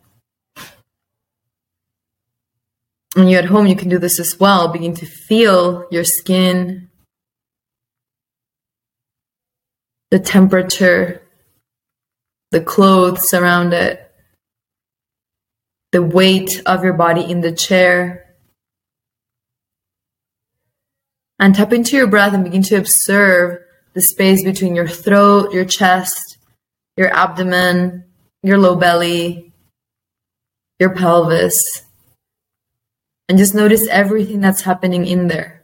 when 3.15 3.29
you're 3.29 3.41
at 3.41 3.47
home, 3.47 3.67
you 3.67 3.77
can 3.77 3.89
do 3.89 3.99
this 3.99 4.19
as 4.19 4.39
well. 4.39 4.69
Begin 4.69 4.95
to 4.97 5.07
feel 5.07 5.87
your 5.91 6.05
skin, 6.05 6.91
the 10.11 10.19
temperature, 10.19 11.23
the 12.51 12.61
clothes 12.61 13.33
around 13.33 13.73
it, 13.73 14.01
the 15.93 16.03
weight 16.03 16.61
of 16.67 16.83
your 16.83 16.93
body 16.93 17.23
in 17.23 17.41
the 17.41 17.53
chair. 17.53 18.35
And 21.39 21.55
tap 21.55 21.73
into 21.73 21.97
your 21.97 22.07
breath 22.07 22.33
and 22.33 22.45
begin 22.45 22.63
to 22.65 22.77
observe 22.77 23.61
the 23.95 24.03
space 24.03 24.45
between 24.45 24.75
your 24.75 24.89
throat, 24.89 25.53
your 25.53 25.65
chest, 25.65 26.39
your 26.97 27.15
abdomen, 27.15 28.05
your 28.43 28.59
low 28.59 28.77
belly, 28.77 29.53
your 30.79 30.95
pelvis 30.95 31.85
and 33.29 33.39
just 33.39 33.55
notice 33.55 33.87
everything 33.89 34.41
that's 34.41 34.63
happening 34.63 35.07
in 35.07 35.29
there. 35.29 35.63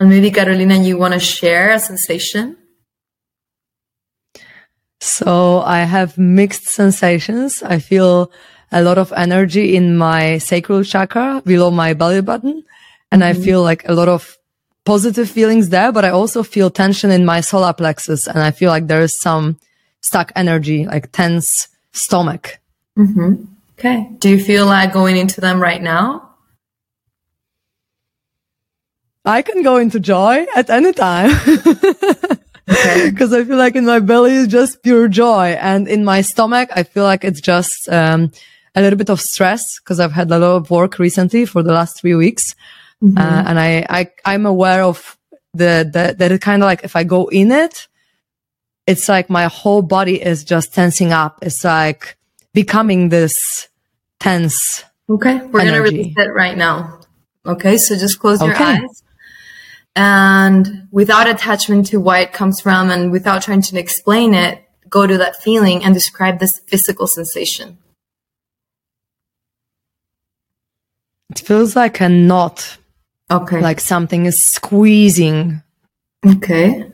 And 0.00 0.10
maybe 0.10 0.30
Karolina, 0.30 0.84
you 0.84 0.96
want 0.96 1.14
to 1.14 1.20
share 1.20 1.72
a 1.72 1.80
sensation? 1.80 2.56
So 5.00 5.60
I 5.60 5.80
have 5.80 6.18
mixed 6.18 6.66
sensations. 6.66 7.62
I 7.62 7.78
feel 7.78 8.30
a 8.70 8.82
lot 8.82 8.98
of 8.98 9.12
energy 9.16 9.74
in 9.74 9.96
my 9.96 10.38
sacral 10.38 10.84
chakra 10.84 11.42
below 11.44 11.70
my 11.70 11.94
belly 11.94 12.20
button. 12.20 12.64
And 13.10 13.22
mm-hmm. 13.22 13.40
I 13.40 13.44
feel 13.44 13.62
like 13.62 13.88
a 13.88 13.94
lot 13.94 14.08
of 14.08 14.37
positive 14.88 15.28
feelings 15.28 15.68
there, 15.68 15.92
but 15.92 16.06
I 16.06 16.08
also 16.08 16.42
feel 16.42 16.70
tension 16.70 17.10
in 17.10 17.26
my 17.26 17.42
solar 17.42 17.74
plexus. 17.74 18.26
And 18.26 18.38
I 18.38 18.50
feel 18.52 18.70
like 18.70 18.86
there 18.86 19.02
is 19.02 19.14
some 19.14 19.58
stuck 20.00 20.32
energy, 20.34 20.86
like 20.86 21.12
tense 21.12 21.68
stomach. 21.92 22.58
Mm-hmm. 22.96 23.44
Okay. 23.78 24.08
Do 24.18 24.30
you 24.30 24.42
feel 24.42 24.64
like 24.64 24.94
going 24.94 25.18
into 25.18 25.42
them 25.42 25.60
right 25.60 25.82
now? 25.82 26.30
I 29.26 29.42
can 29.42 29.62
go 29.62 29.76
into 29.76 30.00
joy 30.00 30.46
at 30.56 30.70
any 30.70 30.94
time. 30.94 31.32
Because 33.10 33.32
I 33.38 33.44
feel 33.44 33.58
like 33.58 33.76
in 33.76 33.84
my 33.84 33.98
belly 33.98 34.32
is 34.32 34.48
just 34.48 34.82
pure 34.82 35.06
joy. 35.06 35.48
And 35.60 35.86
in 35.86 36.02
my 36.02 36.22
stomach, 36.22 36.70
I 36.74 36.82
feel 36.82 37.04
like 37.04 37.24
it's 37.24 37.42
just 37.42 37.90
um, 37.90 38.32
a 38.74 38.80
little 38.80 38.96
bit 38.96 39.10
of 39.10 39.20
stress 39.20 39.78
because 39.80 40.00
I've 40.00 40.12
had 40.12 40.30
a 40.30 40.38
lot 40.38 40.56
of 40.56 40.70
work 40.70 40.98
recently 40.98 41.44
for 41.44 41.62
the 41.62 41.74
last 41.74 42.00
three 42.00 42.14
weeks. 42.14 42.54
Mm-hmm. 43.02 43.18
Uh, 43.18 43.44
and 43.46 43.60
I, 43.60 43.86
I, 43.88 44.10
I'm 44.24 44.46
aware 44.46 44.82
of 44.82 45.16
the, 45.54 45.88
the 45.90 46.14
that 46.18 46.32
it 46.32 46.40
kind 46.40 46.62
of 46.62 46.66
like 46.66 46.84
if 46.84 46.96
I 46.96 47.04
go 47.04 47.28
in 47.28 47.52
it, 47.52 47.88
it's 48.86 49.08
like 49.08 49.28
my 49.30 49.44
whole 49.44 49.82
body 49.82 50.20
is 50.20 50.44
just 50.44 50.74
tensing 50.74 51.12
up. 51.12 51.38
It's 51.42 51.64
like 51.64 52.16
becoming 52.54 53.08
this 53.08 53.68
tense. 54.18 54.84
Okay, 55.08 55.38
we're 55.38 55.60
going 55.60 55.74
to 55.74 55.80
release 55.80 56.14
it 56.16 56.32
right 56.34 56.56
now. 56.56 57.00
Okay, 57.46 57.78
so 57.78 57.96
just 57.96 58.18
close 58.18 58.40
your 58.42 58.54
okay. 58.54 58.64
eyes. 58.64 59.02
And 59.96 60.86
without 60.90 61.28
attachment 61.28 61.86
to 61.88 61.98
why 61.98 62.20
it 62.20 62.32
comes 62.32 62.60
from 62.60 62.90
and 62.90 63.10
without 63.10 63.42
trying 63.42 63.62
to 63.62 63.78
explain 63.78 64.34
it, 64.34 64.62
go 64.88 65.06
to 65.06 65.18
that 65.18 65.36
feeling 65.42 65.84
and 65.84 65.94
describe 65.94 66.38
this 66.38 66.60
physical 66.60 67.06
sensation. 67.06 67.78
It 71.30 71.40
feels 71.40 71.76
like 71.76 72.00
a 72.00 72.08
knot. 72.08 72.78
Okay. 73.30 73.60
Like 73.60 73.80
something 73.80 74.26
is 74.26 74.42
squeezing. 74.42 75.62
Okay. 76.26 76.90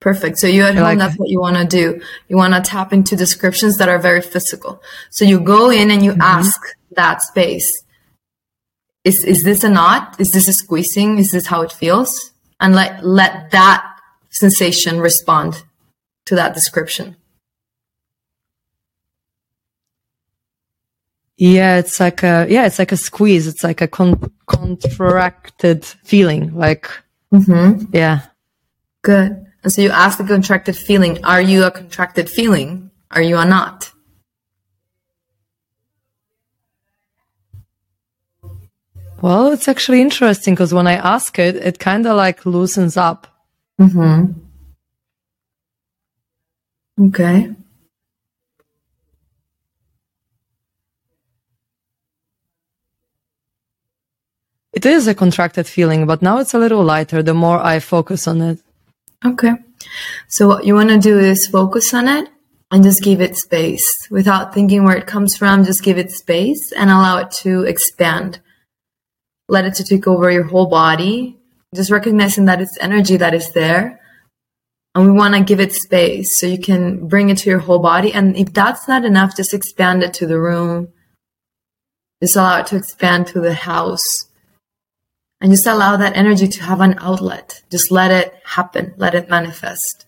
Perfect. 0.00 0.38
So 0.38 0.46
you 0.46 0.62
at 0.64 0.74
home, 0.74 0.82
like, 0.84 0.98
that's 0.98 1.18
what 1.18 1.30
you 1.30 1.40
want 1.40 1.56
to 1.56 1.64
do. 1.64 2.00
You 2.28 2.36
want 2.36 2.54
to 2.54 2.60
tap 2.60 2.92
into 2.92 3.16
descriptions 3.16 3.78
that 3.78 3.88
are 3.88 3.98
very 3.98 4.20
physical. 4.20 4.82
So 5.10 5.24
you 5.24 5.40
go 5.40 5.70
in 5.70 5.90
and 5.90 6.04
you 6.04 6.12
mm-hmm. 6.12 6.20
ask 6.20 6.60
that 6.92 7.22
space. 7.22 7.82
Is, 9.02 9.24
is 9.24 9.44
this 9.44 9.64
a 9.64 9.70
knot? 9.70 10.16
Is 10.18 10.32
this 10.32 10.46
a 10.46 10.52
squeezing? 10.52 11.18
Is 11.18 11.30
this 11.30 11.46
how 11.46 11.62
it 11.62 11.72
feels? 11.72 12.32
And 12.60 12.74
let, 12.74 13.04
let 13.04 13.50
that 13.50 13.84
sensation 14.30 15.00
respond 15.00 15.64
to 16.26 16.34
that 16.34 16.54
description. 16.54 17.16
Yeah, 21.44 21.76
it's 21.76 22.00
like 22.00 22.22
a, 22.22 22.46
yeah, 22.48 22.64
it's 22.64 22.78
like 22.78 22.90
a 22.90 22.96
squeeze. 22.96 23.46
It's 23.46 23.62
like 23.62 23.82
a 23.82 23.86
con- 23.86 24.32
contracted 24.46 25.84
feeling. 25.84 26.54
Like, 26.54 26.90
mm-hmm. 27.30 27.84
yeah. 27.92 28.22
Good. 29.02 29.44
And 29.62 29.70
so 29.70 29.82
you 29.82 29.90
ask 29.90 30.16
the 30.16 30.24
contracted 30.24 30.74
feeling, 30.74 31.22
are 31.22 31.42
you 31.42 31.64
a 31.64 31.70
contracted 31.70 32.30
feeling? 32.30 32.90
Are 33.10 33.20
you 33.20 33.36
a 33.36 33.44
knot? 33.44 33.92
Well, 39.20 39.52
it's 39.52 39.68
actually 39.68 40.00
interesting 40.00 40.54
because 40.54 40.72
when 40.72 40.86
I 40.86 40.94
ask 40.94 41.38
it, 41.38 41.56
it 41.56 41.78
kind 41.78 42.06
of 42.06 42.16
like 42.16 42.46
loosens 42.46 42.96
up. 42.96 43.26
Mm-hmm. 43.78 44.32
Okay. 47.08 47.54
It 54.74 54.84
is 54.84 55.06
a 55.06 55.14
contracted 55.14 55.66
feeling, 55.66 56.06
but 56.06 56.20
now 56.20 56.38
it's 56.38 56.52
a 56.52 56.58
little 56.58 56.82
lighter 56.82 57.22
the 57.22 57.34
more 57.34 57.60
I 57.60 57.78
focus 57.78 58.26
on 58.26 58.42
it. 58.42 58.58
Okay. 59.24 59.52
So 60.28 60.48
what 60.48 60.64
you 60.64 60.74
want 60.74 60.90
to 60.90 60.98
do 60.98 61.18
is 61.18 61.46
focus 61.46 61.94
on 61.94 62.08
it 62.08 62.28
and 62.70 62.82
just 62.82 63.02
give 63.02 63.20
it 63.20 63.36
space 63.36 64.08
without 64.10 64.52
thinking 64.52 64.82
where 64.82 64.96
it 64.96 65.06
comes 65.06 65.36
from. 65.36 65.64
Just 65.64 65.84
give 65.84 65.96
it 65.96 66.10
space 66.10 66.72
and 66.72 66.90
allow 66.90 67.18
it 67.18 67.30
to 67.42 67.62
expand. 67.62 68.40
Let 69.48 69.64
it 69.64 69.74
to 69.74 69.84
take 69.84 70.08
over 70.08 70.30
your 70.30 70.44
whole 70.44 70.66
body. 70.66 71.38
Just 71.74 71.90
recognizing 71.90 72.46
that 72.46 72.60
it's 72.60 72.76
energy 72.80 73.16
that 73.16 73.34
is 73.34 73.52
there. 73.52 74.00
And 74.96 75.06
we 75.06 75.12
want 75.12 75.34
to 75.34 75.42
give 75.42 75.60
it 75.60 75.72
space 75.72 76.36
so 76.36 76.46
you 76.46 76.58
can 76.58 77.06
bring 77.06 77.30
it 77.30 77.38
to 77.38 77.50
your 77.50 77.60
whole 77.60 77.80
body. 77.80 78.12
And 78.12 78.36
if 78.36 78.52
that's 78.52 78.88
not 78.88 79.04
enough, 79.04 79.36
just 79.36 79.54
expand 79.54 80.02
it 80.02 80.14
to 80.14 80.26
the 80.26 80.40
room. 80.40 80.88
Just 82.22 82.36
allow 82.36 82.60
it 82.60 82.66
to 82.68 82.76
expand 82.76 83.28
to 83.28 83.40
the 83.40 83.54
house. 83.54 84.26
And 85.44 85.52
just 85.52 85.66
allow 85.66 85.98
that 85.98 86.16
energy 86.16 86.48
to 86.48 86.62
have 86.62 86.80
an 86.80 86.94
outlet. 86.96 87.62
Just 87.70 87.90
let 87.90 88.10
it 88.10 88.34
happen. 88.46 88.94
Let 88.96 89.14
it 89.14 89.28
manifest. 89.28 90.06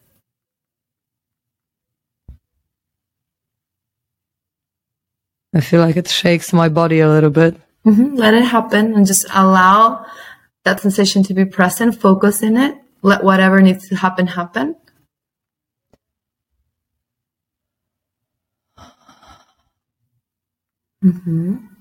I 5.55 5.61
feel 5.61 5.83
like 5.83 5.99
it 5.99 6.09
shakes 6.09 6.55
my 6.55 6.71
body 6.71 7.01
a 7.01 7.09
little 7.11 7.29
bit. 7.29 7.55
Mm-hmm. 7.85 8.15
Let 8.15 8.33
it 8.33 8.45
happen 8.45 8.95
and 8.95 9.07
just 9.07 9.27
allow 9.31 10.07
that 10.65 10.81
sensation 10.81 11.23
to 11.25 11.35
be 11.35 11.45
present. 11.45 12.01
Focus 12.01 12.43
in 12.43 12.57
it. 12.57 12.79
Let 13.03 13.23
whatever 13.23 13.61
needs 13.61 13.91
to 13.91 13.97
happen 13.97 14.29
happen. 14.29 14.75
Mm-hmm. 21.05 21.76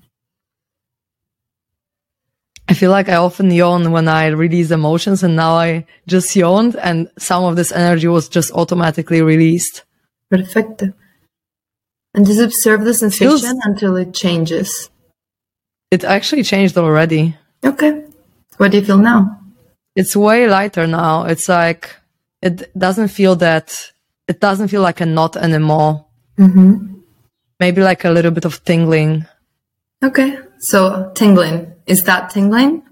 I 2.68 2.74
feel 2.74 2.90
like 2.90 3.08
I 3.08 3.16
often 3.16 3.50
yawn 3.50 3.92
when 3.92 4.08
I 4.08 4.26
release 4.26 4.70
emotions 4.72 5.22
and 5.22 5.36
now 5.36 5.52
I 5.54 5.86
just 6.08 6.34
yawned 6.34 6.74
and 6.76 7.08
some 7.16 7.44
of 7.44 7.54
this 7.54 7.70
energy 7.70 8.08
was 8.08 8.28
just 8.28 8.50
automatically 8.52 9.22
released. 9.22 9.84
Perfect. 10.30 10.82
And 12.14 12.26
just 12.26 12.40
observe 12.40 12.84
the 12.84 12.94
sensation 12.94 13.60
until 13.62 13.96
it 13.96 14.12
changes. 14.14 14.90
It 15.92 16.02
actually 16.02 16.42
changed 16.42 16.76
already. 16.76 17.36
Okay. 17.64 18.04
What 18.56 18.72
do 18.72 18.78
you 18.78 18.84
feel 18.84 18.98
now? 18.98 19.38
It's 19.94 20.16
way 20.16 20.48
lighter 20.48 20.86
now. 20.86 21.24
It's 21.24 21.48
like, 21.48 21.94
it 22.42 22.76
doesn't 22.76 23.08
feel 23.08 23.36
that, 23.36 23.92
it 24.26 24.40
doesn't 24.40 24.68
feel 24.68 24.82
like 24.82 25.00
a 25.00 25.06
knot 25.06 25.36
anymore. 25.36 26.06
Mm-hmm. 26.36 27.00
Maybe 27.60 27.82
like 27.82 28.04
a 28.04 28.10
little 28.10 28.32
bit 28.32 28.44
of 28.44 28.64
tingling. 28.64 29.26
Okay. 30.02 30.38
So 30.58 31.12
tingling. 31.14 31.74
Is 31.86 32.04
that 32.04 32.30
tingling? 32.30 32.82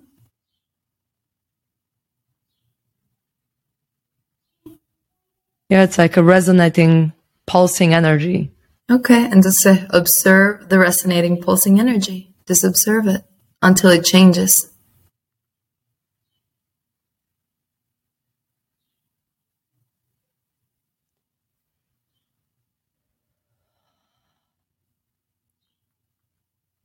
Yeah, 5.69 5.83
it's 5.83 5.99
like 5.99 6.17
a 6.17 6.23
resonating, 6.23 7.13
pulsing 7.47 7.95
energy. 7.95 8.53
Okay, 8.91 9.25
and 9.25 9.43
just 9.43 9.67
observe 9.91 10.69
the 10.69 10.79
resonating 10.79 11.41
pulsing 11.41 11.81
energy. 11.81 12.35
Just 12.47 12.65
observe 12.65 13.07
it 13.09 13.25
until 13.63 13.91
it 13.91 14.05
changes. 14.05 14.71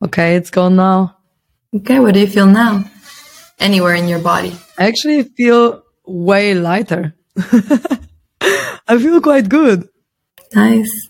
Okay, 0.04 0.36
it's 0.36 0.50
gone 0.50 0.76
now. 0.76 1.18
Okay, 1.76 2.00
what 2.00 2.14
do 2.14 2.20
you 2.22 2.28
feel 2.28 2.48
now? 2.48 2.84
Anywhere 3.60 3.96
in 3.96 4.08
your 4.08 4.20
body? 4.20 4.56
I 4.78 4.88
actually 4.88 5.24
feel 5.24 5.84
way 6.06 6.54
lighter. 6.54 7.14
I 8.42 8.98
feel 8.98 9.20
quite 9.22 9.50
good. 9.50 9.88
Nice. 10.56 11.09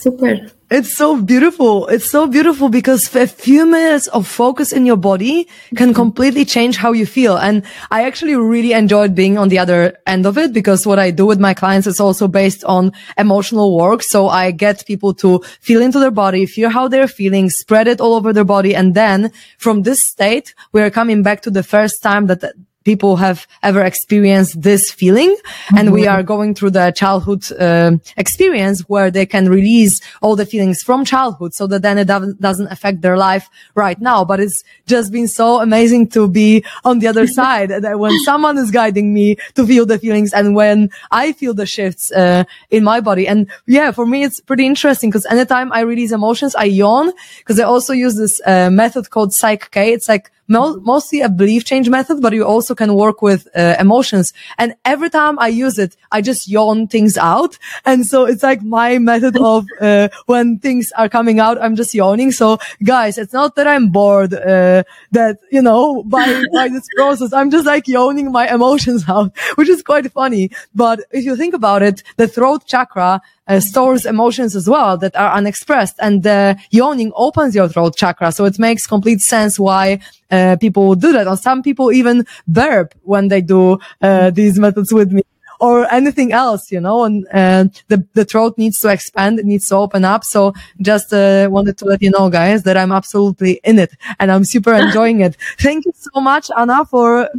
Super. 0.00 0.50
It's 0.68 0.96
so 0.96 1.22
beautiful. 1.22 1.86
It's 1.86 2.10
so 2.10 2.26
beautiful 2.26 2.68
because 2.68 3.14
a 3.14 3.28
few 3.28 3.66
minutes 3.66 4.08
of 4.08 4.26
focus 4.26 4.72
in 4.72 4.84
your 4.84 4.96
body 4.96 5.44
can 5.76 5.90
mm-hmm. 5.90 5.94
completely 5.94 6.44
change 6.44 6.76
how 6.76 6.92
you 6.92 7.06
feel. 7.06 7.36
And 7.36 7.62
I 7.92 8.04
actually 8.04 8.34
really 8.34 8.72
enjoyed 8.72 9.14
being 9.14 9.38
on 9.38 9.48
the 9.48 9.60
other 9.60 9.96
end 10.08 10.26
of 10.26 10.36
it 10.36 10.52
because 10.52 10.84
what 10.84 10.98
I 10.98 11.12
do 11.12 11.24
with 11.24 11.38
my 11.38 11.54
clients 11.54 11.86
is 11.86 12.00
also 12.00 12.26
based 12.26 12.64
on 12.64 12.92
emotional 13.16 13.76
work. 13.76 14.02
So 14.02 14.28
I 14.28 14.50
get 14.50 14.84
people 14.86 15.14
to 15.14 15.38
feel 15.60 15.80
into 15.80 16.00
their 16.00 16.10
body, 16.10 16.46
feel 16.46 16.70
how 16.70 16.88
they're 16.88 17.06
feeling, 17.06 17.48
spread 17.48 17.86
it 17.86 18.00
all 18.00 18.14
over 18.14 18.32
their 18.32 18.44
body. 18.44 18.74
And 18.74 18.94
then 18.96 19.30
from 19.58 19.82
this 19.82 20.02
state, 20.02 20.52
we 20.72 20.82
are 20.82 20.90
coming 20.90 21.22
back 21.22 21.42
to 21.42 21.50
the 21.50 21.62
first 21.62 22.02
time 22.02 22.26
that 22.26 22.42
people 22.86 23.16
have 23.16 23.48
ever 23.64 23.82
experienced 23.82 24.62
this 24.62 24.84
feeling. 25.00 25.32
Mm-hmm. 25.34 25.76
And 25.78 25.92
we 25.92 26.02
mm-hmm. 26.02 26.14
are 26.14 26.22
going 26.22 26.54
through 26.54 26.70
the 26.70 26.86
childhood 27.02 27.42
uh, 27.52 27.92
experience 28.16 28.78
where 28.92 29.10
they 29.10 29.26
can 29.26 29.48
release 29.58 29.94
all 30.22 30.36
the 30.36 30.46
feelings 30.46 30.78
from 30.86 31.04
childhood 31.04 31.52
so 31.52 31.66
that 31.66 31.82
then 31.82 31.98
it 31.98 32.06
doesn't 32.48 32.70
affect 32.76 33.02
their 33.02 33.18
life 33.28 33.50
right 33.74 34.00
now. 34.00 34.24
But 34.24 34.38
it's 34.44 34.62
just 34.86 35.12
been 35.12 35.26
so 35.26 35.60
amazing 35.60 36.02
to 36.16 36.28
be 36.28 36.64
on 36.84 37.00
the 37.00 37.08
other 37.08 37.26
side 37.38 37.70
that 37.70 37.98
when 37.98 38.16
someone 38.20 38.56
is 38.56 38.70
guiding 38.70 39.12
me 39.12 39.26
to 39.56 39.66
feel 39.66 39.84
the 39.84 39.98
feelings 39.98 40.32
and 40.32 40.54
when 40.54 40.88
I 41.10 41.32
feel 41.32 41.54
the 41.54 41.66
shifts 41.66 42.12
uh, 42.12 42.44
in 42.70 42.84
my 42.84 43.00
body. 43.00 43.26
And 43.26 43.50
yeah, 43.66 43.90
for 43.90 44.06
me, 44.06 44.22
it's 44.22 44.40
pretty 44.40 44.64
interesting 44.64 45.10
because 45.10 45.26
anytime 45.26 45.72
I 45.72 45.80
release 45.80 46.12
emotions, 46.12 46.54
I 46.54 46.66
yawn 46.80 47.12
because 47.38 47.58
I 47.58 47.64
also 47.64 47.92
use 47.92 48.14
this 48.14 48.40
uh, 48.46 48.70
method 48.70 49.10
called 49.10 49.30
PSYCH-K. 49.30 49.92
It's 49.92 50.08
like 50.08 50.30
mo- 50.48 50.76
mostly 50.80 51.20
a 51.20 51.28
belief 51.28 51.64
change 51.64 51.88
method, 51.88 52.20
but 52.20 52.32
you 52.32 52.44
also 52.44 52.74
can 52.74 52.94
work 52.94 53.22
with 53.22 53.48
uh, 53.56 53.76
emotions. 53.78 54.32
And 54.58 54.74
every 54.84 55.10
time 55.10 55.38
I 55.38 55.48
use 55.48 55.78
it, 55.78 55.96
I 56.12 56.22
just 56.22 56.48
yawn 56.48 56.88
things 56.88 57.16
out. 57.16 57.58
And 57.84 58.04
so 58.04 58.24
it's 58.26 58.42
like 58.42 58.62
my 58.62 58.98
method 58.98 59.36
of 59.38 59.66
uh, 59.80 60.08
when 60.26 60.58
things 60.58 60.92
are 60.96 61.08
coming 61.08 61.40
out, 61.40 61.60
I'm 61.62 61.76
just 61.76 61.94
yawning. 61.94 62.32
So 62.32 62.58
guys, 62.82 63.16
it's 63.18 63.32
not 63.32 63.54
that 63.56 63.66
I'm 63.66 63.90
bored, 63.90 64.34
uh, 64.34 64.82
that, 65.12 65.38
you 65.50 65.62
know, 65.62 66.02
by, 66.04 66.42
by 66.52 66.68
this 66.74 66.86
process, 66.96 67.32
I'm 67.32 67.50
just 67.50 67.66
like 67.66 67.86
yawning 67.86 68.32
my 68.32 68.52
emotions 68.52 69.04
out, 69.08 69.36
which 69.54 69.68
is 69.68 69.82
quite 69.82 70.10
funny. 70.12 70.50
But 70.74 71.00
if 71.10 71.24
you 71.24 71.36
think 71.36 71.54
about 71.54 71.82
it, 71.82 72.02
the 72.16 72.28
throat 72.28 72.66
chakra 72.66 73.20
uh, 73.48 73.60
stores 73.60 74.06
emotions 74.06 74.56
as 74.56 74.68
well 74.68 74.96
that 74.98 75.14
are 75.16 75.32
unexpressed 75.32 75.96
and 76.00 76.22
the 76.22 76.56
yawning 76.70 77.12
opens 77.14 77.54
your 77.54 77.68
throat 77.68 77.96
chakra. 77.96 78.32
So 78.32 78.44
it 78.44 78.58
makes 78.58 78.86
complete 78.86 79.20
sense 79.20 79.58
why 79.58 80.00
uh, 80.30 80.56
people 80.60 80.94
do 80.94 81.12
that. 81.12 81.26
Or 81.28 81.36
some 81.36 81.62
people 81.62 81.92
even 81.92 82.26
burp 82.46 82.94
when 83.02 83.28
they 83.28 83.40
do 83.40 83.78
uh, 84.02 84.30
these 84.30 84.58
methods 84.58 84.92
with 84.92 85.12
me 85.12 85.22
or 85.60 85.90
anything 85.92 86.32
else, 86.32 86.70
you 86.70 86.80
know, 86.80 87.04
and 87.04 87.26
uh, 87.32 87.64
the, 87.88 88.06
the 88.14 88.24
throat 88.24 88.58
needs 88.58 88.78
to 88.80 88.88
expand. 88.88 89.38
It 89.38 89.46
needs 89.46 89.68
to 89.68 89.76
open 89.76 90.04
up. 90.04 90.24
So 90.24 90.52
just 90.80 91.12
uh, 91.12 91.48
wanted 91.50 91.78
to 91.78 91.84
let 91.86 92.02
you 92.02 92.10
know, 92.10 92.28
guys, 92.28 92.64
that 92.64 92.76
I'm 92.76 92.92
absolutely 92.92 93.60
in 93.64 93.78
it 93.78 93.92
and 94.20 94.30
I'm 94.30 94.44
super 94.44 94.74
enjoying 94.84 95.20
it. 95.20 95.36
Thank 95.58 95.86
you 95.86 95.92
so 95.94 96.20
much, 96.20 96.50
Ana, 96.56 96.84
for 96.84 97.30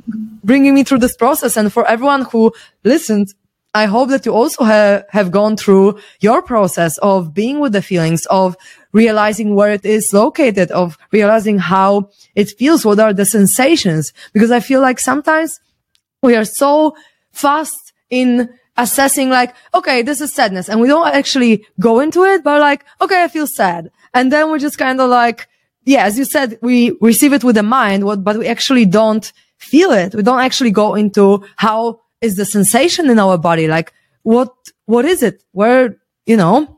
bringing 0.43 0.73
me 0.73 0.83
through 0.83 0.99
this 0.99 1.15
process 1.15 1.57
and 1.57 1.71
for 1.71 1.87
everyone 1.87 2.23
who 2.23 2.53
listened. 2.83 3.33
I 3.77 3.85
hope 3.85 4.09
that 4.09 4.25
you 4.25 4.33
also 4.33 4.63
ha- 4.63 5.03
have 5.09 5.29
gone 5.31 5.55
through 5.55 5.99
your 6.19 6.41
process 6.41 6.97
of 6.97 7.33
being 7.33 7.59
with 7.59 7.73
the 7.73 7.81
feelings, 7.81 8.25
of 8.25 8.57
realizing 8.91 9.55
where 9.55 9.71
it 9.71 9.85
is 9.85 10.11
located, 10.13 10.71
of 10.71 10.97
realizing 11.11 11.59
how 11.59 12.09
it 12.35 12.49
feels, 12.59 12.83
what 12.83 12.99
are 12.99 13.13
the 13.13 13.25
sensations. 13.25 14.13
Because 14.33 14.51
I 14.51 14.61
feel 14.61 14.81
like 14.81 14.99
sometimes 14.99 15.59
we 16.23 16.35
are 16.35 16.45
so 16.45 16.95
fast 17.31 17.93
in 18.09 18.49
assessing 18.77 19.29
like, 19.29 19.55
okay, 19.73 20.01
this 20.01 20.21
is 20.21 20.33
sadness. 20.33 20.69
And 20.69 20.81
we 20.81 20.87
don't 20.87 21.13
actually 21.21 21.65
go 21.79 21.99
into 21.99 22.23
it, 22.23 22.43
but 22.43 22.59
like, 22.59 22.83
okay, 22.99 23.23
I 23.23 23.27
feel 23.27 23.47
sad. 23.47 23.91
And 24.13 24.31
then 24.31 24.51
we 24.51 24.59
just 24.59 24.77
kind 24.77 24.99
of 24.99 25.09
like, 25.09 25.47
yeah, 25.85 26.03
as 26.03 26.17
you 26.17 26.25
said, 26.25 26.57
we 26.61 26.97
receive 27.01 27.33
it 27.33 27.43
with 27.43 27.55
the 27.55 27.63
mind, 27.63 28.03
but 28.23 28.37
we 28.37 28.47
actually 28.47 28.85
don't 28.85 29.31
feel 29.57 29.91
it. 29.91 30.15
We 30.15 30.23
don't 30.23 30.41
actually 30.41 30.71
go 30.71 30.95
into 30.95 31.45
how 31.55 32.01
is 32.21 32.35
the 32.35 32.45
sensation 32.45 33.09
in 33.09 33.19
our 33.19 33.37
body? 33.37 33.67
Like 33.67 33.93
what, 34.23 34.53
what 34.85 35.05
is 35.05 35.23
it? 35.23 35.43
Where, 35.51 35.97
you 36.25 36.37
know, 36.37 36.73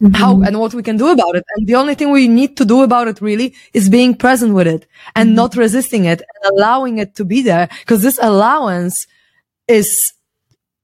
Mm-hmm. 0.00 0.14
how 0.14 0.40
and 0.42 0.60
what 0.60 0.74
we 0.74 0.84
can 0.84 0.96
do 0.96 1.08
about 1.08 1.34
it. 1.34 1.42
And 1.56 1.66
the 1.66 1.74
only 1.74 1.96
thing 1.96 2.12
we 2.12 2.28
need 2.28 2.56
to 2.58 2.64
do 2.64 2.82
about 2.82 3.08
it 3.08 3.20
really 3.20 3.56
is 3.74 3.88
being 3.88 4.14
present 4.14 4.54
with 4.54 4.68
it 4.68 4.86
and 5.16 5.30
mm-hmm. 5.30 5.34
not 5.34 5.56
resisting 5.56 6.04
it 6.04 6.20
and 6.20 6.52
allowing 6.52 6.98
it 6.98 7.16
to 7.16 7.24
be 7.24 7.42
there. 7.42 7.68
Cause 7.84 8.00
this 8.00 8.16
allowance 8.22 9.08
is 9.66 10.12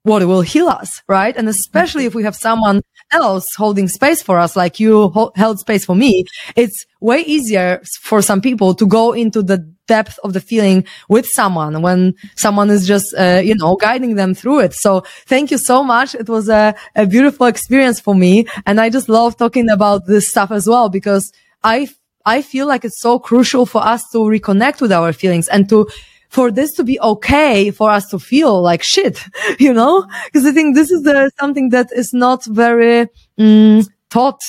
what 0.02 0.26
will 0.26 0.42
heal 0.42 0.68
us, 0.68 1.02
right? 1.08 1.36
And 1.36 1.48
especially 1.48 2.06
if 2.06 2.14
we 2.14 2.24
have 2.24 2.36
someone 2.36 2.82
else 3.10 3.54
holding 3.54 3.88
space 3.88 4.20
for 4.20 4.38
us, 4.38 4.56
like 4.56 4.80
you 4.80 5.08
ho- 5.08 5.32
held 5.36 5.58
space 5.60 5.84
for 5.84 5.94
me, 5.94 6.24
it's 6.56 6.84
way 7.00 7.20
easier 7.20 7.82
for 8.00 8.20
some 8.20 8.40
people 8.40 8.74
to 8.74 8.86
go 8.86 9.12
into 9.12 9.42
the 9.42 9.73
depth 9.86 10.18
of 10.24 10.32
the 10.32 10.40
feeling 10.40 10.84
with 11.08 11.26
someone 11.26 11.82
when 11.82 12.14
someone 12.36 12.70
is 12.70 12.86
just, 12.86 13.14
uh, 13.16 13.40
you 13.44 13.54
know, 13.54 13.76
guiding 13.76 14.14
them 14.14 14.34
through 14.34 14.60
it. 14.60 14.72
So 14.72 15.04
thank 15.26 15.50
you 15.50 15.58
so 15.58 15.82
much. 15.82 16.14
It 16.14 16.28
was 16.28 16.48
a, 16.48 16.74
a 16.94 17.06
beautiful 17.06 17.46
experience 17.46 18.00
for 18.00 18.14
me. 18.14 18.46
And 18.66 18.80
I 18.80 18.90
just 18.90 19.08
love 19.08 19.36
talking 19.36 19.68
about 19.68 20.06
this 20.06 20.28
stuff 20.28 20.50
as 20.50 20.66
well 20.66 20.88
because 20.88 21.32
I, 21.62 21.88
I 22.24 22.42
feel 22.42 22.66
like 22.66 22.84
it's 22.84 23.00
so 23.00 23.18
crucial 23.18 23.66
for 23.66 23.82
us 23.82 24.02
to 24.12 24.18
reconnect 24.18 24.80
with 24.80 24.92
our 24.92 25.12
feelings 25.12 25.48
and 25.48 25.68
to 25.68 25.88
for 26.30 26.50
this 26.50 26.72
to 26.72 26.82
be 26.82 26.98
okay 27.00 27.70
for 27.70 27.90
us 27.90 28.08
to 28.08 28.18
feel 28.18 28.60
like 28.60 28.82
shit, 28.82 29.24
you 29.60 29.72
know? 29.72 30.04
Because 30.26 30.44
I 30.44 30.50
think 30.50 30.74
this 30.74 30.90
is 30.90 31.02
the, 31.04 31.30
something 31.38 31.68
that 31.68 31.92
is 31.92 32.12
not 32.12 32.44
very 32.46 33.08
mm, 33.38 33.88
taught 34.10 34.40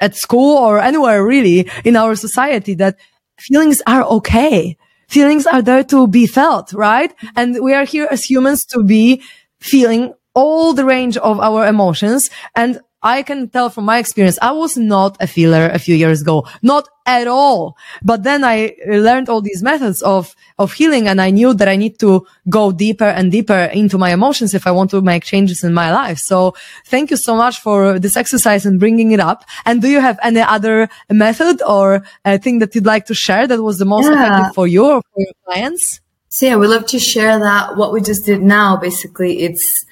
at 0.00 0.14
school 0.14 0.56
or 0.58 0.78
anywhere 0.78 1.24
really 1.24 1.70
in 1.84 1.96
our 1.96 2.14
society 2.14 2.74
that 2.74 2.98
feelings 3.40 3.82
are 3.86 4.04
okay. 4.04 4.76
Feelings 5.08 5.46
are 5.46 5.62
there 5.62 5.82
to 5.84 6.06
be 6.06 6.26
felt, 6.26 6.72
right? 6.72 7.12
And 7.34 7.60
we 7.62 7.74
are 7.74 7.84
here 7.84 8.06
as 8.10 8.24
humans 8.24 8.64
to 8.66 8.84
be 8.84 9.22
feeling 9.60 10.14
all 10.34 10.72
the 10.72 10.84
range 10.84 11.16
of 11.16 11.40
our 11.40 11.66
emotions. 11.66 12.30
And 12.54 12.80
I 13.02 13.22
can 13.22 13.48
tell 13.48 13.70
from 13.70 13.84
my 13.86 13.98
experience, 13.98 14.38
I 14.42 14.52
was 14.52 14.76
not 14.76 15.16
a 15.20 15.26
feeler 15.26 15.70
a 15.72 15.78
few 15.78 15.94
years 15.94 16.20
ago, 16.22 16.46
not 16.62 16.88
at 17.06 17.26
all. 17.26 17.76
But 18.02 18.22
then 18.22 18.44
I 18.44 18.76
learned 18.86 19.28
all 19.28 19.40
these 19.40 19.62
methods 19.62 20.02
of, 20.02 20.34
of 20.58 20.72
healing 20.72 21.08
and 21.08 21.20
I 21.20 21.30
knew 21.30 21.54
that 21.54 21.68
I 21.68 21.76
need 21.76 21.98
to 22.00 22.26
go 22.48 22.72
deeper 22.72 23.04
and 23.04 23.32
deeper 23.32 23.70
into 23.72 23.96
my 23.96 24.12
emotions 24.12 24.54
if 24.54 24.66
I 24.66 24.70
want 24.70 24.90
to 24.90 25.00
make 25.00 25.24
changes 25.24 25.64
in 25.64 25.72
my 25.72 25.92
life. 25.92 26.18
So 26.18 26.54
thank 26.86 27.10
you 27.10 27.16
so 27.16 27.34
much 27.36 27.60
for 27.60 27.98
this 27.98 28.16
exercise 28.16 28.66
and 28.66 28.78
bringing 28.78 29.12
it 29.12 29.20
up. 29.20 29.44
And 29.64 29.80
do 29.80 29.88
you 29.88 30.00
have 30.00 30.18
any 30.22 30.40
other 30.40 30.88
method 31.10 31.62
or 31.62 32.04
a 32.24 32.38
thing 32.38 32.58
that 32.58 32.74
you'd 32.74 32.86
like 32.86 33.06
to 33.06 33.14
share 33.14 33.46
that 33.46 33.62
was 33.62 33.78
the 33.78 33.86
most 33.86 34.06
yeah. 34.06 34.12
effective 34.12 34.54
for 34.54 34.66
you 34.66 34.84
or 34.84 35.02
for 35.02 35.20
your 35.20 35.32
clients? 35.46 36.00
So 36.28 36.46
yeah, 36.46 36.56
we 36.56 36.68
love 36.68 36.86
to 36.86 36.98
share 37.00 37.40
that. 37.40 37.76
What 37.76 37.92
we 37.92 38.00
just 38.00 38.24
did 38.24 38.40
now, 38.40 38.76
basically, 38.76 39.40
it's 39.40 39.84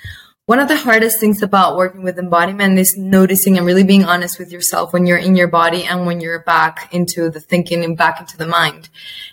one 0.49 0.61
of 0.61 0.69
the 0.69 0.77
hardest 0.77 1.21
things 1.21 1.43
about 1.43 1.77
working 1.77 2.03
with 2.03 2.19
embodiment 2.19 2.79
is 2.79 2.97
noticing 2.97 3.59
and 3.59 3.67
really 3.67 3.85
being 3.85 4.07
honest 4.07 4.39
with 4.39 4.51
yourself 4.51 4.95
when 4.95 5.05
you're 5.05 5.19
in 5.19 5.37
your 5.37 5.47
body 5.47 5.85
and 5.85 6.07
when 6.07 6.23
you're 6.23 6.39
back 6.39 6.89
into 6.91 7.29
the 7.29 7.39
thinking 7.39 7.85
and 7.85 7.99
back 7.99 8.19
into 8.19 8.35
the 8.39 8.47
mind. 8.47 8.89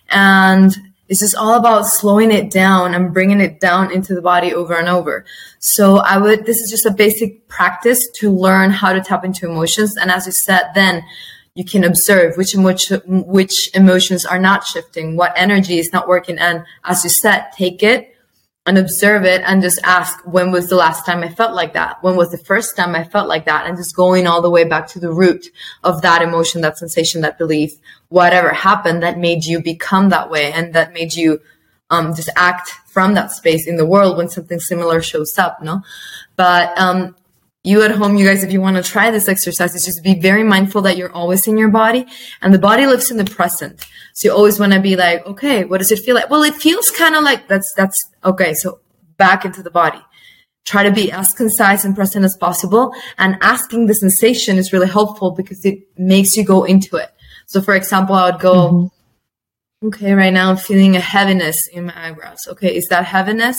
And 0.09 0.75
it's 1.07 1.21
just 1.21 1.33
all 1.33 1.53
about 1.53 1.83
slowing 1.83 2.33
it 2.33 2.51
down 2.51 2.93
and 2.93 3.13
bringing 3.13 3.39
it 3.39 3.61
down 3.61 3.93
into 3.93 4.13
the 4.13 4.21
body 4.21 4.53
over 4.53 4.77
and 4.77 4.89
over. 4.89 5.23
So 5.59 5.99
I 5.99 6.17
would, 6.17 6.45
this 6.45 6.59
is 6.59 6.69
just 6.69 6.85
a 6.85 6.91
basic 6.91 7.47
practice 7.47 8.09
to 8.15 8.29
learn 8.29 8.71
how 8.71 8.91
to 8.91 8.99
tap 8.99 9.23
into 9.23 9.49
emotions. 9.49 9.95
And 9.95 10.11
as 10.11 10.25
you 10.25 10.33
said, 10.33 10.71
then 10.75 11.01
you 11.53 11.63
can 11.63 11.85
observe 11.85 12.35
which, 12.35 12.55
which, 12.55 12.91
which 13.05 13.73
emotions 13.73 14.25
are 14.25 14.37
not 14.37 14.65
shifting, 14.65 15.15
what 15.15 15.31
energy 15.37 15.79
is 15.79 15.93
not 15.93 16.09
working. 16.09 16.37
And 16.39 16.65
as 16.83 17.05
you 17.05 17.09
said, 17.09 17.51
take 17.55 17.83
it, 17.83 18.14
and 18.65 18.77
observe 18.77 19.25
it 19.25 19.41
and 19.45 19.61
just 19.61 19.79
ask 19.83 20.19
when 20.25 20.51
was 20.51 20.69
the 20.69 20.75
last 20.75 21.05
time 21.05 21.23
I 21.23 21.29
felt 21.29 21.53
like 21.53 21.73
that? 21.73 22.01
When 22.03 22.15
was 22.15 22.31
the 22.31 22.37
first 22.37 22.75
time 22.75 22.95
I 22.95 23.03
felt 23.03 23.27
like 23.27 23.45
that? 23.45 23.67
And 23.67 23.77
just 23.77 23.95
going 23.95 24.25
all 24.25 24.41
the 24.41 24.49
way 24.49 24.63
back 24.63 24.87
to 24.89 24.99
the 24.99 25.11
root 25.11 25.47
of 25.83 26.01
that 26.01 26.23
emotion, 26.23 26.61
that 26.61 26.77
sensation, 26.77 27.21
that 27.21 27.37
belief, 27.37 27.73
whatever 28.09 28.49
happened 28.49 29.03
that 29.03 29.19
made 29.19 29.45
you 29.45 29.61
become 29.61 30.09
that 30.09 30.31
way 30.31 30.51
and 30.51 30.73
that 30.73 30.93
made 30.93 31.13
you 31.13 31.41
um, 31.91 32.15
just 32.15 32.29
act 32.35 32.69
from 32.87 33.13
that 33.13 33.31
space 33.31 33.67
in 33.67 33.77
the 33.77 33.85
world 33.85 34.17
when 34.17 34.29
something 34.29 34.59
similar 34.59 35.01
shows 35.01 35.37
up, 35.37 35.61
no? 35.61 35.83
But 36.35 36.77
um, 36.79 37.15
you 37.65 37.81
at 37.81 37.91
home, 37.91 38.15
you 38.15 38.27
guys, 38.27 38.43
if 38.43 38.51
you 38.51 38.61
want 38.61 38.77
to 38.77 38.83
try 38.83 39.09
this 39.09 39.27
exercise, 39.27 39.73
is 39.73 39.85
just 39.85 40.03
be 40.03 40.19
very 40.19 40.43
mindful 40.43 40.83
that 40.83 40.97
you're 40.97 41.11
always 41.11 41.47
in 41.47 41.57
your 41.57 41.69
body 41.69 42.05
and 42.41 42.53
the 42.53 42.59
body 42.59 42.85
lives 42.85 43.09
in 43.09 43.17
the 43.17 43.25
present. 43.25 43.83
So 44.13 44.27
you 44.27 44.35
always 44.35 44.59
want 44.59 44.73
to 44.73 44.79
be 44.79 44.95
like, 44.95 45.25
okay, 45.25 45.65
what 45.65 45.79
does 45.79 45.91
it 45.91 45.99
feel 45.99 46.13
like? 46.13 46.29
Well, 46.29 46.43
it 46.43 46.53
feels 46.53 46.91
kind 46.91 47.15
of 47.15 47.23
like 47.23 47.47
that's, 47.47 47.73
that's 47.73 48.07
okay. 48.23 48.53
So 48.53 48.79
back 49.17 49.45
into 49.45 49.63
the 49.63 49.71
body. 49.71 49.99
Try 50.63 50.83
to 50.83 50.91
be 50.91 51.11
as 51.11 51.33
concise 51.33 51.85
and 51.85 51.95
present 51.95 52.23
as 52.23 52.37
possible. 52.37 52.93
And 53.17 53.37
asking 53.41 53.87
the 53.87 53.95
sensation 53.95 54.57
is 54.57 54.71
really 54.71 54.87
helpful 54.87 55.31
because 55.31 55.65
it 55.65 55.79
makes 55.97 56.37
you 56.37 56.43
go 56.43 56.63
into 56.65 56.97
it. 56.97 57.11
So 57.47 57.61
for 57.61 57.75
example, 57.75 58.15
I 58.15 58.29
would 58.29 58.39
go, 58.39 58.53
mm-hmm. 58.55 59.87
okay, 59.87 60.13
right 60.13 60.33
now 60.33 60.51
I'm 60.51 60.57
feeling 60.57 60.95
a 60.95 60.99
heaviness 60.99 61.67
in 61.67 61.87
my 61.87 62.09
eyebrows. 62.09 62.47
Okay. 62.47 62.75
Is 62.75 62.87
that 62.87 63.05
heaviness? 63.05 63.57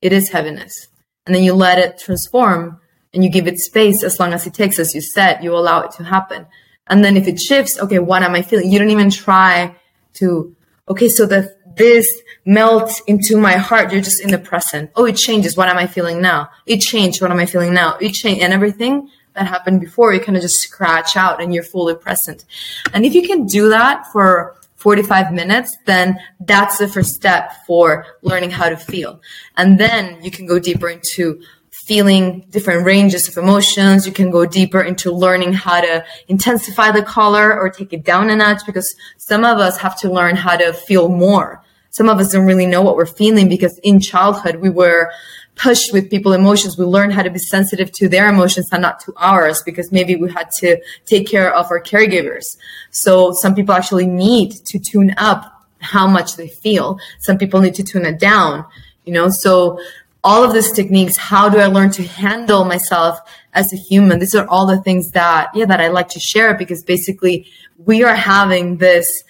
It 0.00 0.12
is 0.12 0.30
heaviness. 0.30 0.88
And 1.26 1.34
then 1.34 1.42
you 1.42 1.54
let 1.54 1.78
it 1.78 1.98
transform 1.98 2.80
and 3.14 3.22
you 3.22 3.30
give 3.30 3.46
it 3.46 3.58
space 3.58 4.02
as 4.02 4.18
long 4.18 4.32
as 4.32 4.46
it 4.46 4.54
takes, 4.54 4.78
as 4.78 4.94
you 4.94 5.00
said, 5.00 5.42
you 5.42 5.54
allow 5.54 5.80
it 5.82 5.92
to 5.92 6.04
happen. 6.04 6.46
And 6.86 7.04
then 7.04 7.16
if 7.16 7.28
it 7.28 7.40
shifts, 7.40 7.78
okay, 7.78 7.98
what 7.98 8.22
am 8.22 8.34
I 8.34 8.42
feeling? 8.42 8.70
You 8.70 8.78
don't 8.78 8.90
even 8.90 9.10
try 9.10 9.74
to, 10.14 10.54
okay, 10.88 11.08
so 11.08 11.26
the, 11.26 11.54
this 11.76 12.20
melts 12.44 13.00
into 13.06 13.36
my 13.36 13.52
heart. 13.52 13.92
You're 13.92 14.02
just 14.02 14.20
in 14.20 14.30
the 14.30 14.38
present. 14.38 14.90
Oh, 14.96 15.04
it 15.06 15.16
changes. 15.16 15.56
What 15.56 15.68
am 15.68 15.78
I 15.78 15.86
feeling 15.86 16.20
now? 16.20 16.50
It 16.66 16.78
changed. 16.78 17.22
What 17.22 17.30
am 17.30 17.38
I 17.38 17.46
feeling 17.46 17.72
now? 17.72 17.96
It 18.00 18.12
changed 18.12 18.42
and 18.42 18.52
everything 18.52 19.08
that 19.34 19.46
happened 19.46 19.80
before, 19.80 20.12
you 20.12 20.20
kind 20.20 20.36
of 20.36 20.42
just 20.42 20.60
scratch 20.60 21.16
out 21.16 21.42
and 21.42 21.54
you're 21.54 21.62
fully 21.62 21.94
present. 21.94 22.44
And 22.92 23.04
if 23.04 23.14
you 23.14 23.26
can 23.26 23.46
do 23.46 23.68
that 23.70 24.06
for 24.12 24.56
45 24.76 25.32
minutes, 25.32 25.76
then 25.86 26.18
that's 26.40 26.78
the 26.78 26.88
first 26.88 27.14
step 27.14 27.52
for 27.66 28.04
learning 28.22 28.50
how 28.50 28.68
to 28.68 28.76
feel. 28.76 29.20
And 29.56 29.78
then 29.78 30.22
you 30.22 30.30
can 30.30 30.46
go 30.46 30.58
deeper 30.58 30.88
into 30.88 31.40
feeling 31.86 32.46
different 32.50 32.84
ranges 32.84 33.28
of 33.28 33.36
emotions. 33.36 34.06
You 34.06 34.12
can 34.12 34.30
go 34.30 34.46
deeper 34.46 34.80
into 34.80 35.10
learning 35.10 35.52
how 35.52 35.80
to 35.80 36.04
intensify 36.28 36.90
the 36.90 37.02
color 37.02 37.58
or 37.58 37.70
take 37.70 37.92
it 37.92 38.04
down 38.04 38.30
a 38.30 38.36
notch 38.36 38.62
because 38.66 38.94
some 39.16 39.44
of 39.44 39.58
us 39.58 39.78
have 39.78 39.98
to 40.00 40.12
learn 40.12 40.36
how 40.36 40.56
to 40.56 40.72
feel 40.72 41.08
more. 41.08 41.62
Some 41.90 42.08
of 42.08 42.18
us 42.18 42.32
don't 42.32 42.46
really 42.46 42.66
know 42.66 42.82
what 42.82 42.96
we're 42.96 43.04
feeling 43.04 43.48
because 43.48 43.78
in 43.78 44.00
childhood 44.00 44.56
we 44.56 44.70
were 44.70 45.12
pushed 45.56 45.92
with 45.92 46.08
people 46.08 46.32
emotions. 46.32 46.78
We 46.78 46.84
learned 46.84 47.12
how 47.12 47.22
to 47.22 47.30
be 47.30 47.38
sensitive 47.38 47.92
to 47.92 48.08
their 48.08 48.28
emotions 48.28 48.68
and 48.72 48.80
not 48.80 49.00
to 49.00 49.12
ours 49.16 49.62
because 49.62 49.92
maybe 49.92 50.16
we 50.16 50.32
had 50.32 50.50
to 50.58 50.80
take 51.04 51.28
care 51.28 51.52
of 51.54 51.66
our 51.70 51.82
caregivers. 51.82 52.56
So 52.90 53.32
some 53.32 53.54
people 53.54 53.74
actually 53.74 54.06
need 54.06 54.52
to 54.66 54.78
tune 54.78 55.14
up 55.18 55.64
how 55.80 56.06
much 56.06 56.36
they 56.36 56.48
feel. 56.48 56.98
Some 57.18 57.38
people 57.38 57.60
need 57.60 57.74
to 57.74 57.82
tune 57.82 58.06
it 58.06 58.18
down, 58.18 58.64
you 59.04 59.12
know, 59.12 59.28
so 59.28 59.78
all 60.24 60.44
of 60.44 60.52
these 60.52 60.72
techniques 60.72 61.16
how 61.16 61.48
do 61.48 61.58
i 61.58 61.66
learn 61.66 61.90
to 61.90 62.02
handle 62.04 62.64
myself 62.64 63.18
as 63.54 63.70
a 63.72 63.76
human? 63.76 64.18
These 64.18 64.34
are 64.34 64.48
all 64.48 64.66
the 64.66 64.80
things 64.80 65.10
that 65.12 65.50
yeah 65.54 65.66
that 65.66 65.80
i 65.80 65.88
like 65.88 66.08
to 66.10 66.20
share 66.20 66.54
because 66.54 66.82
basically 66.82 67.46
we 67.76 68.02
are 68.02 68.14
having 68.14 68.78
this 68.78 69.24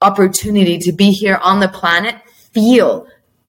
opportunity 0.00 0.78
to 0.78 0.92
be 0.92 1.10
here 1.10 1.38
on 1.42 1.60
the 1.60 1.68
planet 1.68 2.16
feel 2.28 3.06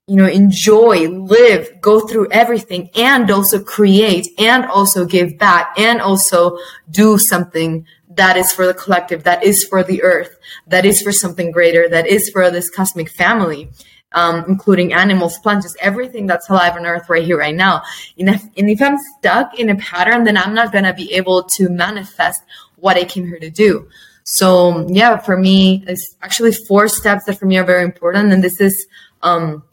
you 0.07 0.15
know 0.15 0.27
enjoy 0.27 1.07
live 1.07 1.69
go 1.81 1.99
through 1.99 2.27
everything 2.31 2.89
and 2.95 3.29
also 3.29 3.61
create 3.61 4.27
and 4.39 4.65
also 4.65 5.05
give 5.05 5.37
back 5.37 5.77
and 5.77 6.01
also 6.01 6.57
do 6.89 7.17
something 7.17 7.85
that 8.09 8.35
is 8.35 8.51
for 8.51 8.65
the 8.65 8.73
collective 8.73 9.23
that 9.23 9.43
is 9.43 9.63
for 9.63 9.83
the 9.83 10.01
earth 10.01 10.39
that 10.65 10.83
is 10.83 11.01
for 11.01 11.11
something 11.11 11.51
greater 11.51 11.87
that 11.87 12.07
is 12.07 12.29
for 12.29 12.49
this 12.49 12.69
cosmic 12.71 13.09
family 13.09 13.69
um, 14.13 14.45
including 14.47 14.93
animals, 14.93 15.37
plants, 15.39 15.65
just 15.65 15.77
everything 15.79 16.25
that's 16.27 16.49
alive 16.49 16.75
on 16.75 16.85
earth 16.85 17.09
right 17.09 17.23
here, 17.23 17.37
right 17.37 17.55
now. 17.55 17.83
And 18.17 18.29
if, 18.29 18.43
and 18.57 18.69
if 18.69 18.81
I'm 18.81 18.97
stuck 19.17 19.59
in 19.59 19.69
a 19.69 19.75
pattern, 19.75 20.23
then 20.23 20.37
I'm 20.37 20.53
not 20.53 20.71
going 20.71 20.85
to 20.85 20.93
be 20.93 21.13
able 21.13 21.43
to 21.43 21.69
manifest 21.69 22.41
what 22.77 22.97
I 22.97 23.03
came 23.03 23.27
here 23.27 23.39
to 23.39 23.49
do. 23.49 23.87
So 24.23 24.87
yeah, 24.89 25.17
for 25.17 25.37
me, 25.37 25.83
it's 25.87 26.15
actually 26.21 26.53
four 26.53 26.87
steps 26.87 27.25
that 27.25 27.39
for 27.39 27.45
me 27.45 27.57
are 27.57 27.63
very 27.63 27.83
important. 27.83 28.31
And 28.31 28.43
this 28.43 28.61
is, 28.61 28.85
um, 29.21 29.63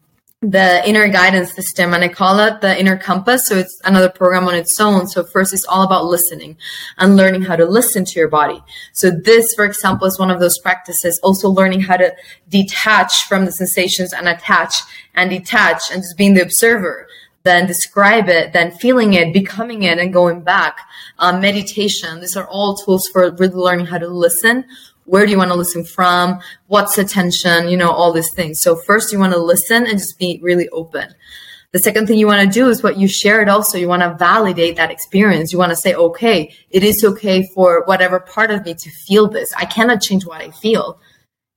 the 0.50 0.88
inner 0.88 1.08
guidance 1.08 1.52
system 1.52 1.92
and 1.92 2.04
I 2.04 2.08
call 2.08 2.38
it 2.38 2.60
the 2.60 2.78
inner 2.78 2.96
compass. 2.96 3.48
So 3.48 3.56
it's 3.56 3.80
another 3.84 4.08
program 4.08 4.46
on 4.46 4.54
its 4.54 4.78
own. 4.80 5.08
So 5.08 5.24
first 5.24 5.52
it's 5.52 5.64
all 5.64 5.82
about 5.82 6.04
listening 6.04 6.56
and 6.98 7.16
learning 7.16 7.42
how 7.42 7.56
to 7.56 7.64
listen 7.66 8.04
to 8.04 8.18
your 8.18 8.28
body. 8.28 8.62
So 8.92 9.10
this, 9.10 9.54
for 9.54 9.64
example, 9.64 10.06
is 10.06 10.18
one 10.18 10.30
of 10.30 10.38
those 10.38 10.58
practices. 10.58 11.18
Also 11.20 11.48
learning 11.48 11.80
how 11.80 11.96
to 11.96 12.14
detach 12.48 13.24
from 13.24 13.44
the 13.44 13.52
sensations 13.52 14.12
and 14.12 14.28
attach 14.28 14.74
and 15.14 15.30
detach 15.30 15.90
and 15.90 16.02
just 16.02 16.16
being 16.16 16.34
the 16.34 16.42
observer. 16.42 17.08
Then 17.42 17.66
describe 17.66 18.28
it, 18.28 18.52
then 18.52 18.70
feeling 18.72 19.14
it, 19.14 19.32
becoming 19.32 19.84
it, 19.84 19.98
and 19.98 20.12
going 20.12 20.42
back. 20.42 20.80
Um, 21.18 21.40
meditation. 21.40 22.20
These 22.20 22.36
are 22.36 22.46
all 22.46 22.76
tools 22.76 23.08
for 23.08 23.30
really 23.32 23.54
learning 23.54 23.86
how 23.86 23.98
to 23.98 24.08
listen 24.08 24.64
where 25.06 25.24
do 25.24 25.32
you 25.32 25.38
want 25.38 25.50
to 25.50 25.56
listen 25.56 25.84
from? 25.84 26.40
What's 26.66 26.98
attention? 26.98 27.68
You 27.68 27.76
know, 27.76 27.90
all 27.90 28.12
these 28.12 28.32
things. 28.32 28.60
So 28.60 28.76
first 28.76 29.12
you 29.12 29.18
want 29.18 29.32
to 29.32 29.38
listen 29.38 29.86
and 29.86 29.98
just 29.98 30.18
be 30.18 30.38
really 30.42 30.68
open. 30.68 31.14
The 31.72 31.78
second 31.80 32.06
thing 32.06 32.18
you 32.18 32.26
want 32.26 32.46
to 32.46 32.52
do 32.52 32.68
is 32.68 32.82
what 32.82 32.96
you 32.96 33.06
shared 33.06 33.48
also. 33.48 33.76
You 33.76 33.88
want 33.88 34.02
to 34.02 34.14
validate 34.18 34.76
that 34.76 34.90
experience. 34.90 35.52
You 35.52 35.58
want 35.58 35.70
to 35.70 35.76
say, 35.76 35.94
okay, 35.94 36.54
it 36.70 36.82
is 36.82 37.04
okay 37.04 37.48
for 37.54 37.84
whatever 37.84 38.20
part 38.20 38.50
of 38.50 38.64
me 38.64 38.74
to 38.74 38.90
feel 38.90 39.28
this. 39.28 39.52
I 39.56 39.64
cannot 39.64 40.00
change 40.00 40.24
what 40.24 40.40
I 40.40 40.50
feel. 40.50 40.98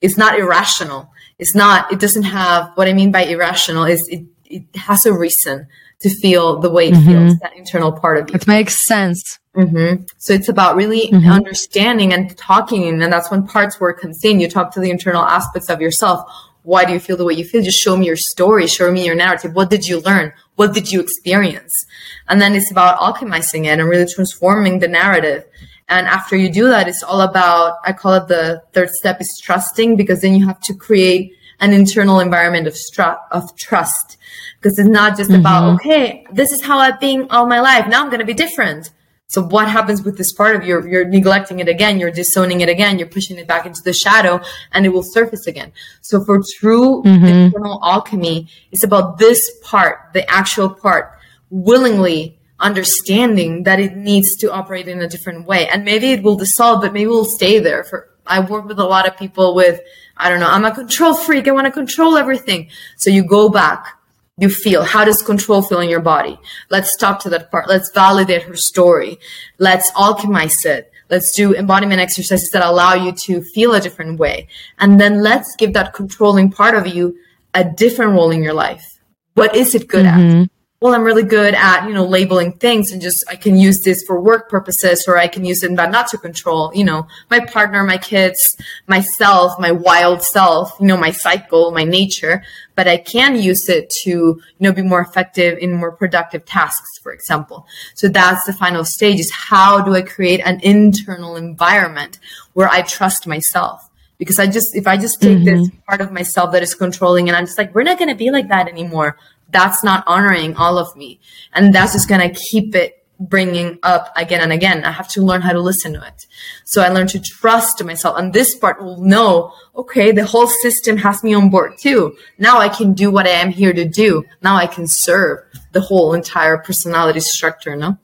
It's 0.02 0.18
not 0.18 0.38
irrational. 0.38 1.12
It's 1.38 1.56
not, 1.56 1.92
it 1.92 2.00
doesn't 2.00 2.24
have, 2.24 2.72
what 2.76 2.88
I 2.88 2.94
mean 2.94 3.12
by 3.12 3.24
irrational 3.24 3.86
is 3.86 4.08
it, 4.10 4.26
it 4.46 4.64
has 4.76 5.06
a 5.06 5.14
reason 5.14 5.68
to 6.02 6.10
feel 6.10 6.60
the 6.60 6.70
way 6.70 6.90
it 6.90 6.96
mm-hmm. 6.96 7.08
feels, 7.08 7.40
that 7.40 7.56
internal 7.56 7.92
part 7.94 8.18
of 8.18 8.30
you. 8.30 8.36
It 8.36 8.48
makes 8.48 8.78
sense. 8.78 9.39
Mm-hmm. 9.56 10.04
So 10.18 10.34
it's 10.34 10.50
about 10.50 10.76
really 10.76 11.08
mm-hmm. 11.08 11.30
understanding 11.30 12.14
and 12.14 12.36
talking. 12.38 12.88
And 12.88 13.02
that's 13.12 13.32
when 13.32 13.48
parts 13.48 13.80
work 13.80 14.02
comes 14.02 14.24
in. 14.24 14.40
You 14.40 14.50
talk 14.50 14.72
to 14.74 14.80
the 14.80 14.92
internal 14.92 15.24
aspects 15.24 15.70
of 15.70 15.82
yourself. 15.82 16.30
Why 16.64 16.86
do 16.86 16.94
you 16.94 17.00
feel 17.00 17.18
the 17.18 17.26
way 17.26 17.34
you 17.34 17.46
feel? 17.46 17.64
Just 17.64 17.80
show 17.80 17.98
me 17.98 18.06
your 18.06 18.16
story. 18.16 18.68
Show 18.68 18.92
me 18.92 19.06
your 19.06 19.16
narrative. 19.16 19.56
What 19.56 19.70
did 19.70 19.88
you 19.88 20.02
learn? 20.02 20.34
What 20.56 20.74
did 20.74 20.92
you 20.92 21.00
experience? 21.00 21.86
And 22.28 22.40
then 22.40 22.54
it's 22.54 22.70
about 22.70 23.00
alchemizing 23.00 23.66
it 23.66 23.80
and 23.80 23.90
really 23.90 24.12
transforming 24.12 24.80
the 24.80 24.88
narrative. 24.88 25.46
And 25.88 26.06
after 26.06 26.36
you 26.36 26.52
do 26.52 26.68
that, 26.68 26.88
it's 26.88 27.02
all 27.02 27.22
about, 27.22 27.78
I 27.84 27.94
call 27.94 28.14
it 28.14 28.28
the 28.28 28.62
third 28.74 28.92
step 28.92 29.20
is 29.20 29.40
trusting 29.42 29.96
because 29.96 30.22
then 30.22 30.36
you 30.36 30.46
have 30.46 30.60
to 30.62 30.76
create 30.76 31.34
an 31.60 31.74
internal 31.74 32.20
environment 32.20 32.68
of, 32.68 32.74
stru- 32.76 33.20
of 33.32 33.56
trust. 33.58 34.18
Because 34.62 34.78
it's 34.78 34.88
not 34.88 35.18
just 35.18 35.32
mm-hmm. 35.32 35.40
about, 35.40 35.76
okay, 35.76 36.26
this 36.32 36.52
is 36.52 36.62
how 36.62 36.78
I've 36.78 37.00
been 37.00 37.28
all 37.32 37.48
my 37.48 37.62
life. 37.62 37.88
Now 37.88 38.04
I'm 38.04 38.10
going 38.10 38.20
to 38.20 38.26
be 38.26 38.36
different. 38.36 38.92
So 39.30 39.44
what 39.44 39.70
happens 39.70 40.02
with 40.02 40.18
this 40.18 40.34
part 40.34 40.56
of 40.56 40.66
you? 40.66 40.84
You're 40.88 41.06
neglecting 41.06 41.60
it 41.60 41.70
again. 41.70 42.00
You're 42.00 42.10
disowning 42.10 42.62
it 42.62 42.68
again. 42.68 42.98
You're 42.98 43.08
pushing 43.08 43.38
it 43.38 43.48
back 43.48 43.68
into 43.68 43.84
the 43.84 43.94
shadow 43.94 44.42
and 44.72 44.88
it 44.88 44.90
will 44.90 45.04
surface 45.04 45.46
again. 45.46 45.72
So 46.02 46.26
for 46.26 46.42
true 46.58 47.04
mm-hmm. 47.04 47.26
internal 47.26 47.80
alchemy, 47.84 48.48
it's 48.72 48.84
about 48.84 49.20
this 49.20 49.52
part, 49.62 50.14
the 50.14 50.28
actual 50.32 50.68
part, 50.68 51.14
willingly 51.52 52.40
understanding 52.60 53.64
that 53.64 53.80
it 53.80 53.96
needs 53.96 54.36
to 54.38 54.52
operate 54.52 54.88
in 54.88 55.00
a 55.00 55.08
different 55.08 55.46
way. 55.46 55.68
And 55.70 55.86
maybe 55.86 56.10
it 56.10 56.24
will 56.24 56.36
dissolve, 56.36 56.82
but 56.82 56.92
maybe 56.92 57.12
it 57.12 57.14
will 57.14 57.24
stay 57.24 57.60
there 57.60 57.84
for, 57.84 58.10
I 58.26 58.40
work 58.40 58.66
with 58.66 58.80
a 58.80 58.84
lot 58.84 59.08
of 59.08 59.16
people 59.16 59.54
with, 59.54 59.80
I 60.18 60.30
don't 60.30 60.40
know, 60.40 60.50
I'm 60.50 60.66
a 60.66 60.74
control 60.74 61.14
freak. 61.14 61.48
I 61.48 61.52
want 61.52 61.66
to 61.66 61.72
control 61.72 62.18
everything. 62.18 62.72
So 62.98 63.12
you 63.12 63.24
go 63.24 63.48
back 63.48 63.99
you 64.40 64.50
feel? 64.50 64.84
How 64.84 65.06
does 65.06 65.22
control 65.22 65.62
feel 65.62 65.80
in 65.80 65.90
your 65.90 66.02
body? 66.02 66.40
Let's 66.70 66.96
talk 66.96 67.20
to 67.22 67.30
that 67.30 67.52
part. 67.52 67.68
Let's 67.68 67.92
validate 67.92 68.44
her 68.44 68.56
story. 68.56 69.20
Let's 69.58 69.92
alchemize 69.92 70.66
it. 70.66 70.92
Let's 71.10 71.32
do 71.32 71.56
embodiment 71.56 72.02
exercises 72.02 72.52
that 72.52 72.64
allow 72.64 72.94
you 72.94 73.12
to 73.12 73.42
feel 73.42 73.74
a 73.74 73.82
different 73.82 74.20
way. 74.20 74.48
And 74.78 75.00
then 75.00 75.24
let's 75.24 75.56
give 75.56 75.74
that 75.74 75.94
controlling 75.94 76.52
part 76.52 76.76
of 76.76 76.88
you 76.88 77.18
a 77.54 77.64
different 77.64 78.12
role 78.12 78.32
in 78.32 78.44
your 78.44 78.54
life. 78.54 79.00
What 79.34 79.56
is 79.56 79.74
it 79.74 79.88
good 79.88 80.06
mm-hmm. 80.06 80.44
at? 80.44 80.50
Well, 80.82 80.94
I'm 80.96 81.04
really 81.04 81.24
good 81.24 81.56
at, 81.56 81.86
you 81.88 81.94
know, 81.94 82.06
labeling 82.06 82.54
things 82.54 82.94
and 82.94 83.02
just, 83.02 83.26
I 83.30 83.36
can 83.36 83.58
use 83.58 83.82
this 83.82 84.02
for 84.04 84.22
work 84.22 84.50
purposes 84.50 85.06
or 85.10 85.18
I 85.18 85.28
can 85.28 85.44
use 85.44 85.62
it 85.62 85.76
but 85.76 85.92
not 85.92 86.08
to 86.10 86.18
control, 86.18 86.72
you 86.74 86.86
know, 86.86 87.06
my 87.30 87.42
partner, 87.42 87.84
my 87.84 87.98
kids, 87.98 88.56
myself, 88.88 89.60
my 89.60 89.74
wild 89.74 90.24
self, 90.24 90.74
you 90.80 90.88
know, 90.88 90.96
my 90.96 91.12
cycle, 91.12 91.72
my 91.72 91.84
nature, 91.84 92.44
but 92.76 92.88
I 92.88 92.96
can 92.96 93.36
use 93.36 93.68
it 93.68 93.90
to, 93.90 94.10
you 94.10 94.42
know, 94.60 94.72
be 94.72 94.82
more 94.82 95.02
effective 95.02 95.58
in 95.58 95.74
more 95.74 95.92
productive 95.92 96.46
tasks, 96.46 96.98
for 97.00 97.12
example. 97.12 97.68
So 97.94 98.08
that's 98.08 98.46
the 98.46 98.54
final 98.54 98.86
stage 98.86 99.20
is 99.20 99.32
how 99.32 99.82
do 99.82 99.94
I 99.96 100.02
create 100.02 100.40
an 100.46 100.62
internal 100.62 101.36
environment 101.36 102.20
where 102.54 102.70
I 102.70 102.84
trust 102.84 103.28
myself? 103.28 103.90
Because 104.18 104.40
I 104.40 104.48
just, 104.48 104.76
if 104.76 104.88
I 104.88 104.96
just 104.96 105.22
take 105.22 105.40
mm-hmm. 105.40 105.64
this 105.64 105.70
part 105.88 106.00
of 106.00 106.14
myself 106.14 106.54
that 106.54 106.64
is 106.64 106.74
controlling 106.74 107.28
and 107.28 107.36
I'm 107.36 107.46
just 107.46 107.58
like, 107.58 107.76
we're 107.76 107.84
not 107.84 107.98
going 107.98 108.10
to 108.10 108.16
be 108.16 108.32
like 108.32 108.48
that 108.48 108.70
anymore 108.70 109.18
that's 109.52 109.84
not 109.84 110.04
honoring 110.08 110.56
all 110.56 110.78
of 110.78 110.96
me. 110.96 111.20
And 111.54 111.74
that's 111.74 111.94
just 111.94 112.10
going 112.10 112.22
to 112.22 112.40
keep 112.40 112.76
it 112.76 112.96
bringing 113.20 113.78
up 113.84 114.14
again 114.16 114.42
and 114.42 114.54
again. 114.54 114.86
I 114.86 114.92
have 114.92 115.10
to 115.10 115.22
learn 115.22 115.42
how 115.42 115.52
to 115.52 115.60
listen 115.60 115.94
to 115.94 116.08
it. 116.08 116.26
So 116.64 116.82
I 116.82 116.90
learned 116.90 117.10
to 117.10 117.20
trust 117.20 117.84
myself. 117.84 118.18
And 118.18 118.32
this 118.32 118.56
part 118.56 118.82
will 118.82 119.02
know, 119.02 119.54
okay, 119.76 120.12
the 120.12 120.26
whole 120.26 120.48
system 120.48 120.98
has 120.98 121.22
me 121.24 121.34
on 121.34 121.50
board 121.50 121.74
too. 121.78 122.16
Now 122.38 122.60
I 122.60 122.70
can 122.70 122.94
do 122.94 123.12
what 123.12 123.28
I 123.28 123.32
am 123.32 123.50
here 123.50 123.74
to 123.74 123.86
do. 123.86 124.24
Now 124.42 124.56
I 124.56 124.68
can 124.68 124.88
serve 124.88 125.40
the 125.74 125.82
whole 125.82 126.14
entire 126.14 126.58
personality 126.58 127.20
structure. 127.20 127.76
No. 127.76 127.98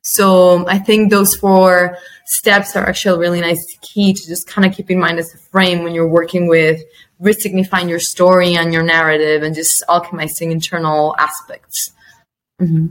So 0.00 0.56
um, 0.56 0.64
I 0.68 0.78
think 0.78 1.10
those 1.10 1.34
four 1.34 1.96
steps 2.26 2.76
are 2.76 2.86
actually 2.86 3.16
a 3.16 3.18
really 3.18 3.40
nice 3.40 3.78
key 3.80 4.12
to 4.12 4.26
just 4.26 4.46
kind 4.46 4.66
of 4.66 4.74
keep 4.74 4.90
in 4.90 4.98
mind 4.98 5.18
as 5.18 5.34
a 5.34 5.38
frame 5.38 5.82
when 5.82 5.94
you're 5.94 6.08
working 6.08 6.48
with 6.48 6.82
resignifying 7.24 7.88
your 7.88 8.00
story 8.00 8.54
and 8.54 8.72
your 8.72 8.82
narrative 8.82 9.42
and 9.42 9.54
just 9.54 9.82
alchemizing 9.88 10.52
internal 10.52 11.16
aspects. 11.18 11.92
Mm-hmm. 12.60 12.86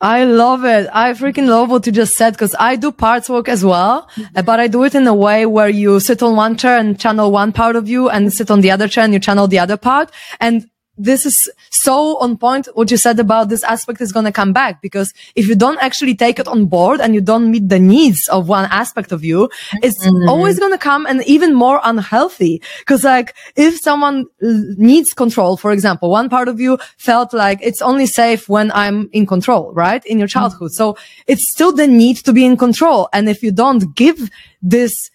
I 0.00 0.24
love 0.24 0.64
it. 0.64 0.88
I 0.92 1.12
freaking 1.12 1.48
love 1.48 1.70
what 1.70 1.86
you 1.86 1.92
just 1.92 2.16
said 2.16 2.32
because 2.32 2.54
I 2.58 2.76
do 2.76 2.92
parts 2.92 3.28
work 3.30 3.48
as 3.48 3.64
well, 3.64 4.08
mm-hmm. 4.16 4.44
but 4.44 4.60
I 4.60 4.68
do 4.68 4.84
it 4.84 4.94
in 4.94 5.06
a 5.06 5.14
way 5.14 5.46
where 5.46 5.68
you 5.68 5.98
sit 5.98 6.22
on 6.22 6.36
one 6.36 6.56
chair 6.56 6.76
and 6.76 6.98
channel 6.98 7.30
one 7.30 7.52
part 7.52 7.74
of 7.74 7.88
you 7.88 8.10
and 8.10 8.32
sit 8.32 8.50
on 8.50 8.60
the 8.60 8.70
other 8.70 8.86
chair 8.86 9.04
and 9.04 9.14
you 9.14 9.20
channel 9.20 9.48
the 9.48 9.58
other 9.58 9.76
part. 9.76 10.10
And 10.40 10.68
this 10.96 11.26
is 11.26 11.50
so 11.70 12.18
on 12.18 12.36
point. 12.36 12.68
What 12.74 12.90
you 12.90 12.96
said 12.96 13.18
about 13.18 13.48
this 13.48 13.64
aspect 13.64 14.00
is 14.00 14.12
going 14.12 14.26
to 14.26 14.32
come 14.32 14.52
back 14.52 14.80
because 14.80 15.12
if 15.34 15.48
you 15.48 15.54
don't 15.54 15.78
actually 15.82 16.14
take 16.14 16.38
it 16.38 16.46
on 16.46 16.66
board 16.66 17.00
and 17.00 17.14
you 17.14 17.20
don't 17.20 17.50
meet 17.50 17.68
the 17.68 17.78
needs 17.78 18.28
of 18.28 18.48
one 18.48 18.66
aspect 18.70 19.10
of 19.12 19.24
you, 19.24 19.50
it's 19.82 20.06
mm-hmm. 20.06 20.28
always 20.28 20.58
going 20.58 20.72
to 20.72 20.78
come 20.78 21.06
and 21.06 21.24
even 21.24 21.54
more 21.54 21.80
unhealthy. 21.82 22.62
Cause 22.86 23.04
like 23.04 23.34
if 23.56 23.80
someone 23.80 24.26
needs 24.40 25.12
control, 25.12 25.56
for 25.56 25.72
example, 25.72 26.10
one 26.10 26.28
part 26.28 26.48
of 26.48 26.60
you 26.60 26.78
felt 26.96 27.34
like 27.34 27.58
it's 27.62 27.82
only 27.82 28.06
safe 28.06 28.48
when 28.48 28.70
I'm 28.72 29.08
in 29.12 29.26
control, 29.26 29.72
right? 29.72 30.04
In 30.06 30.18
your 30.18 30.28
childhood. 30.28 30.70
Mm-hmm. 30.70 30.94
So 30.94 30.96
it's 31.26 31.48
still 31.48 31.72
the 31.72 31.86
need 31.86 32.18
to 32.18 32.32
be 32.32 32.44
in 32.44 32.56
control. 32.56 33.08
And 33.12 33.28
if 33.28 33.42
you 33.42 33.50
don't 33.50 33.94
give 33.96 34.30
this 34.62 35.10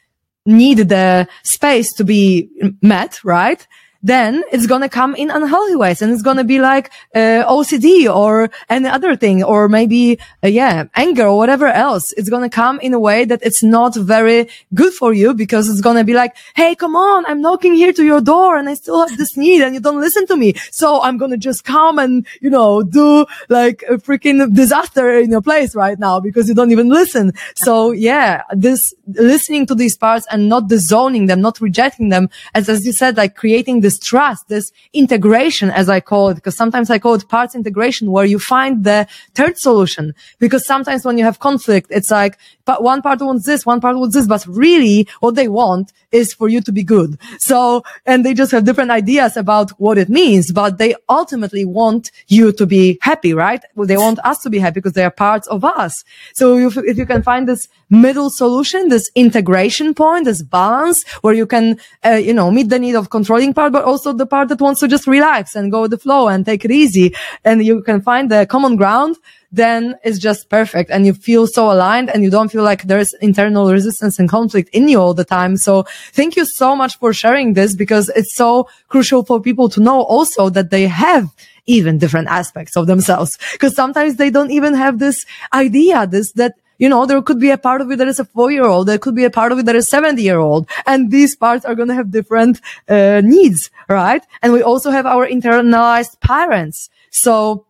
need 0.45 0.89
the 0.89 1.27
space 1.43 1.93
to 1.93 2.03
be 2.03 2.49
met, 2.81 3.23
right? 3.23 3.65
Then 4.01 4.43
it's 4.51 4.67
going 4.67 4.81
to 4.81 4.89
come 4.89 5.15
in 5.15 5.29
unhealthy 5.29 5.75
ways 5.75 6.01
and 6.01 6.11
it's 6.13 6.21
going 6.21 6.37
to 6.37 6.43
be 6.43 6.59
like 6.59 6.91
uh, 7.13 7.43
OCD 7.47 8.13
or 8.13 8.49
any 8.69 8.87
other 8.87 9.15
thing 9.15 9.43
or 9.43 9.67
maybe 9.67 10.17
uh, 10.43 10.47
yeah 10.47 10.85
anger 10.95 11.27
or 11.27 11.37
whatever 11.37 11.67
else. 11.67 12.13
It's 12.13 12.29
going 12.29 12.43
to 12.43 12.49
come 12.49 12.79
in 12.79 12.93
a 12.93 12.99
way 12.99 13.25
that 13.25 13.41
it's 13.43 13.61
not 13.61 13.95
very 13.95 14.49
good 14.73 14.93
for 14.93 15.13
you 15.13 15.33
because 15.33 15.69
it's 15.69 15.81
going 15.81 15.97
to 15.97 16.03
be 16.03 16.13
like 16.13 16.35
hey 16.55 16.75
come 16.75 16.95
on 16.95 17.25
I'm 17.25 17.41
knocking 17.41 17.73
here 17.73 17.91
to 17.93 18.03
your 18.03 18.21
door 18.21 18.57
and 18.57 18.69
I 18.69 18.75
still 18.75 19.05
have 19.05 19.17
this 19.17 19.35
need 19.35 19.61
and 19.61 19.73
you 19.73 19.81
don't 19.81 19.99
listen 19.99 20.25
to 20.27 20.37
me. 20.37 20.53
So 20.71 21.01
I'm 21.01 21.17
going 21.17 21.31
to 21.31 21.37
just 21.37 21.63
come 21.63 21.99
and 21.99 22.25
you 22.41 22.49
know 22.49 22.83
do 22.83 23.25
like 23.49 23.83
a 23.89 23.97
freaking 23.97 24.53
disaster 24.53 25.17
in 25.17 25.31
your 25.31 25.41
place 25.41 25.75
right 25.75 25.99
now 25.99 26.19
because 26.19 26.47
you 26.47 26.55
don't 26.55 26.71
even 26.71 26.89
listen. 26.89 27.33
So 27.55 27.91
yeah 27.91 28.43
this 28.51 28.93
listening 29.07 29.65
to 29.65 29.75
these 29.75 29.97
parts 29.97 30.25
and 30.31 30.47
not 30.47 30.67
disowning 30.67 31.25
them 31.25 31.41
not 31.41 31.59
rejecting 31.59 32.09
them 32.09 32.29
as 32.53 32.69
as 32.69 32.85
you 32.85 32.93
said 32.93 33.17
like 33.17 33.35
creating 33.35 33.81
this 33.81 33.88
trust, 33.97 34.49
this 34.49 34.71
integration, 34.93 35.71
as 35.71 35.89
I 35.89 36.01
call 36.01 36.29
it, 36.29 36.35
because 36.35 36.57
sometimes 36.57 36.89
I 36.89 36.99
call 36.99 37.15
it 37.15 37.27
parts 37.29 37.55
integration 37.55 38.11
where 38.11 38.25
you 38.25 38.37
find 38.37 38.83
the 38.83 39.07
third 39.33 39.57
solution. 39.57 40.13
Because 40.37 40.65
sometimes 40.67 41.05
when 41.05 41.17
you 41.17 41.23
have 41.23 41.39
conflict, 41.39 41.87
it's 41.89 42.11
like, 42.11 42.37
but 42.65 42.83
one 42.83 43.01
part 43.01 43.21
wants 43.21 43.45
this, 43.45 43.65
one 43.65 43.81
part 43.81 43.97
wants 43.97 44.15
this, 44.15 44.27
but 44.27 44.45
really 44.47 45.07
what 45.21 45.35
they 45.35 45.47
want 45.47 45.91
is 46.11 46.33
for 46.33 46.49
you 46.49 46.61
to 46.61 46.71
be 46.71 46.83
good. 46.83 47.17
So, 47.39 47.83
and 48.05 48.25
they 48.25 48.33
just 48.33 48.51
have 48.51 48.65
different 48.65 48.91
ideas 48.91 49.37
about 49.37 49.71
what 49.79 49.97
it 49.97 50.09
means, 50.09 50.51
but 50.51 50.77
they 50.77 50.93
ultimately 51.07 51.65
want 51.65 52.11
you 52.27 52.51
to 52.51 52.65
be 52.65 52.99
happy, 53.01 53.33
right? 53.33 53.63
Well, 53.75 53.87
they 53.87 53.97
want 53.97 54.19
us 54.23 54.39
to 54.41 54.49
be 54.49 54.59
happy 54.59 54.75
because 54.75 54.93
they 54.93 55.03
are 55.03 55.11
parts 55.11 55.47
of 55.47 55.63
us. 55.63 56.03
So 56.33 56.57
if, 56.57 56.77
if 56.77 56.97
you 56.97 57.05
can 57.05 57.23
find 57.23 57.47
this 57.47 57.67
middle 57.89 58.29
solution, 58.29 58.89
this 58.89 59.09
integration 59.15 59.93
point, 59.93 60.25
this 60.25 60.43
balance 60.43 61.07
where 61.21 61.33
you 61.33 61.47
can, 61.47 61.79
uh, 62.05 62.11
you 62.11 62.33
know, 62.33 62.51
meet 62.51 62.69
the 62.69 62.79
need 62.79 62.95
of 62.95 63.09
controlling 63.09 63.53
part, 63.53 63.71
but 63.79 63.85
also 63.85 64.11
the 64.11 64.25
part 64.25 64.49
that 64.49 64.59
wants 64.59 64.81
to 64.81 64.89
just 64.89 65.07
relax 65.07 65.55
and 65.55 65.71
go 65.71 65.83
with 65.83 65.91
the 65.91 65.97
flow 65.97 66.27
and 66.27 66.45
take 66.45 66.65
it 66.65 66.71
easy. 66.71 67.15
And 67.45 67.63
you 67.63 67.81
can 67.81 68.01
find 68.01 68.29
the 68.29 68.45
common 68.45 68.75
ground 68.75 69.15
then 69.51 69.95
it's 70.03 70.19
just 70.19 70.49
perfect 70.49 70.91
and 70.91 71.07
you 71.07 71.13
feel 71.13 71.47
so 71.47 71.71
aligned 71.71 72.07
and 72.11 72.23
you 72.23 72.29
don't 72.29 72.51
feel 72.51 72.61
like 72.61 72.83
there's 72.83 73.13
internal 73.13 73.71
resistance 73.71 74.19
and 74.19 74.29
conflict 74.29 74.69
in 74.73 74.87
you 74.87 74.99
all 74.99 75.15
the 75.15 75.25
time. 75.25 75.57
So 75.57 75.87
thank 76.11 76.35
you 76.35 76.45
so 76.45 76.75
much 76.75 76.99
for 76.99 77.13
sharing 77.13 77.53
this 77.53 77.75
because 77.75 78.09
it's 78.09 78.35
so 78.35 78.69
crucial 78.89 79.25
for 79.25 79.41
people 79.41 79.67
to 79.69 79.79
know 79.81 80.03
also 80.03 80.49
that 80.49 80.69
they 80.69 80.85
have 80.85 81.33
even 81.65 81.97
different 81.97 82.27
aspects 82.27 82.77
of 82.77 82.85
themselves 82.85 83.39
because 83.53 83.75
sometimes 83.75 84.17
they 84.17 84.29
don't 84.29 84.51
even 84.51 84.75
have 84.75 84.99
this 84.99 85.25
idea, 85.51 86.05
this, 86.05 86.31
that 86.33 86.53
you 86.79 86.89
know, 86.89 87.05
there 87.05 87.21
could 87.21 87.39
be 87.39 87.51
a 87.51 87.57
part 87.57 87.81
of 87.81 87.91
it 87.91 87.97
that 87.97 88.07
is 88.07 88.19
a 88.19 88.25
four 88.25 88.51
year 88.51 88.65
old. 88.65 88.87
There 88.87 88.97
could 88.97 89.15
be 89.15 89.25
a 89.25 89.29
part 89.29 89.51
of 89.51 89.59
it 89.59 89.65
that 89.65 89.75
is 89.75 89.87
70 89.87 90.21
year 90.23 90.39
old. 90.39 90.67
And 90.87 91.11
these 91.11 91.35
parts 91.35 91.65
are 91.65 91.75
going 91.75 91.89
to 91.89 91.93
have 91.93 92.09
different 92.09 92.61
uh, 92.87 93.21
needs, 93.23 93.69
right? 93.87 94.23
And 94.41 94.53
we 94.53 94.63
also 94.63 94.89
have 94.89 95.05
our 95.05 95.27
internalized 95.27 96.19
parents. 96.21 96.89
So 97.11 97.65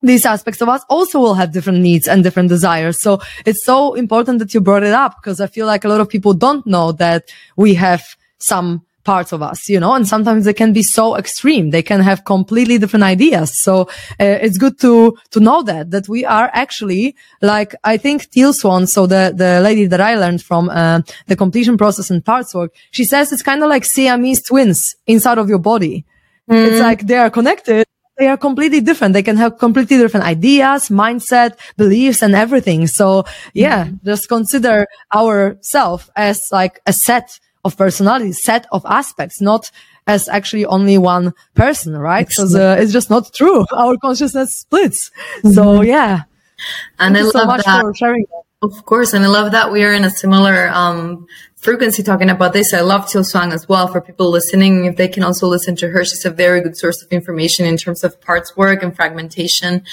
these 0.00 0.24
aspects 0.24 0.60
of 0.60 0.68
us 0.68 0.82
also 0.88 1.18
will 1.18 1.34
have 1.34 1.52
different 1.52 1.80
needs 1.80 2.08
and 2.08 2.24
different 2.24 2.48
desires. 2.48 2.98
So 3.00 3.20
it's 3.44 3.64
so 3.64 3.94
important 3.94 4.38
that 4.38 4.54
you 4.54 4.60
brought 4.60 4.82
it 4.82 4.92
up 4.92 5.16
because 5.20 5.40
I 5.40 5.46
feel 5.46 5.66
like 5.66 5.84
a 5.84 5.88
lot 5.88 6.00
of 6.00 6.08
people 6.08 6.34
don't 6.34 6.66
know 6.66 6.92
that 6.92 7.30
we 7.56 7.74
have 7.74 8.16
some 8.38 8.84
parts 9.04 9.32
of 9.32 9.42
us, 9.42 9.68
you 9.68 9.80
know, 9.80 9.94
and 9.94 10.06
sometimes 10.06 10.44
they 10.44 10.52
can 10.52 10.72
be 10.72 10.82
so 10.82 11.16
extreme. 11.16 11.70
They 11.70 11.82
can 11.82 12.00
have 12.00 12.24
completely 12.24 12.78
different 12.78 13.04
ideas. 13.04 13.56
So 13.56 13.82
uh, 14.20 14.38
it's 14.44 14.58
good 14.58 14.78
to, 14.80 15.16
to 15.30 15.40
know 15.40 15.62
that, 15.62 15.90
that 15.90 16.08
we 16.08 16.24
are 16.24 16.50
actually 16.52 17.16
like, 17.40 17.74
I 17.84 17.96
think 17.96 18.30
Teal 18.30 18.52
Swan, 18.52 18.86
so 18.86 19.06
the, 19.06 19.32
the 19.36 19.60
lady 19.60 19.86
that 19.86 20.00
I 20.00 20.14
learned 20.14 20.42
from, 20.42 20.70
uh, 20.70 21.02
the 21.26 21.36
completion 21.36 21.76
process 21.76 22.10
and 22.10 22.24
parts 22.24 22.54
work, 22.54 22.74
she 22.90 23.04
says 23.04 23.32
it's 23.32 23.42
kind 23.42 23.62
of 23.62 23.68
like 23.68 23.84
Siamese 23.84 24.42
twins 24.42 24.94
inside 25.06 25.38
of 25.38 25.48
your 25.48 25.58
body. 25.58 26.04
Mm. 26.50 26.66
It's 26.66 26.80
like 26.80 27.06
they 27.06 27.16
are 27.16 27.30
connected, 27.30 27.86
they 28.18 28.28
are 28.28 28.36
completely 28.36 28.80
different. 28.80 29.14
They 29.14 29.22
can 29.22 29.36
have 29.36 29.58
completely 29.58 29.96
different 29.96 30.26
ideas, 30.26 30.90
mindset, 30.90 31.58
beliefs, 31.76 32.22
and 32.22 32.34
everything. 32.34 32.86
So 32.86 33.24
yeah, 33.54 33.86
mm-hmm. 33.86 34.04
just 34.04 34.28
consider 34.28 34.86
ourself 35.14 36.10
as 36.14 36.40
like 36.52 36.80
a 36.86 36.92
set 36.92 37.40
of 37.64 37.76
personality, 37.76 38.32
set 38.32 38.66
of 38.72 38.84
aspects, 38.86 39.40
not 39.40 39.70
as 40.06 40.28
actually 40.28 40.66
only 40.66 40.98
one 40.98 41.32
person, 41.54 41.96
right? 41.96 42.26
Because 42.26 42.54
uh, 42.54 42.76
it's 42.78 42.92
just 42.92 43.10
not 43.10 43.32
true. 43.32 43.64
Our 43.72 43.96
consciousness 43.98 44.56
splits. 44.56 45.10
Mm-hmm. 45.38 45.50
So 45.50 45.82
yeah. 45.82 46.22
And 46.98 47.14
Thank 47.14 47.34
I 47.34 47.38
love 47.38 47.62
so 47.62 47.70
that. 47.70 48.26
Of 48.62 48.84
course. 48.84 49.12
And 49.12 49.24
I 49.24 49.28
love 49.28 49.50
that 49.52 49.72
we 49.72 49.84
are 49.84 49.92
in 49.92 50.04
a 50.04 50.10
similar, 50.10 50.68
um, 50.68 51.26
frequency 51.62 52.02
talking 52.02 52.28
about 52.28 52.52
this. 52.52 52.74
I 52.74 52.80
love 52.80 53.08
Teal 53.08 53.22
Swan 53.22 53.52
as 53.52 53.68
well 53.68 53.86
for 53.86 54.00
people 54.00 54.30
listening. 54.30 54.84
If 54.84 54.96
they 54.96 55.06
can 55.06 55.22
also 55.22 55.46
listen 55.46 55.76
to 55.76 55.88
her, 55.90 56.04
she's 56.04 56.24
a 56.24 56.30
very 56.30 56.60
good 56.60 56.76
source 56.76 57.02
of 57.02 57.08
information 57.12 57.66
in 57.66 57.76
terms 57.76 58.02
of 58.02 58.20
parts 58.20 58.56
work 58.56 58.82
and 58.82 58.94
fragmentation. 58.94 59.84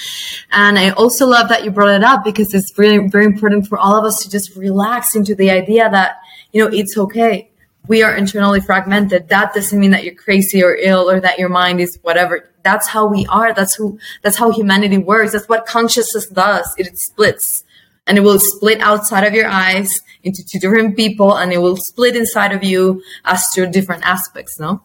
And 0.50 0.78
I 0.78 0.90
also 0.90 1.26
love 1.26 1.48
that 1.48 1.64
you 1.64 1.70
brought 1.70 1.94
it 1.94 2.02
up 2.02 2.24
because 2.24 2.52
it's 2.54 2.76
really 2.76 3.08
very 3.08 3.24
important 3.24 3.68
for 3.68 3.78
all 3.78 3.96
of 3.96 4.04
us 4.04 4.22
to 4.24 4.30
just 4.30 4.56
relax 4.56 5.14
into 5.14 5.36
the 5.36 5.50
idea 5.52 5.88
that, 5.88 6.16
you 6.52 6.62
know, 6.62 6.70
it's 6.76 6.98
okay. 6.98 7.50
We 7.88 8.02
are 8.02 8.14
internally 8.14 8.60
fragmented. 8.60 9.28
That 9.28 9.54
doesn't 9.54 9.78
mean 9.78 9.90
that 9.92 10.04
you're 10.04 10.14
crazy 10.14 10.62
or 10.62 10.76
ill 10.76 11.10
or 11.10 11.20
that 11.20 11.38
your 11.38 11.48
mind 11.48 11.80
is 11.80 11.98
whatever. 12.02 12.50
That's 12.62 12.88
how 12.88 13.06
we 13.06 13.26
are. 13.26 13.52
That's 13.52 13.74
who, 13.74 13.98
that's 14.22 14.36
how 14.36 14.50
humanity 14.52 14.98
works. 14.98 15.32
That's 15.32 15.48
what 15.48 15.66
consciousness 15.66 16.26
does. 16.26 16.72
It 16.78 16.98
splits 16.98 17.64
and 18.06 18.18
it 18.18 18.22
will 18.22 18.38
split 18.38 18.80
outside 18.80 19.24
of 19.24 19.34
your 19.34 19.48
eyes 19.48 20.00
into 20.22 20.44
two 20.44 20.58
different 20.58 20.96
people 20.96 21.36
and 21.36 21.52
it 21.52 21.58
will 21.58 21.76
split 21.76 22.16
inside 22.16 22.52
of 22.52 22.62
you 22.62 23.02
as 23.24 23.48
to 23.50 23.66
different 23.66 24.04
aspects, 24.04 24.58
no? 24.58 24.82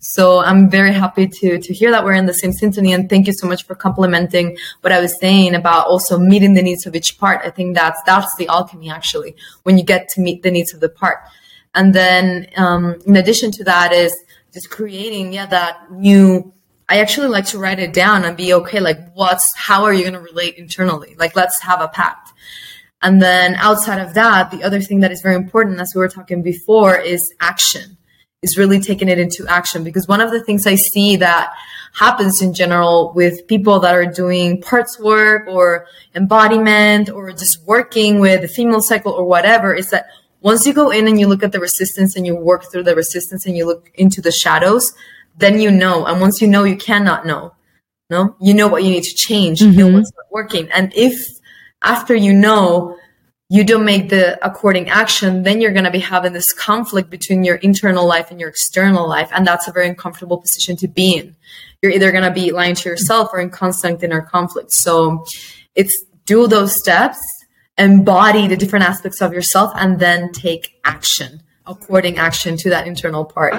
So 0.00 0.40
I'm 0.40 0.68
very 0.70 0.92
happy 0.92 1.26
to, 1.26 1.58
to 1.58 1.74
hear 1.74 1.90
that 1.90 2.04
we're 2.04 2.12
in 2.12 2.26
the 2.26 2.34
same 2.34 2.52
symphony. 2.52 2.92
And 2.92 3.08
thank 3.08 3.26
you 3.26 3.32
so 3.32 3.46
much 3.46 3.64
for 3.64 3.74
complimenting 3.74 4.56
what 4.82 4.92
I 4.92 5.00
was 5.00 5.18
saying 5.18 5.54
about 5.54 5.86
also 5.86 6.18
meeting 6.18 6.54
the 6.54 6.62
needs 6.62 6.86
of 6.86 6.94
each 6.94 7.18
part. 7.18 7.40
I 7.44 7.50
think 7.50 7.74
that's, 7.74 8.00
that's 8.04 8.34
the 8.36 8.46
alchemy 8.48 8.90
actually, 8.90 9.36
when 9.62 9.78
you 9.78 9.84
get 9.84 10.08
to 10.10 10.20
meet 10.20 10.42
the 10.42 10.50
needs 10.50 10.74
of 10.74 10.80
the 10.80 10.88
part. 10.88 11.18
And 11.76 11.94
then, 11.94 12.48
um, 12.56 12.96
in 13.06 13.16
addition 13.16 13.52
to 13.52 13.64
that 13.64 13.92
is 13.92 14.12
just 14.52 14.70
creating, 14.70 15.34
yeah, 15.34 15.44
that 15.46 15.92
new, 15.92 16.54
I 16.88 17.00
actually 17.00 17.28
like 17.28 17.44
to 17.48 17.58
write 17.58 17.78
it 17.78 17.92
down 17.92 18.24
and 18.24 18.34
be 18.34 18.54
okay. 18.54 18.80
Like 18.80 19.12
what's, 19.12 19.54
how 19.54 19.84
are 19.84 19.92
you 19.92 20.00
going 20.00 20.14
to 20.14 20.20
relate 20.20 20.56
internally? 20.56 21.14
Like 21.18 21.36
let's 21.36 21.60
have 21.60 21.82
a 21.82 21.88
pact. 21.88 22.32
And 23.02 23.20
then 23.20 23.56
outside 23.56 24.00
of 24.00 24.14
that, 24.14 24.50
the 24.50 24.64
other 24.64 24.80
thing 24.80 25.00
that 25.00 25.12
is 25.12 25.20
very 25.20 25.34
important, 25.34 25.78
as 25.78 25.94
we 25.94 25.98
were 25.98 26.08
talking 26.08 26.42
before, 26.42 26.96
is 26.96 27.34
action, 27.40 27.98
is 28.40 28.56
really 28.56 28.80
taking 28.80 29.10
it 29.10 29.18
into 29.18 29.46
action. 29.46 29.84
Because 29.84 30.08
one 30.08 30.22
of 30.22 30.30
the 30.30 30.42
things 30.42 30.66
I 30.66 30.76
see 30.76 31.16
that 31.16 31.52
happens 31.92 32.40
in 32.40 32.54
general 32.54 33.12
with 33.14 33.46
people 33.46 33.80
that 33.80 33.94
are 33.94 34.06
doing 34.06 34.62
parts 34.62 34.98
work 34.98 35.46
or 35.46 35.86
embodiment 36.14 37.10
or 37.10 37.32
just 37.32 37.62
working 37.66 38.18
with 38.18 38.40
the 38.40 38.48
female 38.48 38.80
cycle 38.80 39.12
or 39.12 39.24
whatever 39.24 39.74
is 39.74 39.90
that 39.90 40.06
once 40.46 40.64
you 40.64 40.72
go 40.72 40.90
in 40.90 41.08
and 41.08 41.18
you 41.18 41.26
look 41.26 41.42
at 41.42 41.50
the 41.50 41.58
resistance 41.58 42.14
and 42.14 42.24
you 42.24 42.36
work 42.36 42.70
through 42.70 42.84
the 42.84 42.94
resistance 42.94 43.46
and 43.46 43.56
you 43.56 43.66
look 43.66 43.90
into 43.96 44.20
the 44.22 44.30
shadows, 44.30 44.94
then 45.36 45.58
you 45.58 45.72
know. 45.72 46.06
And 46.06 46.20
once 46.20 46.40
you 46.40 46.46
know, 46.46 46.62
you 46.62 46.76
cannot 46.76 47.26
know. 47.26 47.52
No, 48.10 48.36
you 48.40 48.54
know 48.54 48.68
what 48.68 48.84
you 48.84 48.90
need 48.90 49.02
to 49.02 49.14
change. 49.16 49.58
Mm-hmm. 49.58 49.72
You 49.72 49.78
know 49.78 49.86
mm-hmm. 49.86 49.96
what's 49.96 50.12
not 50.12 50.26
working. 50.30 50.70
And 50.70 50.92
if 50.94 51.18
after 51.82 52.14
you 52.14 52.32
know 52.32 52.96
you 53.48 53.64
don't 53.64 53.84
make 53.84 54.08
the 54.08 54.38
according 54.46 54.88
action, 54.88 55.42
then 55.42 55.60
you're 55.60 55.72
going 55.72 55.84
to 55.84 55.90
be 55.90 55.98
having 55.98 56.32
this 56.32 56.52
conflict 56.52 57.10
between 57.10 57.42
your 57.42 57.56
internal 57.56 58.06
life 58.06 58.30
and 58.30 58.38
your 58.38 58.48
external 58.48 59.08
life. 59.08 59.28
And 59.34 59.44
that's 59.44 59.66
a 59.66 59.72
very 59.72 59.88
uncomfortable 59.88 60.38
position 60.38 60.76
to 60.76 60.86
be 60.86 61.16
in. 61.16 61.34
You're 61.82 61.90
either 61.90 62.12
going 62.12 62.22
to 62.22 62.30
be 62.30 62.52
lying 62.52 62.76
to 62.76 62.88
yourself 62.88 63.30
or 63.32 63.40
in 63.40 63.50
constant 63.50 64.00
inner 64.00 64.22
conflict. 64.22 64.70
So 64.70 65.24
it's 65.74 66.04
do 66.24 66.46
those 66.46 66.76
steps, 66.76 67.18
embody 67.78 68.48
the 68.48 68.56
different 68.56 68.84
aspects 68.84 69.20
of 69.20 69.32
yourself, 69.32 69.72
and 69.76 69.98
then 69.98 70.32
take 70.32 70.74
action, 70.84 71.42
according 71.66 72.18
action 72.18 72.56
to 72.58 72.70
that 72.70 72.86
internal 72.86 73.24
part. 73.24 73.54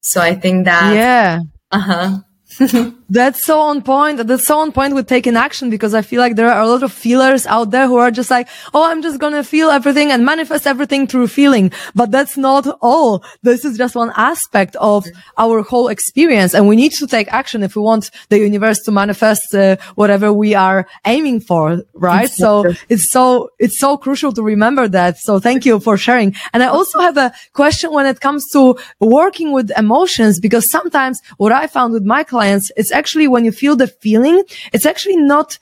So 0.00 0.20
I 0.20 0.34
think 0.34 0.66
that. 0.66 0.94
Yeah. 0.94 1.40
Uh 1.70 1.78
huh. 1.78 2.18
That's 3.10 3.44
so 3.44 3.60
on 3.60 3.82
point. 3.82 4.26
That's 4.26 4.46
so 4.46 4.58
on 4.60 4.72
point 4.72 4.94
with 4.94 5.06
taking 5.06 5.36
action 5.36 5.70
because 5.70 5.94
I 5.94 6.02
feel 6.02 6.20
like 6.20 6.36
there 6.36 6.50
are 6.50 6.62
a 6.62 6.68
lot 6.68 6.82
of 6.82 6.92
feelers 6.92 7.46
out 7.46 7.70
there 7.70 7.86
who 7.86 7.96
are 7.96 8.10
just 8.10 8.30
like, 8.30 8.48
Oh, 8.72 8.84
I'm 8.90 9.02
just 9.02 9.18
going 9.18 9.34
to 9.34 9.44
feel 9.44 9.70
everything 9.70 10.10
and 10.10 10.24
manifest 10.24 10.66
everything 10.66 11.06
through 11.06 11.28
feeling. 11.28 11.72
But 11.94 12.10
that's 12.10 12.36
not 12.36 12.66
all. 12.80 13.24
This 13.42 13.64
is 13.64 13.76
just 13.76 13.94
one 13.94 14.12
aspect 14.16 14.76
of 14.76 15.06
our 15.36 15.62
whole 15.62 15.88
experience. 15.88 16.54
And 16.54 16.68
we 16.68 16.76
need 16.76 16.92
to 16.92 17.06
take 17.06 17.32
action 17.32 17.62
if 17.62 17.76
we 17.76 17.82
want 17.82 18.10
the 18.28 18.38
universe 18.38 18.80
to 18.84 18.92
manifest 18.92 19.54
uh, 19.54 19.76
whatever 19.94 20.32
we 20.32 20.54
are 20.54 20.86
aiming 21.04 21.40
for. 21.40 21.82
Right. 21.94 22.30
So 22.30 22.72
it's 22.88 23.08
so, 23.10 23.50
it's 23.58 23.78
so 23.78 23.96
crucial 23.96 24.32
to 24.32 24.42
remember 24.42 24.88
that. 24.88 25.18
So 25.18 25.38
thank 25.40 25.66
you 25.66 25.80
for 25.80 25.96
sharing. 25.96 26.34
And 26.52 26.62
I 26.62 26.66
also 26.66 27.00
have 27.00 27.16
a 27.16 27.32
question 27.52 27.92
when 27.92 28.06
it 28.06 28.20
comes 28.20 28.48
to 28.52 28.76
working 29.00 29.52
with 29.52 29.70
emotions 29.76 30.40
because 30.40 30.70
sometimes 30.70 31.20
what 31.36 31.52
I 31.52 31.66
found 31.66 31.92
with 31.92 32.04
my 32.04 32.22
clients, 32.24 32.43
it's 32.76 32.92
actually 32.92 33.28
when 33.28 33.44
you 33.44 33.52
feel 33.52 33.76
the 33.76 33.86
feeling, 33.86 34.42
it's 34.72 34.86
actually 34.86 35.16
not, 35.16 35.58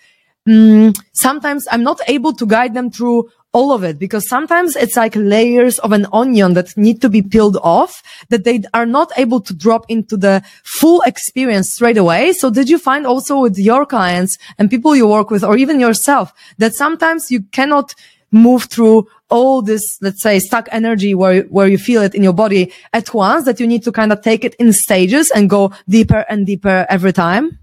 um, 0.48 0.92
sometimes 1.12 1.66
I'm 1.70 1.82
not 1.82 2.00
able 2.08 2.32
to 2.34 2.46
guide 2.46 2.74
them 2.74 2.90
through 2.90 3.30
all 3.52 3.72
of 3.72 3.84
it 3.84 3.98
because 3.98 4.26
sometimes 4.28 4.76
it's 4.76 4.96
like 4.96 5.14
layers 5.14 5.78
of 5.80 5.92
an 5.92 6.06
onion 6.12 6.54
that 6.54 6.74
need 6.76 7.02
to 7.02 7.10
be 7.10 7.20
peeled 7.20 7.58
off 7.62 8.02
that 8.30 8.44
they 8.44 8.62
are 8.72 8.86
not 8.86 9.12
able 9.18 9.40
to 9.40 9.52
drop 9.54 9.84
into 9.88 10.16
the 10.16 10.42
full 10.64 11.02
experience 11.02 11.70
straight 11.70 11.98
away. 11.98 12.32
So 12.32 12.50
did 12.50 12.70
you 12.70 12.78
find 12.78 13.06
also 13.06 13.40
with 13.40 13.58
your 13.58 13.84
clients 13.84 14.38
and 14.58 14.70
people 14.70 14.96
you 14.96 15.06
work 15.06 15.30
with 15.30 15.44
or 15.44 15.56
even 15.56 15.78
yourself 15.78 16.32
that 16.58 16.74
sometimes 16.74 17.30
you 17.30 17.42
cannot 17.52 17.94
move 18.30 18.64
through 18.64 19.06
all 19.32 19.62
this, 19.62 19.98
let's 20.02 20.20
say, 20.20 20.38
stuck 20.38 20.68
energy 20.70 21.14
where, 21.14 21.42
where 21.44 21.66
you 21.66 21.78
feel 21.78 22.02
it 22.02 22.14
in 22.14 22.22
your 22.22 22.34
body 22.34 22.70
at 22.92 23.12
once 23.14 23.46
that 23.46 23.58
you 23.58 23.66
need 23.66 23.82
to 23.84 23.92
kind 23.92 24.12
of 24.12 24.20
take 24.20 24.44
it 24.44 24.54
in 24.56 24.72
stages 24.72 25.30
and 25.30 25.48
go 25.48 25.72
deeper 25.88 26.24
and 26.28 26.46
deeper 26.46 26.86
every 26.88 27.12
time? 27.12 27.58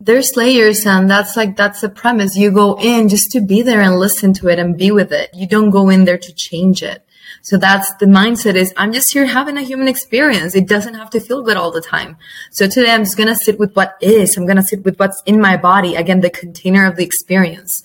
There's 0.00 0.36
layers 0.36 0.84
and 0.84 1.08
that's 1.08 1.36
like, 1.36 1.56
that's 1.56 1.80
the 1.80 1.88
premise. 1.88 2.36
You 2.36 2.50
go 2.50 2.76
in 2.80 3.08
just 3.08 3.30
to 3.32 3.40
be 3.40 3.62
there 3.62 3.80
and 3.80 4.00
listen 4.00 4.32
to 4.34 4.48
it 4.48 4.58
and 4.58 4.76
be 4.76 4.90
with 4.90 5.12
it. 5.12 5.30
You 5.32 5.46
don't 5.46 5.70
go 5.70 5.88
in 5.90 6.04
there 6.04 6.18
to 6.18 6.34
change 6.34 6.82
it. 6.82 7.06
So 7.40 7.56
that's 7.56 7.94
the 7.94 8.06
mindset 8.06 8.56
is 8.56 8.74
I'm 8.76 8.92
just 8.92 9.12
here 9.12 9.26
having 9.26 9.56
a 9.56 9.62
human 9.62 9.88
experience. 9.88 10.54
It 10.54 10.68
doesn't 10.68 10.94
have 10.94 11.10
to 11.10 11.20
feel 11.20 11.42
good 11.42 11.56
all 11.56 11.70
the 11.70 11.80
time. 11.80 12.16
So 12.50 12.68
today 12.68 12.90
I'm 12.90 13.04
just 13.04 13.16
going 13.16 13.28
to 13.28 13.36
sit 13.36 13.58
with 13.58 13.74
what 13.74 13.94
is. 14.00 14.36
I'm 14.36 14.46
going 14.46 14.56
to 14.56 14.62
sit 14.62 14.84
with 14.84 14.98
what's 14.98 15.22
in 15.24 15.40
my 15.40 15.56
body. 15.56 15.94
Again, 15.94 16.20
the 16.20 16.30
container 16.30 16.84
of 16.86 16.96
the 16.96 17.04
experience. 17.04 17.82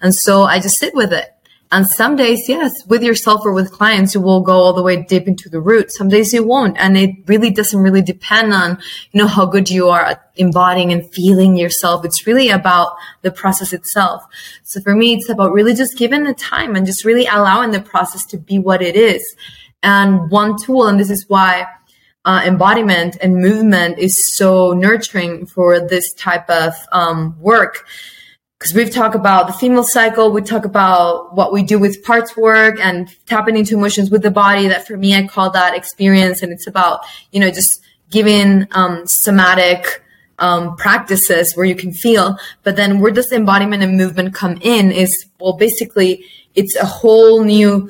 And 0.00 0.14
so 0.14 0.44
I 0.44 0.60
just 0.60 0.78
sit 0.78 0.94
with 0.94 1.12
it. 1.12 1.34
And 1.70 1.86
some 1.86 2.16
days, 2.16 2.48
yes, 2.48 2.72
with 2.86 3.02
yourself 3.02 3.42
or 3.44 3.52
with 3.52 3.72
clients, 3.72 4.14
you 4.14 4.22
will 4.22 4.40
go 4.40 4.54
all 4.54 4.72
the 4.72 4.82
way 4.82 5.02
deep 5.02 5.28
into 5.28 5.50
the 5.50 5.60
root. 5.60 5.92
Some 5.92 6.08
days 6.08 6.32
you 6.32 6.42
won't. 6.42 6.78
And 6.78 6.96
it 6.96 7.10
really 7.26 7.50
doesn't 7.50 7.78
really 7.78 8.00
depend 8.00 8.54
on, 8.54 8.78
you 9.12 9.20
know, 9.20 9.26
how 9.26 9.44
good 9.44 9.68
you 9.68 9.90
are 9.90 10.00
at 10.00 10.30
embodying 10.36 10.92
and 10.92 11.12
feeling 11.12 11.56
yourself. 11.56 12.06
It's 12.06 12.26
really 12.26 12.48
about 12.48 12.96
the 13.20 13.30
process 13.30 13.74
itself. 13.74 14.24
So 14.62 14.80
for 14.80 14.94
me, 14.94 15.14
it's 15.14 15.28
about 15.28 15.52
really 15.52 15.74
just 15.74 15.98
giving 15.98 16.24
the 16.24 16.32
time 16.32 16.74
and 16.74 16.86
just 16.86 17.04
really 17.04 17.26
allowing 17.26 17.72
the 17.72 17.82
process 17.82 18.24
to 18.26 18.38
be 18.38 18.58
what 18.58 18.80
it 18.80 18.96
is. 18.96 19.36
And 19.82 20.30
one 20.30 20.56
tool, 20.56 20.86
and 20.86 20.98
this 20.98 21.10
is 21.10 21.28
why 21.28 21.66
uh, 22.24 22.42
embodiment 22.46 23.18
and 23.20 23.36
movement 23.36 23.98
is 23.98 24.16
so 24.16 24.72
nurturing 24.72 25.44
for 25.44 25.86
this 25.86 26.14
type 26.14 26.48
of 26.48 26.72
um, 26.92 27.36
work 27.40 27.86
because 28.58 28.74
we've 28.74 28.90
talked 28.90 29.14
about 29.14 29.46
the 29.46 29.52
female 29.52 29.84
cycle, 29.84 30.32
we 30.32 30.42
talk 30.42 30.64
about 30.64 31.34
what 31.34 31.52
we 31.52 31.62
do 31.62 31.78
with 31.78 32.02
parts 32.02 32.36
work 32.36 32.80
and 32.80 33.08
tapping 33.26 33.56
into 33.56 33.76
emotions 33.76 34.10
with 34.10 34.22
the 34.22 34.32
body. 34.32 34.66
That 34.66 34.86
for 34.86 34.96
me, 34.96 35.14
I 35.14 35.26
call 35.28 35.50
that 35.50 35.76
experience. 35.76 36.42
And 36.42 36.52
it's 36.52 36.66
about, 36.66 37.04
you 37.30 37.38
know, 37.38 37.50
just 37.50 37.80
giving 38.10 38.66
um, 38.72 39.06
somatic 39.06 40.02
um, 40.40 40.76
practices 40.76 41.56
where 41.56 41.66
you 41.66 41.76
can 41.76 41.92
feel. 41.92 42.36
But 42.64 42.74
then 42.74 42.98
where 42.98 43.12
does 43.12 43.30
embodiment 43.30 43.84
and 43.84 43.96
movement 43.96 44.34
come 44.34 44.58
in 44.60 44.90
is, 44.90 45.26
well, 45.38 45.52
basically, 45.52 46.24
it's 46.56 46.74
a 46.74 46.86
whole 46.86 47.44
new 47.44 47.88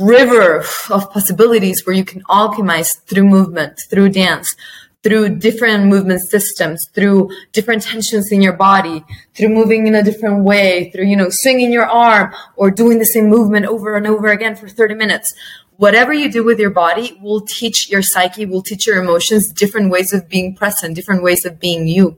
river 0.00 0.64
of 0.90 1.10
possibilities 1.12 1.86
where 1.86 1.94
you 1.94 2.04
can 2.04 2.22
alchemize 2.24 3.00
through 3.02 3.24
movement, 3.24 3.80
through 3.88 4.08
dance, 4.08 4.56
through 5.04 5.36
different 5.36 5.84
movement 5.84 6.22
systems, 6.22 6.88
through 6.94 7.30
different 7.52 7.82
tensions 7.82 8.32
in 8.32 8.40
your 8.40 8.54
body, 8.54 9.04
through 9.34 9.50
moving 9.50 9.86
in 9.86 9.94
a 9.94 10.02
different 10.02 10.42
way, 10.42 10.90
through, 10.90 11.04
you 11.04 11.14
know, 11.14 11.28
swinging 11.28 11.70
your 11.70 11.86
arm 11.86 12.34
or 12.56 12.70
doing 12.70 12.98
the 12.98 13.04
same 13.04 13.28
movement 13.28 13.66
over 13.66 13.96
and 13.96 14.06
over 14.06 14.28
again 14.28 14.56
for 14.56 14.66
30 14.66 14.94
minutes. 14.94 15.34
Whatever 15.76 16.14
you 16.14 16.32
do 16.32 16.42
with 16.42 16.58
your 16.58 16.70
body 16.70 17.18
will 17.20 17.42
teach 17.42 17.90
your 17.90 18.00
psyche, 18.00 18.46
will 18.46 18.62
teach 18.62 18.86
your 18.86 19.02
emotions 19.02 19.52
different 19.52 19.90
ways 19.90 20.12
of 20.14 20.28
being 20.28 20.56
present, 20.56 20.96
different 20.96 21.22
ways 21.22 21.44
of 21.44 21.60
being 21.60 21.86
you. 21.86 22.16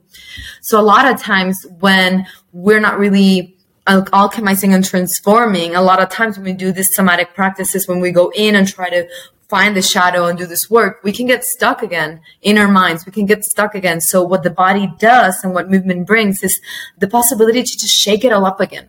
So 0.61 0.81
a 0.81 0.83
lot 0.83 1.13
of 1.13 1.21
times 1.21 1.67
when 1.81 2.27
we're 2.53 2.81
not 2.81 2.99
really 2.99 3.57
alchemizing 3.87 4.75
and 4.75 4.85
transforming, 4.85 5.75
a 5.75 5.83
lot 5.83 6.01
of 6.01 6.09
times 6.09 6.37
when 6.37 6.45
we 6.45 6.53
do 6.53 6.71
these 6.71 6.95
somatic 6.95 7.35
practices, 7.35 7.89
when 7.89 8.01
we 8.01 8.11
go 8.11 8.31
in 8.35 8.55
and 8.55 8.69
try 8.69 8.91
to 8.91 9.09
find 9.49 9.77
the 9.77 9.83
shadow 9.83 10.27
and 10.27 10.39
do 10.39 10.47
this 10.47 10.71
work, 10.71 11.01
we 11.05 11.13
can 11.13 11.27
get 11.27 11.45
stuck 11.45 11.83
again 11.83 12.21
in 12.43 12.59
our 12.59 12.69
minds. 12.69 13.07
We 13.07 13.13
can 13.13 13.27
get 13.27 13.45
stuck 13.45 13.75
again. 13.75 14.01
So 14.01 14.23
what 14.23 14.43
the 14.43 14.51
body 14.51 14.93
does 14.99 15.43
and 15.45 15.55
what 15.55 15.71
movement 15.71 16.07
brings 16.07 16.43
is 16.43 16.61
the 16.99 17.09
possibility 17.09 17.63
to 17.63 17.79
just 17.79 17.95
shake 17.95 18.25
it 18.25 18.33
all 18.33 18.45
up 18.45 18.61
again. 18.61 18.89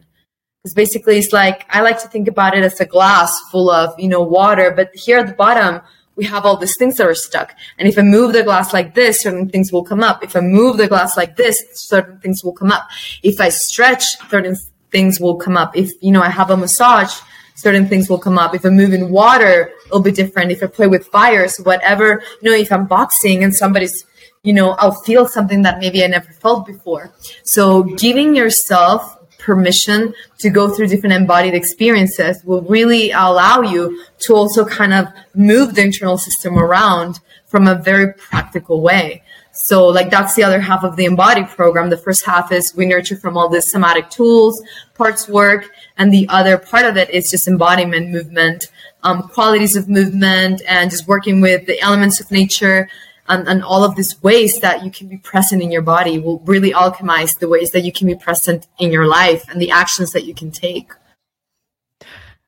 Because 0.64 0.74
basically 0.74 1.18
it's 1.18 1.32
like, 1.32 1.66
I 1.70 1.82
like 1.82 2.02
to 2.02 2.08
think 2.08 2.28
about 2.28 2.58
it 2.58 2.64
as 2.64 2.80
a 2.80 2.86
glass 2.86 3.40
full 3.52 3.70
of, 3.70 3.98
you 4.00 4.08
know, 4.08 4.22
water, 4.22 4.72
but 4.72 4.90
here 4.96 5.20
at 5.20 5.28
the 5.28 5.34
bottom, 5.34 5.82
we 6.16 6.26
have 6.26 6.46
all 6.46 6.58
these 6.58 6.76
things 6.78 6.98
that 6.98 7.06
are 7.06 7.14
stuck. 7.14 7.56
And 7.78 7.88
if 7.88 7.98
I 7.98 8.02
move 8.02 8.34
the 8.34 8.42
glass 8.42 8.74
like 8.74 8.96
this, 8.96 9.22
certain 9.22 9.48
things 9.50 9.72
will 9.72 9.84
come 9.84 10.02
up. 10.02 10.24
If 10.24 10.36
I 10.36 10.40
move 10.40 10.78
the 10.78 10.88
glass 10.88 11.16
like 11.16 11.36
this, 11.36 11.64
certain 11.74 12.20
things 12.20 12.44
will 12.44 12.54
come 12.54 12.72
up. 12.72 12.88
If 13.22 13.40
I 13.40 13.50
stretch, 13.50 14.18
certain 14.28 14.58
things 14.92 15.20
will 15.20 15.36
come 15.36 15.56
up. 15.56 15.78
If, 15.78 15.92
you 16.02 16.12
know, 16.12 16.24
I 16.24 16.30
have 16.30 16.50
a 16.50 16.58
massage, 16.58 17.14
certain 17.58 17.88
things 17.88 18.08
will 18.08 18.20
come 18.20 18.38
up. 18.38 18.54
If 18.54 18.66
I 18.66 18.70
move 18.70 18.94
in 18.94 19.10
water, 19.10 19.72
it'll 19.88 20.00
be 20.00 20.12
different. 20.12 20.52
If 20.52 20.64
I 20.64 20.68
play 20.68 20.88
with 20.88 21.08
fires, 21.08 21.58
whatever, 21.58 22.22
you 22.42 22.50
know, 22.50 22.56
if 22.56 22.72
I'm 22.72 22.86
boxing 22.86 23.44
and 23.44 23.54
somebody's, 23.54 24.06
you 24.44 24.54
know, 24.54 24.72
I'll 24.80 25.02
feel 25.02 25.28
something 25.28 25.64
that 25.64 25.80
maybe 25.80 26.04
I 26.04 26.08
never 26.08 26.32
felt 26.32 26.68
before. 26.68 27.12
So 27.44 27.84
giving 27.84 28.36
yourself 28.36 29.18
permission 29.40 30.14
to 30.38 30.50
go 30.50 30.70
through 30.70 30.88
different 30.88 31.16
embodied 31.16 31.56
experiences 31.56 32.44
will 32.44 32.62
really 32.62 33.12
allow 33.12 33.62
you 33.62 34.04
to 34.20 34.36
also 34.36 34.64
kind 34.64 34.94
of 34.94 35.08
move 35.34 35.74
the 35.74 35.82
internal 35.82 36.18
system 36.18 36.60
around 36.60 37.20
from 37.48 37.68
a 37.68 37.76
very 37.76 38.14
practical 38.14 38.82
way. 38.82 39.24
So 39.58 39.88
like 39.88 40.10
that's 40.10 40.36
the 40.36 40.44
other 40.44 40.60
half 40.60 40.84
of 40.84 40.96
the 40.96 41.06
embodied 41.06 41.50
program. 41.50 41.90
The 41.90 41.98
first 41.98 42.26
half 42.26 42.52
is 42.52 42.76
we 42.76 42.86
nurture 42.86 43.18
from 43.18 43.38
all 43.38 43.50
the 43.50 43.62
somatic 43.62 44.10
tools, 44.10 44.62
parts 44.94 45.28
work, 45.28 45.72
and 45.98 46.14
the 46.14 46.28
other 46.30 46.58
part 46.58 46.86
of 46.86 46.96
it 46.96 47.10
is 47.10 47.30
just 47.30 47.48
embodiment 47.48 48.10
movement, 48.10 48.68
um, 49.04 49.24
qualities 49.24 49.76
of 49.76 49.90
movement, 49.90 50.62
and 50.68 50.92
just 50.92 51.08
working 51.08 51.42
with 51.42 51.66
the 51.66 51.80
elements 51.82 52.20
of 52.20 52.32
nature 52.32 52.88
and, 53.30 53.48
and 53.48 53.64
all 53.64 53.84
of 53.84 53.96
these 53.96 54.22
ways 54.24 54.60
that 54.60 54.86
you 54.86 54.92
can 54.92 55.08
be 55.08 55.18
present 55.18 55.62
in 55.62 55.72
your 55.72 55.82
body 55.82 56.20
will 56.20 56.40
really 56.40 56.72
alchemize 56.72 57.38
the 57.40 57.50
ways 57.50 57.72
that 57.72 57.84
you 57.84 57.92
can 57.92 58.08
be 58.08 58.16
present 58.16 58.68
in 58.80 58.92
your 58.92 59.08
life 59.08 59.44
and 59.50 59.62
the 59.62 59.72
actions 59.72 60.12
that 60.14 60.26
you 60.26 60.34
can 60.34 60.52
take. 60.52 60.92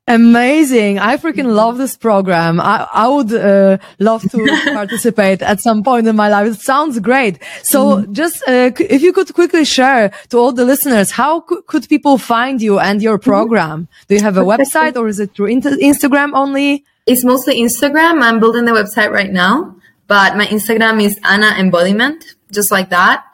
Amazing. 0.10 0.98
I 0.98 1.18
freaking 1.18 1.54
love 1.54 1.78
this 1.78 1.96
program. 1.96 2.60
I, 2.60 2.88
I 2.92 3.08
would 3.08 3.32
uh, 3.32 3.78
love 4.00 4.24
to 4.32 4.48
participate 4.74 5.44
at 5.44 5.62
some 5.62 5.84
point 5.84 6.08
in 6.08 6.16
my 6.16 6.30
life. 6.30 6.48
It 6.48 6.62
sounds 6.62 7.00
great. 7.00 7.38
So 7.62 7.98
mm. 7.98 8.12
just, 8.12 8.42
uh, 8.48 8.72
if 8.80 9.04
you 9.04 9.14
could 9.14 9.32
quickly 9.36 9.66
share 9.66 10.12
to 10.30 10.38
all 10.40 10.52
the 10.52 10.66
listeners, 10.66 11.12
how 11.12 11.42
could, 11.42 11.68
could 11.68 11.88
people 11.88 12.18
find 12.18 12.60
you 12.60 12.80
and 12.80 13.04
your 13.04 13.20
mm-hmm. 13.20 13.30
program? 13.30 13.88
Do 14.08 14.16
you 14.16 14.22
have 14.22 14.38
a 14.38 14.42
website 14.42 14.96
or 14.98 15.08
is 15.08 15.20
it 15.20 15.36
through 15.36 15.50
Instagram 15.54 16.32
only? 16.34 16.86
It's 17.06 17.24
mostly 17.24 17.62
Instagram. 17.62 18.24
I'm 18.24 18.40
building 18.40 18.66
the 18.66 18.72
website 18.72 19.12
right 19.12 19.32
now, 19.32 19.76
but 20.08 20.36
my 20.36 20.48
Instagram 20.48 21.04
is 21.04 21.20
Ana 21.24 21.54
Embodiment, 21.60 22.36
just 22.52 22.72
like 22.72 22.90
that. 22.90 23.26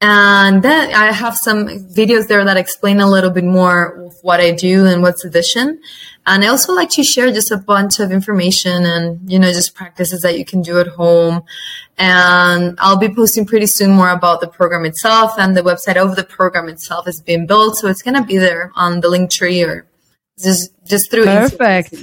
And 0.00 0.62
then 0.62 0.94
I 0.94 1.12
have 1.12 1.36
some 1.36 1.66
videos 1.66 2.26
there 2.26 2.44
that 2.44 2.56
explain 2.56 3.00
a 3.00 3.08
little 3.08 3.30
bit 3.30 3.44
more 3.44 4.04
of 4.06 4.16
what 4.22 4.40
I 4.40 4.50
do 4.50 4.84
and 4.84 5.00
what's 5.00 5.22
the 5.22 5.30
vision. 5.30 5.80
And 6.26 6.44
I 6.44 6.48
also 6.48 6.72
like 6.72 6.90
to 6.90 7.02
share 7.02 7.30
just 7.32 7.50
a 7.50 7.56
bunch 7.56 8.00
of 8.00 8.10
information 8.10 8.84
and, 8.84 9.30
you 9.30 9.38
know, 9.38 9.52
just 9.52 9.74
practices 9.74 10.22
that 10.22 10.38
you 10.38 10.44
can 10.44 10.62
do 10.62 10.78
at 10.78 10.88
home. 10.88 11.42
And 11.98 12.76
I'll 12.78 12.98
be 12.98 13.14
posting 13.14 13.44
pretty 13.44 13.66
soon 13.66 13.90
more 13.90 14.10
about 14.10 14.40
the 14.40 14.48
program 14.48 14.84
itself 14.84 15.32
and 15.38 15.56
the 15.56 15.62
website 15.62 15.96
of 15.96 16.16
the 16.16 16.24
program 16.24 16.68
itself 16.68 17.06
is 17.06 17.20
being 17.20 17.46
built. 17.46 17.76
So 17.76 17.88
it's 17.88 18.02
going 18.02 18.16
to 18.16 18.24
be 18.24 18.38
there 18.38 18.72
on 18.74 19.00
the 19.00 19.08
link 19.08 19.30
tree 19.30 19.62
or 19.62 19.86
just 20.38 20.72
just 20.84 21.10
through 21.10 21.24
perfect 21.24 21.94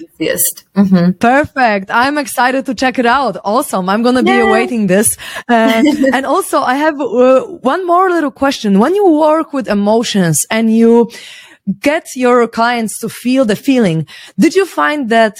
mm-hmm. 0.73 1.11
perfect 1.11 1.91
i'm 1.91 2.17
excited 2.17 2.65
to 2.65 2.73
check 2.73 2.97
it 2.97 3.05
out 3.05 3.35
awesome 3.43 3.89
i'm 3.89 4.01
gonna 4.03 4.23
be 4.23 4.31
yeah. 4.31 4.47
awaiting 4.47 4.87
this 4.87 5.17
uh, 5.49 5.83
and 6.13 6.25
also 6.25 6.61
i 6.61 6.75
have 6.75 6.99
uh, 7.01 7.41
one 7.41 7.85
more 7.85 8.09
little 8.09 8.31
question 8.31 8.79
when 8.79 8.95
you 8.95 9.05
work 9.19 9.51
with 9.51 9.67
emotions 9.67 10.45
and 10.49 10.73
you 10.73 11.09
get 11.79 12.07
your 12.15 12.47
clients 12.47 12.99
to 12.99 13.09
feel 13.09 13.45
the 13.45 13.55
feeling. 13.55 14.07
Did 14.37 14.55
you 14.55 14.65
find 14.65 15.09
that 15.09 15.37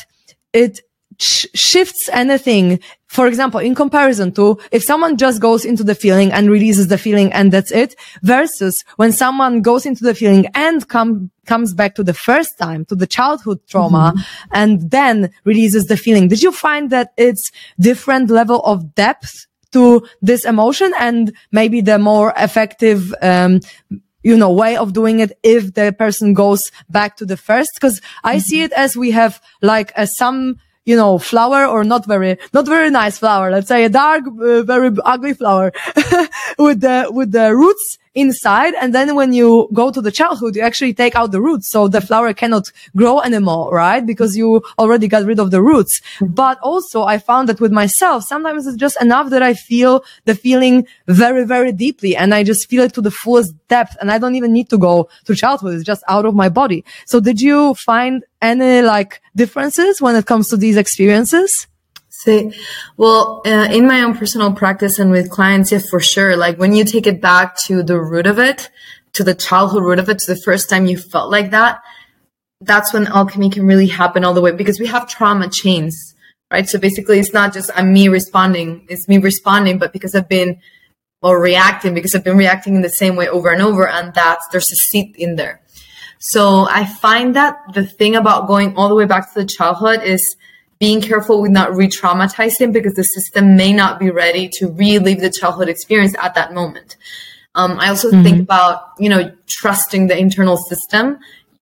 it 0.53 0.82
sh- 1.19 1.47
shifts 1.53 2.09
anything? 2.11 2.80
For 3.07 3.28
example, 3.28 3.59
in 3.59 3.76
comparison 3.76 4.32
to 4.34 4.57
if 4.72 4.84
someone 4.84 5.17
just 5.17 5.41
goes 5.41 5.65
into 5.65 5.84
the 5.84 5.95
feeling 5.95 6.32
and 6.32 6.49
releases 6.49 6.88
the 6.88 6.97
feeling 6.97 7.34
and 7.34 7.51
that's 7.51 7.72
it 7.72 7.95
versus 8.24 8.84
when 8.95 9.11
someone 9.11 9.61
goes 9.61 9.86
into 9.86 10.03
the 10.03 10.15
feeling 10.15 10.45
and 10.55 10.88
come, 10.88 11.30
comes 11.45 11.74
back 11.74 11.95
to 11.95 12.03
the 12.03 12.13
first 12.13 12.57
time, 12.57 12.86
to 12.86 12.95
the 12.95 13.07
childhood 13.07 13.59
trauma 13.67 14.13
mm-hmm. 14.15 14.49
and 14.53 14.91
then 14.91 15.30
releases 15.43 15.88
the 15.88 15.97
feeling. 15.97 16.30
Did 16.30 16.41
you 16.41 16.53
find 16.53 16.89
that 16.91 17.11
it's 17.17 17.51
different 17.80 18.30
level 18.30 18.61
of 18.61 18.95
depth 18.95 19.47
to 19.72 20.07
this 20.22 20.45
emotion 20.45 20.93
and 20.99 21.34
maybe 21.51 21.82
the 21.82 21.99
more 21.99 22.34
effective, 22.38 23.13
um, 23.22 23.59
you 24.24 24.38
know, 24.38 24.51
way 24.51 24.78
of 24.78 24.93
doing 24.93 25.19
it 25.19 25.38
if 25.43 25.74
the 25.74 25.93
person 25.97 26.34
goes 26.34 26.72
back 26.89 27.17
to 27.17 27.26
the 27.26 27.38
first. 27.38 27.80
Cause 27.80 28.01
I 28.24 28.36
mm-hmm. 28.36 28.41
see 28.41 28.61
it 28.63 28.72
as 28.74 28.95
we 28.95 29.11
have 29.11 29.41
like 29.61 29.91
a, 29.95 30.07
some, 30.07 30.59
you 30.86 30.95
know, 30.95 31.17
flower 31.17 31.65
or 31.65 31.84
not 31.84 32.05
very, 32.05 32.38
not 32.53 32.65
very 32.65 32.89
nice 32.89 33.17
flower. 33.17 33.51
Let's 33.51 33.67
say 33.67 33.84
a 33.84 33.89
dark, 33.89 34.24
uh, 34.28 34.63
very 34.63 34.91
ugly 35.05 35.34
flower 35.34 35.72
with 36.57 36.82
the, 36.82 37.09
with 37.11 37.32
the 37.32 37.55
roots 37.55 37.97
inside. 38.14 38.74
And 38.76 38.93
then 38.93 39.16
when 39.16 39.34
you 39.34 39.70
go 39.74 39.91
to 39.91 40.01
the 40.01 40.12
childhood, 40.12 40.55
you 40.55 40.62
actually 40.62 40.93
take 40.93 41.16
out 41.16 41.32
the 41.32 41.41
roots. 41.41 41.68
So 41.68 41.88
the 41.88 42.01
flower 42.01 42.34
cannot 42.34 42.72
grow 42.95 43.22
anymore, 43.22 43.74
right? 43.74 44.05
Because 44.05 44.36
you 44.36 44.62
already 44.78 45.07
got 45.07 45.24
rid 45.24 45.39
of 45.39 45.51
the 45.51 45.62
roots. 45.62 46.01
Mm-hmm. 46.20 46.34
But 46.34 46.59
also 46.62 47.03
I 47.03 47.18
found 47.18 47.49
that 47.49 47.62
with 47.62 47.72
myself, 47.72 48.24
sometimes 48.24 48.68
it's 48.68 48.78
just 48.78 49.01
enough 49.01 49.30
that 49.30 49.41
I 49.41 49.53
feel 49.53 50.03
the 50.26 50.36
feeling 50.36 50.88
very, 51.07 51.45
very 51.45 51.72
deeply 51.72 52.16
and 52.16 52.34
I 52.34 52.43
just 52.43 52.70
feel 52.70 52.84
it 52.84 52.93
to 52.95 53.01
the 53.01 53.12
fullest 53.12 53.55
depth. 53.68 53.95
And 54.01 54.12
I 54.12 54.18
don't 54.18 54.36
even 54.36 54.51
need 54.51 54.70
to 54.70 54.78
go 54.78 55.09
to 55.26 55.36
childhood. 55.36 55.76
It's 55.76 55.84
just 55.84 56.03
out 56.07 56.26
of 56.26 56.36
my 56.36 56.49
body. 56.49 56.84
So 57.05 57.20
did 57.20 57.41
you 57.41 57.74
find 57.76 58.26
any 58.41 58.82
like 58.82 59.22
differences 59.36 60.01
when 60.01 60.16
it 60.16 60.26
comes 60.26 60.49
to 60.49 60.57
these 60.57 60.78
experiences? 60.78 61.68
See, 62.24 62.53
well, 62.97 63.41
uh, 63.47 63.67
in 63.72 63.88
my 63.88 64.03
own 64.03 64.15
personal 64.15 64.53
practice 64.53 64.99
and 64.99 65.09
with 65.09 65.32
clients, 65.32 65.72
yeah, 65.72 65.80
for 65.89 65.99
sure. 65.99 66.38
Like 66.38 66.59
when 66.59 66.72
you 66.72 66.86
take 66.86 67.07
it 67.07 67.19
back 67.19 67.57
to 67.61 67.82
the 67.82 67.99
root 67.99 68.28
of 68.28 68.38
it, 68.38 68.69
to 69.13 69.24
the 69.24 69.34
childhood 69.34 69.82
root 69.82 69.97
of 69.97 70.07
it, 70.07 70.19
to 70.19 70.36
the 70.36 70.39
first 70.39 70.69
time 70.69 70.86
you 70.86 70.99
felt 70.99 71.32
like 71.32 71.49
that, 71.49 71.82
that's 72.59 72.93
when 72.93 73.07
alchemy 73.07 73.49
can 73.49 73.65
really 73.65 73.88
happen 73.88 74.24
all 74.24 74.36
the 74.36 74.41
way 74.41 74.51
because 74.51 74.80
we 74.80 74.86
have 74.86 75.09
trauma 75.09 75.49
chains, 75.49 76.13
right? 76.51 76.69
So 76.69 76.78
basically 76.78 77.17
it's 77.17 77.34
not 77.34 77.53
just 77.53 77.72
I'm 77.74 77.91
me 77.91 78.07
responding, 78.07 78.86
it's 78.88 79.07
me 79.07 79.17
responding, 79.17 79.80
but 79.80 79.91
because 79.91 80.13
I've 80.13 80.30
been 80.30 80.61
or 81.24 81.41
reacting 81.41 81.95
because 81.95 82.13
I've 82.13 82.24
been 82.24 82.38
reacting 82.38 82.76
in 82.76 82.84
the 82.84 82.89
same 82.89 83.15
way 83.15 83.30
over 83.30 83.49
and 83.49 83.63
over 83.63 83.88
and 83.88 84.13
that's 84.13 84.47
there's 84.49 84.72
a 84.72 84.76
seed 84.76 85.15
in 85.17 85.38
there. 85.38 85.59
So 86.19 86.67
I 86.69 86.86
find 86.86 87.36
that 87.36 87.57
the 87.74 87.84
thing 87.84 88.15
about 88.15 88.45
going 88.45 88.76
all 88.78 88.89
the 88.89 88.95
way 88.95 89.05
back 89.05 89.34
to 89.34 89.39
the 89.39 89.47
childhood 89.47 90.03
is 90.03 90.36
being 90.82 91.00
careful 91.00 91.44
with 91.44 91.52
not 91.52 91.76
re-traumatizing 91.76 92.74
because 92.74 92.96
the 92.96 93.04
system 93.04 93.56
may 93.56 93.72
not 93.72 94.00
be 94.00 94.10
ready 94.10 94.50
to 94.50 94.68
relive 94.72 95.20
the 95.20 95.30
childhood 95.30 95.70
experience 95.70 96.16
at 96.20 96.34
that 96.34 96.56
moment. 96.56 96.98
Um, 97.54 97.80
I 97.80 97.90
also 97.90 98.10
mm-hmm. 98.10 98.24
think 98.24 98.42
about, 98.42 98.94
you 98.98 99.08
know, 99.08 99.32
trusting 99.46 100.08
the 100.08 100.18
internal 100.18 100.58
system. 100.58 101.20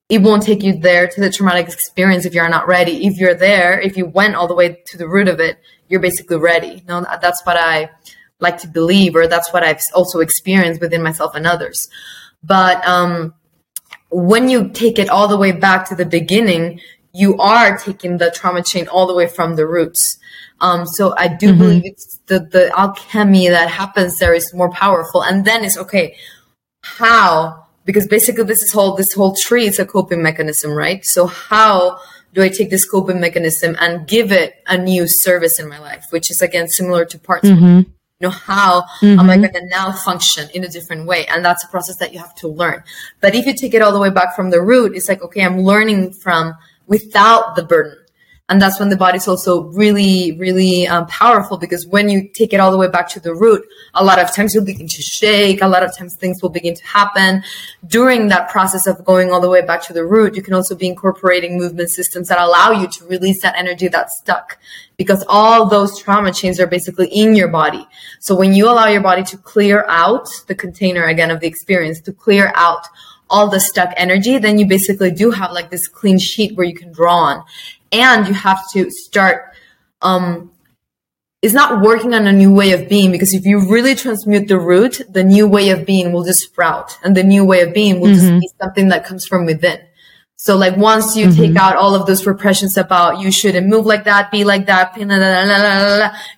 It 0.09 0.23
won't 0.23 0.45
take 0.45 0.63
you 0.63 0.79
there 0.79 1.09
to 1.09 1.21
the 1.21 1.31
traumatic 1.31 1.67
experience 1.67 2.27
if 2.27 2.33
you're 2.33 2.49
not 2.49 2.69
ready. 2.69 3.09
If 3.09 3.19
you're 3.19 3.35
there, 3.35 3.81
if 3.81 3.97
you 3.97 4.07
went 4.07 4.37
all 4.37 4.47
the 4.47 4.55
way 4.55 4.81
to 4.87 4.97
the 4.97 5.09
root 5.09 5.27
of 5.27 5.41
it, 5.41 5.59
you're 5.89 5.99
basically 5.99 6.37
ready. 6.37 6.85
No, 6.87 7.05
that's 7.21 7.45
what 7.45 7.57
I 7.57 7.91
like 8.39 8.59
to 8.59 8.69
believe, 8.69 9.17
or 9.17 9.27
that's 9.27 9.53
what 9.53 9.65
I've 9.65 9.83
also 9.95 10.21
experienced 10.21 10.81
within 10.81 11.03
myself 11.03 11.35
and 11.35 11.45
others. 11.45 11.89
But, 12.45 12.87
um, 12.87 13.35
when 14.11 14.49
you 14.49 14.69
take 14.69 14.99
it 14.99 15.11
all 15.11 15.29
the 15.29 15.37
way 15.37 15.53
back 15.53 15.89
to 15.89 15.97
the 15.97 16.07
beginning, 16.07 16.81
you 17.13 17.39
are 17.39 17.77
taking 17.79 18.19
the 18.19 18.31
trauma 18.31 18.63
chain 18.63 18.89
all 18.89 19.07
the 19.07 19.15
way 19.15 19.27
from 19.27 19.57
the 19.57 19.67
roots. 19.67 20.19
Um, 20.61 20.87
so 20.87 21.15
I 21.17 21.29
do 21.29 21.49
mm-hmm. 21.49 21.59
believe 21.59 21.83
it's 21.85 22.19
the, 22.27 22.41
the 22.41 22.71
alchemy 22.79 23.49
that 23.49 23.71
happens 23.71 24.19
there 24.19 24.35
is 24.35 24.53
more 24.53 24.71
powerful. 24.71 25.23
And 25.23 25.45
then 25.45 25.65
it's 25.65 25.79
okay. 25.79 26.17
How? 26.83 27.67
Because 27.85 28.07
basically 28.07 28.45
this 28.45 28.63
is 28.63 28.73
whole, 28.73 28.95
this 28.97 29.13
whole 29.13 29.35
tree 29.35 29.67
is 29.67 29.79
a 29.79 29.87
coping 29.87 30.23
mechanism, 30.23 30.73
right? 30.73 31.05
So 31.05 31.27
how 31.27 31.99
do 32.35 32.43
I 32.43 32.49
take 32.49 32.71
this 32.71 32.89
coping 32.89 33.21
mechanism 33.21 33.77
and 33.81 34.07
give 34.07 34.33
it 34.33 34.55
a 34.67 34.77
new 34.77 35.07
service 35.07 35.59
in 35.59 35.69
my 35.69 35.79
life, 35.79 36.07
which 36.11 36.31
is 36.31 36.43
again 36.43 36.69
similar 36.69 37.05
to 37.07 37.19
parts. 37.19 37.49
Mm-hmm. 37.49 37.91
You 38.21 38.27
know, 38.27 38.31
how 38.31 38.83
mm-hmm. 39.01 39.21
am 39.21 39.31
I 39.31 39.37
going 39.37 39.53
to 39.53 39.67
now 39.67 39.93
function 39.93 40.49
in 40.53 40.65
a 40.65 40.69
different 40.69 41.07
way? 41.07 41.27
And 41.27 41.45
that's 41.45 41.65
a 41.65 41.69
process 41.69 41.97
that 41.97 42.13
you 42.13 42.19
have 42.19 42.35
to 42.37 42.49
learn. 42.49 42.83
But 43.21 43.35
if 43.35 43.47
you 43.47 43.55
take 43.55 43.75
it 43.75 43.83
all 43.83 43.93
the 43.93 44.01
way 44.01 44.11
back 44.11 44.35
from 44.35 44.51
the 44.51 44.61
root, 44.61 44.97
it's 44.97 45.09
like, 45.09 45.23
okay, 45.23 45.45
I'm 45.45 45.61
learning 45.61 46.13
from 46.13 46.55
without 46.89 47.55
the 47.55 47.63
burden. 47.63 47.97
And 48.51 48.63
that's 48.63 48.81
when 48.81 48.89
the 48.89 48.97
body's 48.97 49.29
also 49.29 49.65
really, 49.65 50.33
really 50.39 50.89
um, 50.89 51.07
powerful 51.07 51.59
because 51.59 51.87
when 51.87 52.09
you 52.09 52.31
take 52.33 52.55
it 52.55 52.61
all 52.61 52.71
the 52.71 52.79
way 52.79 52.89
back 52.89 53.07
to 53.11 53.21
the 53.21 53.35
root, 53.35 53.63
a 53.93 54.03
lot 54.03 54.19
of 54.19 54.35
times 54.35 54.55
you'll 54.55 54.65
begin 54.65 54.89
to 54.89 55.03
shake. 55.03 55.61
A 55.61 55.69
lot 55.69 55.83
of 55.83 55.95
times 55.95 56.15
things 56.15 56.41
will 56.41 56.49
begin 56.49 56.75
to 56.75 56.87
happen. 56.87 57.43
During 57.87 58.29
that 58.29 58.49
process 58.49 58.87
of 58.87 59.05
going 59.05 59.31
all 59.31 59.43
the 59.43 59.51
way 59.51 59.61
back 59.61 59.83
to 59.83 59.93
the 59.93 60.07
root, 60.07 60.35
you 60.35 60.41
can 60.41 60.55
also 60.55 60.75
be 60.75 60.87
incorporating 60.87 61.59
movement 61.59 61.91
systems 61.91 62.29
that 62.29 62.39
allow 62.39 62.71
you 62.71 62.89
to 62.89 63.05
release 63.05 63.43
that 63.43 63.55
energy 63.55 63.89
that's 63.89 64.17
stuck 64.17 64.59
because 64.97 65.23
all 65.29 65.67
those 65.67 66.01
trauma 66.01 66.33
chains 66.33 66.59
are 66.59 66.67
basically 66.67 67.09
in 67.09 67.37
your 67.37 67.49
body. 67.49 67.87
So 68.19 68.35
when 68.35 68.55
you 68.55 68.71
allow 68.71 68.87
your 68.87 69.03
body 69.03 69.25
to 69.25 69.37
clear 69.37 69.85
out 69.89 70.27
the 70.47 70.55
container 70.55 71.05
again 71.05 71.31
of 71.31 71.41
the 71.41 71.47
experience, 71.47 72.01
to 72.01 72.15
clear 72.15 72.51
out 72.55 72.87
all 73.31 73.49
the 73.49 73.61
stuck 73.61 73.93
energy, 73.97 74.39
then 74.39 74.59
you 74.59 74.67
basically 74.67 75.11
do 75.11 75.31
have 75.31 75.53
like 75.53 75.71
this 75.71 75.89
clean 75.89 76.19
sheet 76.19 76.57
where 76.57 76.67
you 76.67 76.75
can 76.75 76.93
draw 76.93 77.17
on. 77.17 77.45
And 77.91 78.27
you 78.27 78.35
have 78.35 78.63
to 78.73 78.91
start, 78.91 79.55
um, 80.03 80.53
it's 81.41 81.55
not 81.55 81.83
working 81.83 82.15
on 82.15 82.27
a 82.27 82.33
new 82.33 82.53
way 82.53 82.73
of 82.73 82.89
being 82.89 83.13
because 83.13 83.33
if 83.33 83.47
you 83.47 83.71
really 83.71 83.95
transmute 83.95 84.49
the 84.49 84.59
root, 84.59 85.01
the 85.09 85.25
new 85.25 85.47
way 85.47 85.71
of 85.71 85.87
being 85.87 86.13
will 86.13 86.25
just 86.25 86.41
sprout 86.41 86.99
and 87.05 87.17
the 87.17 87.23
new 87.23 87.45
way 87.45 87.61
of 87.63 87.73
being 87.73 88.01
will 88.01 88.09
mm-hmm. 88.09 88.39
just 88.39 88.41
be 88.41 88.51
something 88.61 88.89
that 88.89 89.05
comes 89.05 89.27
from 89.27 89.47
within. 89.47 89.81
So 90.41 90.57
like 90.57 90.77
once 90.77 91.17
you 91.17 91.27
mm-hmm. 91.27 91.43
take 91.43 91.57
out 91.57 91.75
all 91.75 91.97
of 91.97 92.07
those 92.07 92.25
repressions 92.25 92.77
about 92.77 93.19
you 93.19 93.33
shouldn't 93.33 93.67
move 93.67 93.87
like 93.87 94.05
that, 94.05 94.31
be 94.31 94.45
like 94.45 94.67
that, 94.67 94.97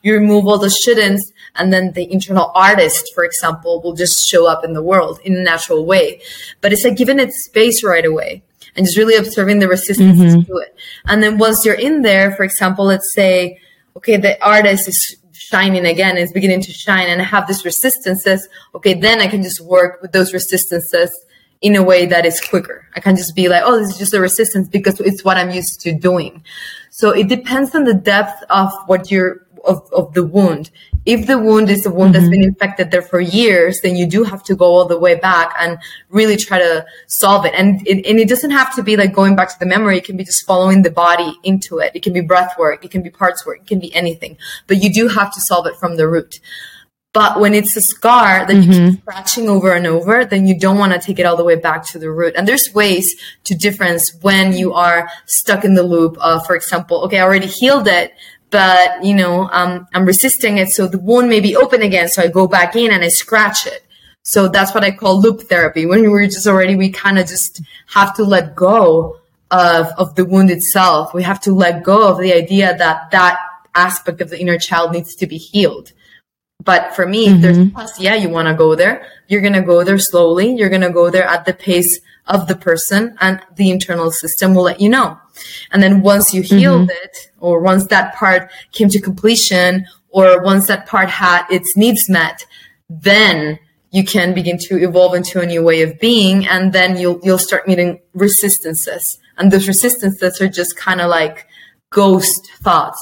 you 0.02 0.14
remove 0.14 0.46
all 0.46 0.56
the 0.58 0.68
shouldn'ts 0.68 1.20
and 1.54 1.70
then 1.70 1.92
the 1.92 2.10
internal 2.10 2.50
artist, 2.54 3.12
for 3.14 3.24
example, 3.24 3.82
will 3.82 3.92
just 3.92 4.26
show 4.26 4.46
up 4.48 4.64
in 4.64 4.72
the 4.72 4.82
world 4.82 5.20
in 5.22 5.36
a 5.36 5.42
natural 5.42 5.84
way. 5.84 6.22
But 6.62 6.72
it's 6.72 6.82
like 6.82 6.96
giving 6.96 7.18
it 7.18 7.30
space 7.32 7.84
right 7.84 8.06
away 8.06 8.42
and 8.74 8.86
just 8.86 8.96
really 8.96 9.16
observing 9.16 9.58
the 9.58 9.68
resistance 9.68 10.18
mm-hmm. 10.18 10.50
to 10.50 10.56
it. 10.56 10.74
And 11.04 11.22
then 11.22 11.36
once 11.36 11.66
you're 11.66 11.74
in 11.74 12.00
there, 12.00 12.34
for 12.34 12.42
example, 12.42 12.86
let's 12.86 13.12
say, 13.12 13.60
okay, 13.96 14.16
the 14.16 14.42
artist 14.42 14.88
is 14.88 15.16
shining 15.34 15.84
again, 15.84 16.16
is 16.16 16.32
beginning 16.32 16.62
to 16.62 16.72
shine 16.72 17.08
and 17.10 17.20
I 17.20 17.24
have 17.24 17.46
these 17.46 17.66
resistances. 17.66 18.48
Okay, 18.74 18.94
then 18.94 19.20
I 19.20 19.26
can 19.26 19.42
just 19.42 19.60
work 19.60 20.00
with 20.00 20.12
those 20.12 20.32
resistances 20.32 21.10
in 21.60 21.76
a 21.76 21.82
way 21.82 22.06
that 22.06 22.24
is 22.24 22.40
quicker. 22.40 22.86
I 22.96 23.00
can 23.00 23.16
just 23.16 23.36
be 23.36 23.48
like, 23.48 23.62
oh, 23.64 23.78
this 23.78 23.90
is 23.90 23.98
just 23.98 24.14
a 24.14 24.20
resistance 24.20 24.68
because 24.68 24.98
it's 25.00 25.24
what 25.24 25.36
I'm 25.36 25.50
used 25.50 25.80
to 25.82 25.92
doing. 25.92 26.42
So 26.90 27.10
it 27.10 27.28
depends 27.28 27.74
on 27.74 27.84
the 27.84 27.94
depth 27.94 28.42
of 28.48 28.72
what 28.86 29.10
you're, 29.10 29.46
of, 29.64 29.86
of 29.92 30.14
the 30.14 30.24
wound. 30.24 30.70
If 31.06 31.26
the 31.26 31.38
wound 31.38 31.70
is 31.70 31.84
a 31.84 31.90
wound 31.90 32.14
mm-hmm. 32.14 32.24
that's 32.24 32.30
been 32.30 32.44
infected 32.44 32.90
there 32.90 33.02
for 33.02 33.20
years, 33.20 33.80
then 33.82 33.96
you 33.96 34.06
do 34.06 34.22
have 34.24 34.42
to 34.44 34.54
go 34.54 34.66
all 34.66 34.86
the 34.86 34.98
way 34.98 35.14
back 35.14 35.54
and 35.58 35.78
really 36.08 36.36
try 36.36 36.58
to 36.58 36.84
solve 37.06 37.44
it. 37.44 37.54
And 37.54 37.86
it, 37.86 38.06
and 38.06 38.18
it 38.18 38.28
doesn't 38.28 38.50
have 38.50 38.74
to 38.76 38.82
be 38.82 38.96
like 38.96 39.12
going 39.12 39.36
back 39.36 39.48
to 39.48 39.58
the 39.58 39.66
memory. 39.66 39.98
It 39.98 40.04
can 40.04 40.16
be 40.16 40.24
just 40.24 40.44
following 40.46 40.82
the 40.82 40.90
body 40.90 41.38
into 41.42 41.78
it. 41.78 41.92
It 41.94 42.02
can 42.02 42.12
be 42.12 42.20
breath 42.20 42.58
work. 42.58 42.84
It 42.84 42.90
can 42.90 43.02
be 43.02 43.10
parts 43.10 43.46
work. 43.46 43.60
It 43.60 43.66
can 43.66 43.80
be 43.80 43.94
anything, 43.94 44.36
but 44.66 44.82
you 44.82 44.92
do 44.92 45.08
have 45.08 45.32
to 45.34 45.40
solve 45.40 45.66
it 45.66 45.76
from 45.76 45.96
the 45.96 46.08
root. 46.08 46.40
But 47.12 47.40
when 47.40 47.54
it's 47.54 47.76
a 47.76 47.80
scar 47.80 48.46
that 48.46 48.48
mm-hmm. 48.48 48.62
you 48.62 48.68
keep 48.72 48.82
mm-hmm. 48.82 49.00
scratching 49.00 49.48
over 49.48 49.72
and 49.72 49.86
over, 49.86 50.24
then 50.24 50.46
you 50.46 50.56
don't 50.56 50.78
want 50.78 50.92
to 50.92 51.00
take 51.00 51.18
it 51.18 51.26
all 51.26 51.36
the 51.36 51.44
way 51.44 51.56
back 51.56 51.84
to 51.86 51.98
the 51.98 52.10
root. 52.10 52.34
And 52.36 52.46
there's 52.46 52.72
ways 52.72 53.16
to 53.44 53.54
difference 53.56 54.14
when 54.22 54.52
you 54.52 54.72
are 54.74 55.08
stuck 55.26 55.64
in 55.64 55.74
the 55.74 55.82
loop 55.82 56.16
of, 56.18 56.46
for 56.46 56.54
example, 56.54 57.02
okay, 57.04 57.18
I 57.18 57.22
already 57.22 57.48
healed 57.48 57.88
it, 57.88 58.14
but 58.50 59.04
you 59.04 59.14
know, 59.14 59.48
um, 59.50 59.88
I'm 59.92 60.04
resisting 60.04 60.58
it. 60.58 60.68
So 60.68 60.86
the 60.86 61.00
wound 61.00 61.28
may 61.28 61.40
be 61.40 61.56
open 61.56 61.82
again. 61.82 62.08
So 62.08 62.22
I 62.22 62.28
go 62.28 62.46
back 62.46 62.76
in 62.76 62.92
and 62.92 63.02
I 63.02 63.08
scratch 63.08 63.66
it. 63.66 63.84
So 64.22 64.46
that's 64.46 64.72
what 64.72 64.84
I 64.84 64.92
call 64.92 65.20
loop 65.20 65.42
therapy. 65.42 65.86
When 65.86 66.08
we're 66.10 66.26
just 66.26 66.46
already, 66.46 66.76
we 66.76 66.90
kind 66.90 67.18
of 67.18 67.26
just 67.26 67.60
have 67.88 68.14
to 68.16 68.24
let 68.24 68.54
go 68.54 69.18
of, 69.50 69.86
of 69.98 70.14
the 70.14 70.24
wound 70.24 70.50
itself. 70.50 71.12
We 71.12 71.24
have 71.24 71.40
to 71.40 71.52
let 71.52 71.82
go 71.82 72.08
of 72.08 72.18
the 72.18 72.32
idea 72.32 72.76
that 72.76 73.10
that 73.10 73.40
aspect 73.74 74.20
of 74.20 74.30
the 74.30 74.40
inner 74.40 74.58
child 74.58 74.92
needs 74.92 75.16
to 75.16 75.26
be 75.26 75.38
healed 75.38 75.92
but 76.60 76.94
for 76.94 77.06
me, 77.06 77.28
mm-hmm. 77.28 77.40
there's 77.40 77.70
plus, 77.70 77.98
yeah, 77.98 78.14
you 78.14 78.28
want 78.28 78.48
to 78.48 78.54
go 78.54 78.74
there. 78.74 79.06
You're 79.28 79.40
going 79.40 79.54
to 79.54 79.62
go 79.62 79.82
there 79.82 79.98
slowly. 79.98 80.54
You're 80.54 80.68
going 80.68 80.82
to 80.82 80.90
go 80.90 81.10
there 81.10 81.24
at 81.24 81.46
the 81.46 81.54
pace 81.54 82.00
of 82.26 82.46
the 82.48 82.54
person 82.54 83.16
and 83.20 83.40
the 83.56 83.70
internal 83.70 84.10
system 84.10 84.54
will 84.54 84.64
let 84.64 84.80
you 84.80 84.88
know. 84.88 85.18
And 85.72 85.82
then 85.82 86.02
once 86.02 86.34
you 86.34 86.42
healed 86.42 86.88
mm-hmm. 86.88 87.04
it 87.04 87.32
or 87.38 87.60
once 87.60 87.86
that 87.86 88.14
part 88.14 88.50
came 88.72 88.90
to 88.90 89.00
completion 89.00 89.86
or 90.10 90.42
once 90.42 90.66
that 90.66 90.86
part 90.86 91.08
had 91.08 91.46
its 91.50 91.76
needs 91.76 92.10
met, 92.10 92.44
then 92.90 93.58
you 93.90 94.04
can 94.04 94.34
begin 94.34 94.58
to 94.58 94.76
evolve 94.76 95.14
into 95.14 95.40
a 95.40 95.46
new 95.46 95.62
way 95.62 95.82
of 95.82 95.98
being. 95.98 96.46
And 96.46 96.72
then 96.72 96.98
you'll, 96.98 97.20
you'll 97.22 97.38
start 97.38 97.66
meeting 97.66 98.00
resistances. 98.12 99.18
And 99.38 99.50
those 99.50 99.66
resistances 99.66 100.40
are 100.40 100.48
just 100.48 100.76
kind 100.76 101.00
of 101.00 101.08
like 101.08 101.46
ghost 101.90 102.50
thoughts. 102.60 103.00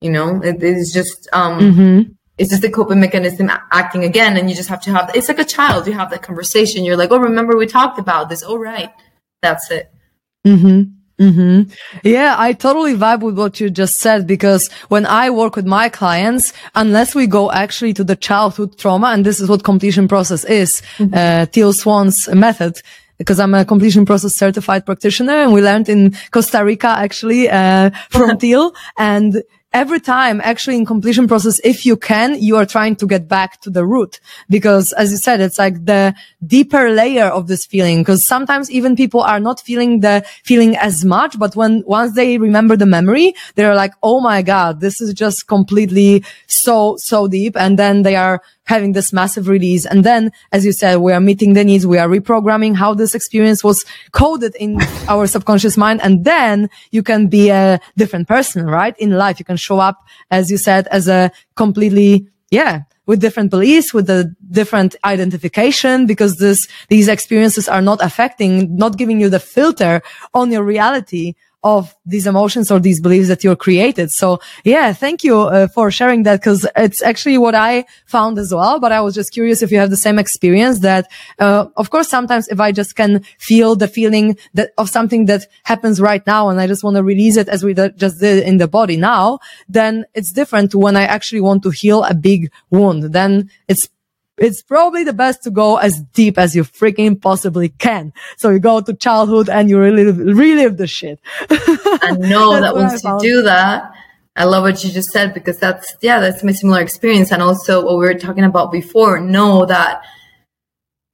You 0.00 0.10
know, 0.10 0.40
it 0.42 0.62
is 0.62 0.92
just, 0.92 1.28
um, 1.32 1.60
mm-hmm 1.60 2.12
it's 2.38 2.50
just 2.50 2.62
the 2.62 2.70
coping 2.70 3.00
mechanism 3.00 3.50
acting 3.70 4.04
again. 4.04 4.36
And 4.36 4.48
you 4.50 4.56
just 4.56 4.68
have 4.68 4.82
to 4.82 4.90
have, 4.90 5.10
it's 5.14 5.28
like 5.28 5.38
a 5.38 5.44
child. 5.44 5.86
You 5.86 5.92
have 5.92 6.10
that 6.10 6.22
conversation. 6.22 6.84
You're 6.84 6.96
like, 6.96 7.10
oh, 7.10 7.18
remember 7.18 7.56
we 7.56 7.66
talked 7.66 7.98
about 7.98 8.28
this. 8.28 8.42
Oh, 8.44 8.56
right. 8.56 8.90
That's 9.42 9.70
it. 9.70 9.92
Mm-hmm. 10.46 10.94
Mm-hmm. 11.20 11.72
Yeah, 12.02 12.34
I 12.36 12.54
totally 12.54 12.94
vibe 12.94 13.20
with 13.20 13.38
what 13.38 13.60
you 13.60 13.70
just 13.70 13.98
said 13.98 14.26
because 14.26 14.68
when 14.88 15.06
I 15.06 15.30
work 15.30 15.54
with 15.54 15.64
my 15.64 15.88
clients, 15.88 16.52
unless 16.74 17.14
we 17.14 17.28
go 17.28 17.52
actually 17.52 17.92
to 17.94 18.04
the 18.04 18.16
childhood 18.16 18.76
trauma, 18.78 19.08
and 19.08 19.24
this 19.24 19.38
is 19.38 19.48
what 19.48 19.62
completion 19.62 20.08
process 20.08 20.44
is, 20.44 20.82
mm-hmm. 20.98 21.14
uh, 21.14 21.46
Teal 21.46 21.72
Swan's 21.72 22.28
method, 22.28 22.80
because 23.18 23.38
I'm 23.38 23.54
a 23.54 23.64
completion 23.64 24.04
process 24.04 24.34
certified 24.34 24.84
practitioner 24.84 25.34
and 25.34 25.52
we 25.52 25.62
learned 25.62 25.88
in 25.88 26.16
Costa 26.32 26.64
Rica 26.64 26.88
actually, 26.88 27.48
uh, 27.48 27.90
from 28.10 28.36
Teal 28.40 28.74
and 28.98 29.40
every 29.74 29.98
time 30.00 30.40
actually 30.42 30.76
in 30.76 30.86
completion 30.86 31.26
process, 31.26 31.60
if 31.64 31.84
you 31.84 31.96
can, 31.96 32.40
you 32.40 32.56
are 32.56 32.64
trying 32.64 32.94
to 32.96 33.06
get 33.06 33.28
back 33.28 33.60
to 33.62 33.68
the 33.68 33.84
root 33.84 34.20
because 34.48 34.92
as 34.92 35.10
you 35.10 35.18
said, 35.18 35.40
it's 35.40 35.58
like 35.58 35.84
the 35.84 36.14
deeper 36.46 36.90
layer 36.90 37.26
of 37.26 37.48
this 37.48 37.66
feeling 37.66 37.98
because 37.98 38.24
sometimes 38.24 38.70
even 38.70 38.94
people 38.94 39.20
are 39.20 39.40
not 39.40 39.60
feeling 39.60 40.00
the 40.00 40.24
feeling 40.44 40.76
as 40.76 41.04
much, 41.04 41.38
but 41.38 41.56
when 41.56 41.82
once 41.86 42.14
they 42.14 42.38
remember 42.38 42.76
the 42.76 42.86
memory, 42.86 43.34
they're 43.56 43.74
like, 43.74 43.92
Oh 44.02 44.20
my 44.20 44.40
God, 44.40 44.80
this 44.80 45.00
is 45.00 45.12
just 45.12 45.48
completely 45.48 46.24
so, 46.46 46.96
so 46.96 47.26
deep. 47.26 47.56
And 47.56 47.76
then 47.78 48.02
they 48.02 48.14
are 48.14 48.40
having 48.64 48.92
this 48.92 49.12
massive 49.12 49.48
release. 49.48 49.84
And 49.86 50.04
then, 50.04 50.32
as 50.52 50.64
you 50.64 50.72
said, 50.72 50.96
we 50.96 51.12
are 51.12 51.20
meeting 51.20 51.54
the 51.54 51.64
needs. 51.64 51.86
We 51.86 51.98
are 51.98 52.08
reprogramming 52.08 52.76
how 52.76 52.94
this 52.94 53.14
experience 53.14 53.62
was 53.62 53.84
coded 54.12 54.54
in 54.56 54.80
our 55.08 55.26
subconscious 55.26 55.76
mind. 55.76 56.00
And 56.02 56.24
then 56.24 56.70
you 56.90 57.02
can 57.02 57.28
be 57.28 57.50
a 57.50 57.80
different 57.96 58.28
person, 58.28 58.66
right? 58.66 58.94
In 58.98 59.10
life, 59.10 59.38
you 59.38 59.44
can 59.44 59.56
show 59.56 59.78
up, 59.78 60.04
as 60.30 60.50
you 60.50 60.56
said, 60.56 60.86
as 60.88 61.08
a 61.08 61.30
completely, 61.56 62.28
yeah, 62.50 62.82
with 63.06 63.20
different 63.20 63.50
beliefs, 63.50 63.92
with 63.92 64.08
a 64.08 64.34
different 64.50 64.96
identification, 65.04 66.06
because 66.06 66.36
this, 66.36 66.66
these 66.88 67.08
experiences 67.08 67.68
are 67.68 67.82
not 67.82 68.02
affecting, 68.02 68.74
not 68.76 68.96
giving 68.96 69.20
you 69.20 69.28
the 69.28 69.40
filter 69.40 70.00
on 70.32 70.50
your 70.50 70.64
reality 70.64 71.34
of 71.64 71.96
these 72.04 72.26
emotions 72.26 72.70
or 72.70 72.78
these 72.78 73.00
beliefs 73.00 73.28
that 73.28 73.42
you're 73.42 73.56
created. 73.56 74.12
So 74.12 74.40
yeah, 74.64 74.92
thank 74.92 75.24
you 75.24 75.40
uh, 75.40 75.66
for 75.66 75.90
sharing 75.90 76.22
that 76.24 76.40
because 76.40 76.66
it's 76.76 77.02
actually 77.02 77.38
what 77.38 77.54
I 77.54 77.86
found 78.04 78.38
as 78.38 78.52
well. 78.52 78.78
But 78.78 78.92
I 78.92 79.00
was 79.00 79.14
just 79.14 79.32
curious 79.32 79.62
if 79.62 79.72
you 79.72 79.78
have 79.78 79.88
the 79.88 79.96
same 79.96 80.18
experience 80.18 80.80
that, 80.80 81.10
uh, 81.38 81.66
of 81.78 81.88
course, 81.88 82.08
sometimes 82.08 82.48
if 82.48 82.60
I 82.60 82.70
just 82.70 82.94
can 82.94 83.24
feel 83.38 83.74
the 83.74 83.88
feeling 83.88 84.36
that 84.52 84.72
of 84.76 84.90
something 84.90 85.24
that 85.24 85.46
happens 85.64 86.00
right 86.00 86.24
now 86.26 86.50
and 86.50 86.60
I 86.60 86.66
just 86.66 86.84
want 86.84 86.96
to 86.96 87.02
release 87.02 87.38
it 87.38 87.48
as 87.48 87.64
we 87.64 87.72
just 87.74 88.20
did 88.20 88.44
in 88.44 88.58
the 88.58 88.68
body 88.68 88.98
now, 88.98 89.38
then 89.68 90.04
it's 90.14 90.32
different 90.32 90.70
to 90.72 90.78
when 90.78 90.96
I 90.96 91.04
actually 91.04 91.40
want 91.40 91.62
to 91.62 91.70
heal 91.70 92.04
a 92.04 92.14
big 92.14 92.50
wound. 92.70 93.14
Then 93.14 93.50
it's 93.68 93.88
it's 94.36 94.62
probably 94.62 95.04
the 95.04 95.12
best 95.12 95.42
to 95.44 95.50
go 95.50 95.76
as 95.76 96.00
deep 96.12 96.38
as 96.38 96.56
you 96.56 96.64
freaking 96.64 97.20
possibly 97.20 97.68
can. 97.68 98.12
So 98.36 98.50
you 98.50 98.58
go 98.58 98.80
to 98.80 98.94
childhood 98.94 99.48
and 99.48 99.68
you 99.68 99.78
relive, 99.78 100.18
relive 100.18 100.76
the 100.76 100.86
shit. 100.86 101.20
I 101.50 102.16
know 102.18 102.60
that 102.60 102.74
once 102.74 103.02
you 103.04 103.18
do 103.20 103.42
that, 103.42 103.92
I 104.36 104.44
love 104.44 104.64
what 104.64 104.82
you 104.82 104.90
just 104.90 105.10
said 105.10 105.32
because 105.32 105.58
that's, 105.58 105.96
yeah, 106.00 106.18
that's 106.18 106.42
my 106.42 106.50
similar 106.50 106.80
experience. 106.80 107.30
And 107.30 107.40
also 107.40 107.84
what 107.84 107.98
we 107.98 108.06
were 108.06 108.14
talking 108.14 108.44
about 108.44 108.72
before, 108.72 109.20
know 109.20 109.64
that 109.66 110.02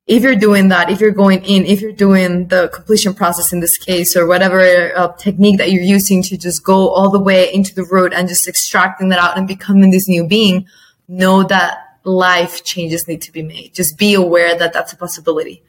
if 0.06 0.22
you're 0.22 0.34
doing 0.34 0.68
that, 0.68 0.90
if 0.90 1.00
you're 1.00 1.10
going 1.10 1.44
in, 1.44 1.66
if 1.66 1.82
you're 1.82 1.92
doing 1.92 2.48
the 2.48 2.68
completion 2.72 3.12
process 3.12 3.52
in 3.52 3.60
this 3.60 3.76
case 3.76 4.16
or 4.16 4.26
whatever 4.26 4.96
uh, 4.96 5.12
technique 5.12 5.58
that 5.58 5.70
you're 5.70 5.82
using 5.82 6.22
to 6.22 6.38
just 6.38 6.64
go 6.64 6.88
all 6.88 7.10
the 7.10 7.20
way 7.20 7.52
into 7.52 7.74
the 7.74 7.84
root 7.84 8.14
and 8.14 8.26
just 8.26 8.48
extracting 8.48 9.10
that 9.10 9.18
out 9.18 9.36
and 9.36 9.46
becoming 9.46 9.90
this 9.90 10.08
new 10.08 10.26
being, 10.26 10.66
know 11.06 11.42
that 11.44 11.89
life 12.04 12.64
changes 12.64 13.08
need 13.08 13.22
to 13.22 13.32
be 13.32 13.42
made. 13.42 13.74
Just 13.74 13.98
be 13.98 14.14
aware 14.14 14.56
that 14.56 14.72
that's 14.72 14.92
a 14.92 14.96
possibility. 14.96 15.62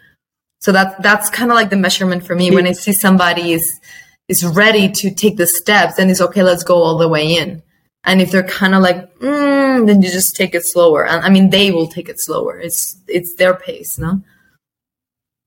So 0.59 0.71
that 0.71 1.01
that's 1.01 1.29
kind 1.29 1.51
of 1.51 1.55
like 1.55 1.69
the 1.69 1.77
measurement 1.77 2.25
for 2.25 2.35
me 2.35 2.51
when 2.51 2.67
I 2.67 2.73
see 2.73 2.93
somebody 2.93 3.53
is 3.53 3.79
is 4.27 4.45
ready 4.45 4.89
to 4.89 5.11
take 5.13 5.37
the 5.37 5.47
steps 5.47 5.99
and 5.99 6.09
it's 6.09 6.21
okay, 6.21 6.43
let's 6.43 6.63
go 6.63 6.75
all 6.75 6.97
the 6.97 7.07
way 7.09 7.35
in. 7.35 7.63
And 8.03 8.21
if 8.21 8.31
they're 8.31 8.43
kind 8.43 8.73
of 8.73 8.81
like, 8.81 9.13
mm, 9.19 9.85
then 9.85 10.01
you 10.01 10.09
just 10.09 10.35
take 10.35 10.55
it 10.55 10.65
slower. 10.65 11.05
And 11.05 11.23
I 11.23 11.29
mean, 11.29 11.49
they 11.49 11.71
will 11.71 11.87
take 11.87 12.09
it 12.09 12.19
slower. 12.19 12.59
It's 12.59 12.97
it's 13.07 13.35
their 13.35 13.55
pace, 13.55 13.97
no. 13.97 14.21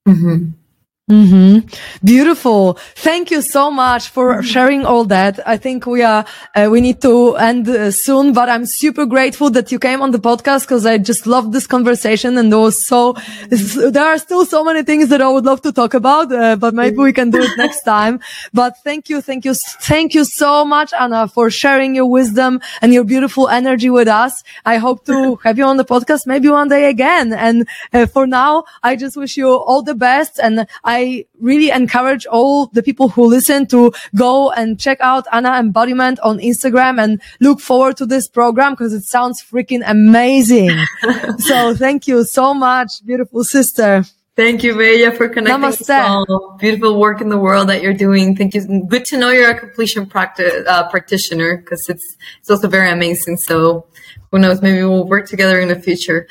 Mm-hmm. 0.07 0.51
Mm-hmm. 1.11 1.69
Beautiful. 2.03 2.79
Thank 2.95 3.31
you 3.31 3.43
so 3.43 3.71
much 3.71 4.09
for 4.09 4.37
mm-hmm. 4.37 4.47
sharing 4.47 4.87
all 4.87 5.05
that. 5.05 5.39
I 5.47 5.59
think 5.59 5.85
we 5.85 6.03
are, 6.03 6.25
uh, 6.55 6.69
we 6.71 6.81
need 6.81 7.03
to 7.03 7.37
end 7.37 7.69
uh, 7.69 7.91
soon, 7.91 8.33
but 8.33 8.49
I'm 8.49 8.65
super 8.65 9.05
grateful 9.05 9.51
that 9.51 9.71
you 9.71 9.79
came 9.79 10.01
on 10.01 10.13
the 10.13 10.19
podcast 10.19 10.63
because 10.63 10.87
I 10.87 10.97
just 10.97 11.27
loved 11.27 11.53
this 11.53 11.67
conversation 11.67 12.39
and 12.39 12.51
there 12.51 12.59
was 12.59 12.87
so, 12.87 13.17
there 13.51 14.07
are 14.07 14.17
still 14.17 14.47
so 14.47 14.65
many 14.65 14.83
things 14.83 15.11
that 15.11 15.21
I 15.21 15.29
would 15.29 15.45
love 15.45 15.61
to 15.63 15.73
talk 15.73 15.93
about, 15.93 16.33
uh, 16.33 16.57
but 16.57 16.73
maybe 16.73 16.97
we 16.97 17.13
can 17.13 17.29
do 17.29 17.43
it 17.43 17.51
next 17.59 17.83
time. 17.95 18.19
But 18.55 18.79
thank 18.79 19.11
you. 19.11 19.21
Thank 19.21 19.45
you. 19.45 19.53
Thank 19.83 20.15
you 20.15 20.25
so 20.25 20.65
much, 20.65 20.95
Ana, 20.95 21.29
for 21.29 21.51
sharing 21.51 21.95
your 21.95 22.07
wisdom 22.07 22.63
and 22.81 22.95
your 22.95 23.05
beautiful 23.05 23.51
energy 23.51 23.91
with 23.91 24.09
us. 24.09 24.43
I 24.65 24.79
hope 24.79 25.05
to 25.05 25.37
have 25.45 25.59
you 25.59 25.65
on 25.65 25.77
the 25.77 25.85
podcast 25.85 26.27
maybe 26.27 26.49
one 26.49 26.69
day 26.69 26.89
again. 26.89 27.35
And 27.35 27.69
uh, 27.93 28.07
for 28.07 28.27
now, 28.27 28.65
I 28.83 28.97
just 28.97 29.19
wish 29.19 29.37
you 29.37 29.51
all 29.51 29.83
the 29.83 29.95
best 29.95 30.41
and 30.43 30.67
I 30.83 30.94
I 30.95 31.27
really 31.41 31.71
encourage 31.71 32.25
all 32.27 32.67
the 32.67 32.83
people 32.83 33.09
who 33.09 33.25
listen 33.27 33.67
to 33.75 33.93
go 34.15 34.53
and 34.53 34.79
check 34.79 34.99
out 35.01 35.27
Ana 35.33 35.59
Embodiment 35.59 36.21
on 36.21 36.39
Instagram 36.39 37.03
and 37.03 37.21
look 37.41 37.59
forward 37.61 37.97
to 37.97 38.07
this 38.07 38.29
program 38.29 38.75
because 38.75 38.93
it 38.93 39.03
sounds 39.03 39.43
freaking 39.43 39.83
amazing. 39.85 40.71
so 41.39 41.75
thank 41.75 42.07
you 42.07 42.25
so 42.25 42.55
much, 42.55 43.05
beautiful 43.05 43.43
sister. 43.43 44.05
Thank 44.37 44.65
you, 44.65 44.75
Maya, 44.75 45.13
for 45.13 45.29
connecting 45.29 45.63
Namaste. 45.63 45.91
us 45.91 46.27
all. 46.29 46.57
Beautiful 46.59 46.99
work 46.99 47.21
in 47.21 47.29
the 47.29 47.39
world 47.39 47.69
that 47.69 47.83
you're 47.83 47.95
doing. 47.95 48.37
Thank 48.37 48.55
you. 48.55 48.85
Good 48.89 49.05
to 49.07 49.17
know 49.17 49.31
you're 49.31 49.51
a 49.51 49.59
completion 49.59 50.07
practice, 50.07 50.65
uh, 50.67 50.89
practitioner 50.89 51.59
because 51.59 51.89
it's 51.89 52.17
it's 52.41 52.51
also 52.51 52.69
very 52.69 52.91
amazing. 52.91 53.37
So 53.37 53.87
who 54.31 54.41
knows? 54.41 54.61
Maybe 54.61 54.83
we'll 54.83 55.07
work 55.07 55.29
together 55.29 55.61
in 55.61 55.69
the 55.69 55.81
future. 55.81 56.27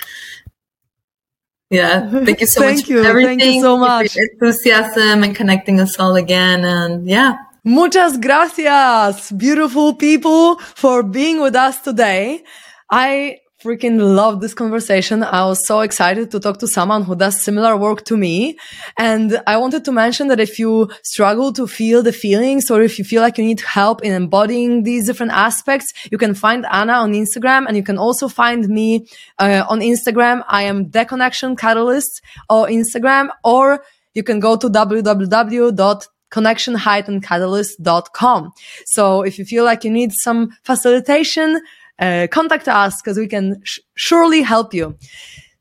Yeah. 1.74 2.10
Thank 2.10 2.42
you 2.42 2.48
so 2.48 2.62
Thank 2.62 2.82
much 2.82 2.90
you. 2.90 3.04
Thank 3.04 3.44
you 3.44 3.62
so 3.62 3.78
much. 3.78 4.16
enthusiasm 4.16 5.24
and 5.24 5.36
connecting 5.36 5.80
us 5.80 6.00
all 6.00 6.16
again. 6.16 6.64
And 6.64 7.08
yeah. 7.08 7.38
Muchas 7.66 8.18
gracias, 8.18 9.32
beautiful 9.32 9.94
people, 9.96 10.58
for 10.76 11.02
being 11.02 11.40
with 11.40 11.56
us 11.56 11.80
today. 11.80 12.44
I 12.92 13.38
freaking 13.64 14.16
love 14.16 14.42
this 14.42 14.54
conversation. 14.54 15.24
I 15.24 15.46
was 15.46 15.66
so 15.66 15.80
excited 15.80 16.30
to 16.32 16.40
talk 16.40 16.60
to 16.60 16.68
someone 16.68 17.04
who 17.04 17.16
does 17.16 17.42
similar 17.42 17.78
work 17.78 18.04
to 18.06 18.18
me. 18.18 18.58
And 18.98 19.42
I 19.48 19.56
wanted 19.58 19.86
to 19.86 19.94
mention 19.94 20.28
that 20.28 20.42
if 20.42 20.60
you 20.60 20.90
struggle 21.04 21.54
to 21.54 21.66
feel 21.66 22.04
the 22.04 22.12
feelings 22.12 22.70
or 22.70 22.82
if 22.82 23.00
you 23.00 23.06
feel 23.06 23.22
like 23.22 23.38
you 23.38 23.46
need 23.46 23.62
help 23.62 24.04
in 24.04 24.12
embodying 24.12 24.84
these 24.84 25.08
different 25.08 25.32
aspects, 25.32 25.94
you 26.12 26.18
can 26.18 26.34
find 26.34 26.66
Ana 26.66 26.94
on 26.94 27.14
Instagram 27.14 27.66
and 27.68 27.78
you 27.78 27.84
can 27.84 27.98
also 27.98 28.28
find 28.28 28.68
me 28.68 29.08
uh, 29.40 29.64
on 29.70 29.80
Instagram. 29.80 30.44
I 30.48 30.64
am 30.64 30.90
the 30.90 31.06
connection 31.06 31.56
catalyst 31.56 32.22
or 32.50 32.68
Instagram 32.68 33.30
or 33.46 33.82
you 34.14 34.24
can 34.24 34.42
go 34.42 34.58
to 34.58 34.70
www 34.70 36.08
connection-catalyst.com. 36.34 38.52
So 38.88 39.22
if 39.22 39.38
you 39.38 39.46
feel 39.46 39.64
like 39.64 39.84
you 39.84 39.92
need 39.92 40.12
some 40.24 40.50
facilitation, 40.64 41.62
uh, 42.04 42.28
contact 42.28 42.68
us 42.68 43.02
because 43.02 43.18
we 43.18 43.28
can 43.28 43.62
sh- 43.64 43.80
surely 43.96 44.42
help 44.42 44.74
you. 44.74 44.98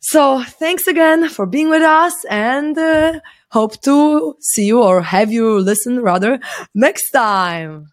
So 0.00 0.42
thanks 0.42 0.86
again 0.88 1.28
for 1.28 1.46
being 1.46 1.68
with 1.70 1.82
us 1.82 2.14
and 2.28 2.76
uh, 2.76 3.20
hope 3.50 3.80
to 3.82 4.36
see 4.40 4.66
you 4.66 4.82
or 4.82 5.00
have 5.00 5.30
you 5.30 5.58
listen 5.60 6.00
rather 6.00 6.40
next 6.74 7.10
time. 7.12 7.91